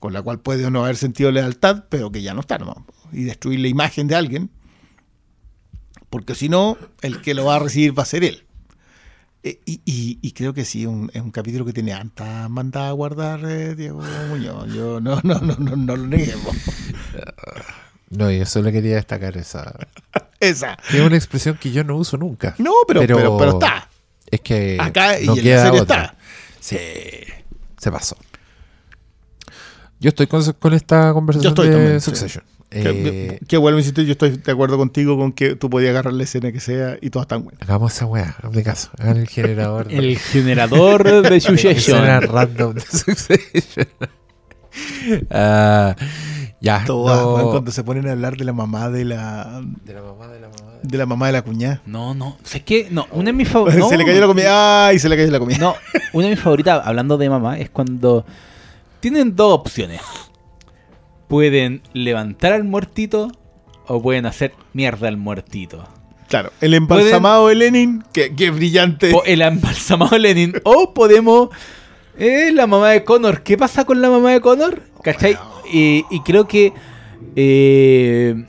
con 0.00 0.12
la 0.12 0.20
cual 0.20 0.40
puede 0.40 0.66
o 0.66 0.70
no 0.70 0.82
haber 0.84 0.96
sentido 0.96 1.30
lealtad, 1.30 1.84
pero 1.88 2.10
que 2.10 2.22
ya 2.22 2.34
no 2.34 2.40
está 2.40 2.58
nomás. 2.58 2.78
Y 3.12 3.22
destruir 3.22 3.60
la 3.60 3.68
imagen 3.68 4.08
de 4.08 4.16
alguien, 4.16 4.50
porque 6.10 6.34
si 6.34 6.48
no, 6.48 6.76
el 7.02 7.20
que 7.22 7.34
lo 7.34 7.44
va 7.44 7.56
a 7.56 7.58
recibir 7.60 7.96
va 7.96 8.02
a 8.02 8.06
ser 8.06 8.24
él. 8.24 8.44
Eh, 9.44 9.60
y, 9.64 9.80
y- 9.84 10.18
y 10.22 10.32
creo 10.32 10.52
que 10.54 10.64
sí, 10.64 10.86
un- 10.86 11.10
es 11.14 11.22
un 11.22 11.30
capítulo 11.30 11.64
que 11.64 11.72
tiene 11.72 11.92
harta 11.92 12.48
mandada 12.48 12.88
a 12.88 12.92
guardar 12.92 13.40
eh, 13.44 13.74
Diego 13.74 14.02
Muñoz. 14.28 14.72
Yo 14.72 15.00
no, 15.00 15.20
no, 15.22 15.40
no, 15.40 15.56
no, 15.56 15.76
no 15.76 15.96
lo 15.96 16.06
neguemos. 16.06 16.54
No, 18.10 18.30
yo 18.30 18.44
solo 18.44 18.70
quería 18.72 18.96
destacar 18.96 19.36
esa. 19.36 19.74
Esa. 20.42 20.76
que 20.90 20.98
es 20.98 21.02
una 21.02 21.16
expresión 21.16 21.56
que 21.56 21.70
yo 21.72 21.82
no 21.84 21.96
uso 21.96 22.16
nunca. 22.16 22.54
No, 22.58 22.72
pero, 22.86 23.00
Pero- 23.00 23.16
pero, 23.16 23.36
pero 23.38 23.50
está. 23.52 23.88
Es 24.30 24.40
que. 24.40 24.76
Acá 24.80 25.20
y 25.20 25.26
no 25.26 25.32
en 25.32 25.38
la 25.38 25.42
queda 25.44 25.64
serie 25.64 25.80
otra. 25.80 26.02
está. 26.02 26.16
Sí, 26.60 26.76
se 27.78 27.90
pasó. 27.90 28.16
Yo 30.00 30.08
estoy 30.08 30.26
con, 30.26 30.42
con 30.54 30.72
esta 30.74 31.12
conversación 31.12 31.54
Yo 31.54 31.62
estoy 31.62 31.68
de 31.68 31.74
también, 31.80 32.00
sí. 32.00 32.04
Succession. 32.06 32.44
Qué, 32.70 32.80
Eh, 32.84 33.38
qué 33.46 33.56
bueno, 33.58 33.76
me 33.76 33.82
hiciste. 33.82 34.04
Yo 34.06 34.12
estoy 34.12 34.30
de 34.30 34.50
acuerdo 34.52 34.78
contigo 34.78 35.16
con 35.18 35.32
que 35.32 35.54
tú 35.56 35.68
podías 35.68 35.90
agarrar 35.90 36.14
la 36.14 36.22
escena 36.24 36.50
que 36.52 36.58
sea 36.60 36.96
y 37.02 37.10
todas 37.10 37.24
están 37.26 37.44
buenas. 37.44 37.60
hagamos 37.62 37.92
esa 37.94 38.06
weá, 38.06 38.34
hazme 38.42 38.62
caso. 38.62 38.88
Hagan 38.98 39.18
el 39.18 39.28
generador. 39.28 39.88
de- 39.88 39.96
El 39.98 40.18
generador 40.18 41.04
de 41.22 41.36
escena 41.36 41.58
Succession. 41.58 42.22
random 42.22 42.74
de 42.74 42.80
Succession. 42.80 43.86
Ah, 45.30 45.94
ya. 46.62 46.84
Todas, 46.86 47.20
no- 47.20 47.36
man, 47.36 47.46
cuando 47.50 47.70
se 47.72 47.84
ponen 47.84 48.08
a 48.08 48.12
hablar 48.12 48.36
de 48.38 48.44
la 48.44 48.52
mamá 48.54 48.88
de 48.88 49.04
la 49.04 49.60
De 49.84 49.92
la 49.92 50.00
mamá 50.02 50.28
de 50.28 50.40
la 50.40 50.48
mamá. 50.48 50.72
de 50.82 50.98
la 50.98 51.06
mamá 51.06 51.26
de 51.26 51.32
la 51.32 51.42
cuñada. 51.42 51.82
No, 51.84 52.14
no. 52.14 52.38
sé 52.44 52.62
que 52.62 52.88
no, 52.90 53.06
una 53.12 53.26
de 53.26 53.32
mis 53.34 53.48
favoritas. 53.50 53.88
se 53.90 53.98
le 53.98 54.04
cayó 54.06 54.20
la 54.20 54.26
comida. 54.28 54.86
¡Ay! 54.86 54.98
Se 54.98 55.08
le 55.10 55.16
cayó 55.16 55.30
la 55.30 55.38
comida. 55.40 55.58
No, 55.58 55.74
una 56.14 56.24
de 56.26 56.30
mis 56.30 56.40
favoritas, 56.40 56.80
hablando 56.86 57.18
de 57.18 57.28
mamá, 57.28 57.58
es 57.58 57.68
cuando 57.68 58.24
tienen 59.00 59.36
dos 59.36 59.52
opciones. 59.60 60.00
Pueden 61.28 61.82
levantar 61.94 62.52
al 62.52 62.64
muertito 62.64 63.30
o 63.86 64.02
pueden 64.02 64.26
hacer 64.26 64.52
mierda 64.74 65.08
al 65.08 65.16
muertito. 65.16 65.86
Claro, 66.28 66.50
el 66.60 66.74
embalsamado 66.74 67.48
de 67.48 67.54
Lenin, 67.56 68.04
que, 68.12 68.34
que 68.34 68.50
brillante. 68.50 69.12
O 69.14 69.22
el 69.24 69.42
embalsamado 69.42 70.16
Lenin. 70.18 70.54
O 70.64 70.94
podemos. 70.94 71.50
Eh, 72.18 72.50
la 72.52 72.66
mamá 72.66 72.90
de 72.90 73.04
Connor. 73.04 73.42
¿Qué 73.42 73.56
pasa 73.56 73.84
con 73.84 74.00
la 74.00 74.10
mamá 74.10 74.30
de 74.32 74.40
Connor? 74.40 74.82
¿Cachai? 75.02 75.36
Y, 75.72 76.04
y 76.10 76.20
creo 76.20 76.46
que. 76.46 76.72
eh, 77.36 78.46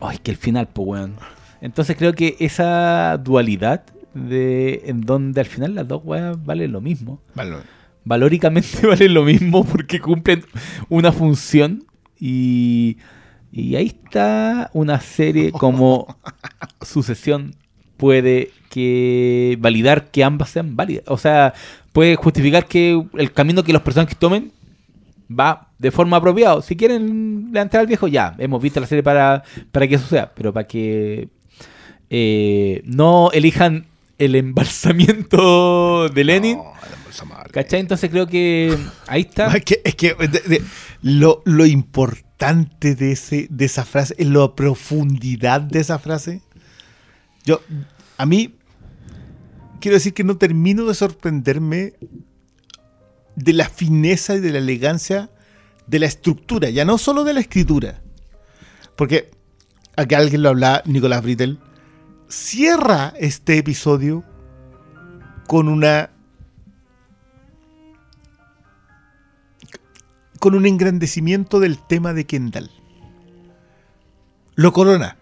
ay, 0.00 0.18
que 0.18 0.30
el 0.30 0.36
final, 0.36 0.68
pues, 0.68 0.88
weón. 0.88 1.16
Entonces 1.60 1.96
creo 1.96 2.12
que 2.12 2.36
esa 2.38 3.16
dualidad 3.18 3.82
de 4.14 4.82
en 4.86 5.00
donde 5.02 5.40
al 5.40 5.46
final 5.46 5.74
las 5.74 5.86
dos 5.88 6.02
weas 6.04 6.42
valen 6.44 6.72
lo 6.72 6.80
mismo. 6.80 7.20
Vale. 7.34 7.56
valóricamente 8.04 8.86
valen 8.86 9.12
lo 9.14 9.24
mismo 9.24 9.64
porque 9.64 10.00
cumplen 10.00 10.44
una 10.88 11.12
función 11.12 11.84
y, 12.18 12.96
y 13.52 13.76
ahí 13.76 13.86
está 13.88 14.70
una 14.72 15.00
serie 15.00 15.52
como 15.52 16.16
sucesión 16.82 17.54
puede 17.96 18.50
que 18.68 19.56
validar 19.60 20.10
que 20.10 20.24
ambas 20.24 20.50
sean 20.50 20.76
válidas. 20.76 21.04
O 21.08 21.18
sea, 21.18 21.54
puede 21.92 22.16
justificar 22.16 22.66
que 22.66 23.02
el 23.14 23.32
camino 23.32 23.62
que 23.64 23.72
los 23.72 23.82
personajes 23.82 24.16
tomen 24.16 24.52
va 25.30 25.68
de 25.78 25.90
forma 25.90 26.16
apropiada. 26.16 26.62
Si 26.62 26.76
quieren 26.76 27.50
levantar 27.52 27.80
al 27.80 27.86
viejo, 27.86 28.08
ya, 28.08 28.34
hemos 28.38 28.62
visto 28.62 28.80
la 28.80 28.86
serie 28.86 29.02
para, 29.02 29.42
para 29.72 29.86
que 29.86 29.94
eso 29.96 30.06
sea, 30.06 30.32
pero 30.34 30.52
para 30.52 30.66
que 30.66 31.28
eh, 32.10 32.82
no 32.84 33.30
elijan 33.32 33.86
el 34.18 34.34
embalsamiento 34.34 36.08
de 36.08 36.24
Lenin. 36.24 36.56
No, 36.58 36.72
el 36.82 37.50
¿Cachai? 37.52 37.80
Entonces 37.80 38.10
creo 38.10 38.26
que 38.26 38.76
ahí 39.06 39.22
No, 39.22 39.28
está. 39.28 39.46
es 39.56 39.64
que, 39.64 39.80
es 39.84 39.94
que 39.94 40.14
de- 40.14 40.26
de- 40.28 40.62
lo, 41.02 41.42
lo 41.44 41.66
importante 41.66 42.94
de, 42.94 43.12
ese, 43.12 43.46
de 43.50 43.64
esa 43.64 43.84
frase, 43.84 44.14
es 44.18 44.26
la 44.28 44.54
profundidad 44.54 45.60
de 45.60 45.80
esa 45.80 45.98
frase. 45.98 46.42
Yo, 47.44 47.60
a 48.16 48.26
mí, 48.26 48.54
quiero 49.80 49.96
decir 49.96 50.14
que 50.14 50.24
no 50.24 50.36
termino 50.36 50.84
de 50.86 50.94
sorprenderme 50.94 51.94
de 53.36 53.52
la 53.52 53.68
fineza 53.68 54.34
y 54.34 54.40
de 54.40 54.52
la 54.52 54.58
elegancia 54.58 55.30
de 55.86 55.98
la 55.98 56.06
estructura, 56.06 56.70
ya 56.70 56.84
no 56.84 56.98
solo 56.98 57.24
de 57.24 57.34
la 57.34 57.40
escritura. 57.40 58.02
Porque 58.96 59.30
acá 59.96 60.18
alguien 60.18 60.42
lo 60.42 60.50
habla, 60.50 60.82
Nicolás 60.86 61.22
Brittel, 61.22 61.58
cierra 62.28 63.14
este 63.18 63.58
episodio 63.58 64.24
con 65.46 65.68
una 65.68 66.10
con 70.38 70.54
un 70.54 70.66
engrandecimiento 70.66 71.58
del 71.58 71.78
tema 71.78 72.12
de 72.12 72.26
Kendall. 72.26 72.70
Lo 74.54 74.72
corona. 74.72 75.16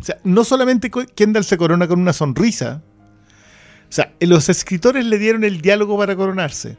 O 0.00 0.04
sea, 0.04 0.18
no 0.24 0.44
solamente 0.44 0.90
Kendall 0.90 1.44
se 1.44 1.56
corona 1.56 1.88
con 1.88 2.00
una 2.00 2.12
sonrisa. 2.12 2.82
O 3.88 3.92
sea, 3.92 4.14
los 4.20 4.48
escritores 4.48 5.06
le 5.06 5.18
dieron 5.18 5.44
el 5.44 5.60
diálogo 5.60 5.96
para 5.96 6.14
coronarse. 6.14 6.76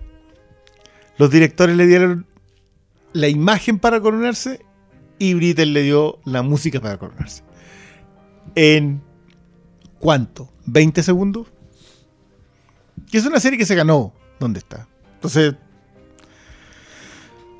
Los 1.18 1.32
directores 1.32 1.76
le 1.76 1.88
dieron 1.88 2.28
la 3.14 3.28
imagen 3.28 3.80
para 3.80 4.00
coronarse. 4.00 4.66
Y 5.18 5.34
Brittel 5.34 5.74
le 5.74 5.82
dio 5.82 6.20
la 6.26 6.44
música 6.44 6.80
para 6.80 6.98
coronarse. 6.98 7.44
En 8.56 9.02
¿cuánto? 10.00 10.50
¿20 10.68 11.02
segundos? 11.02 11.48
Y 13.12 13.18
es 13.18 13.26
una 13.26 13.40
serie 13.40 13.58
que 13.58 13.66
se 13.66 13.76
ganó. 13.76 14.14
¿Dónde 14.40 14.60
está? 14.60 14.88
Entonces, 15.16 15.56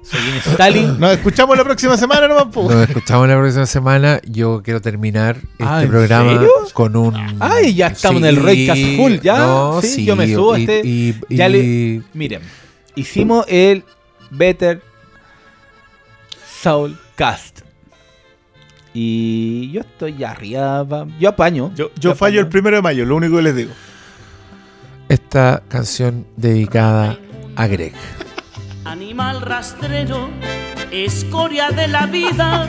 Soy 0.02 0.20
un 0.22 0.36
Stalin. 0.54 1.00
nos 1.00 1.12
escuchamos 1.14 1.58
la 1.58 1.64
próxima 1.64 1.96
semana 1.98 2.50
po. 2.50 2.70
Nos 2.72 2.88
escuchamos 2.90 3.28
la 3.28 3.38
próxima 3.38 3.66
semana. 3.66 4.20
Yo 4.26 4.62
quiero 4.64 4.82
terminar 4.82 5.36
este 5.38 5.64
Ah, 5.64 5.84
¿en 5.84 5.90
programa 5.90 6.34
serio? 6.34 6.50
con 6.74 6.96
un. 6.96 7.16
Ay, 7.40 7.76
ya 7.76 7.88
estamos 7.88 8.22
en 8.22 8.28
el 8.30 8.36
Raycast 8.38 8.82
full, 8.98 9.14
ya. 9.22 9.72
Sí, 9.82 10.06
yo 10.06 10.16
me 10.16 10.34
subo 10.34 10.54
a 10.54 10.60
este- 10.60 10.82
y- 10.84 11.16
ya 11.30 11.48
y- 11.50 12.02
Miren, 12.14 12.42
hicimos 12.96 13.46
el 13.48 13.84
Better 14.32 14.82
Soul 16.62 16.98
Cast. 17.16 17.60
Y 18.94 19.72
yo 19.72 19.82
estoy 19.82 20.24
arriba. 20.24 20.86
Yo 21.20 21.30
apaño. 21.30 21.72
Yo, 21.76 21.92
yo 22.00 22.16
fallo 22.16 22.40
el 22.40 22.48
primero 22.48 22.78
de 22.78 22.82
mayo, 22.82 23.06
lo 23.06 23.16
único 23.16 23.36
que 23.38 23.42
les 23.44 23.56
digo. 23.56 23.72
esta 25.10 25.64
canción 25.68 26.26
dedicada 26.38 27.18
a 27.56 27.68
Greg. 27.68 27.94
Animal 28.90 29.42
rastrero, 29.42 30.32
escoria 30.92 31.70
de 31.70 31.88
la 31.88 32.08
vida, 32.08 32.68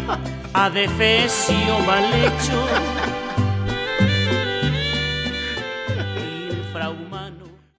adefesio 0.53 1.79
mal 1.87 2.13
hecho, 2.13 2.67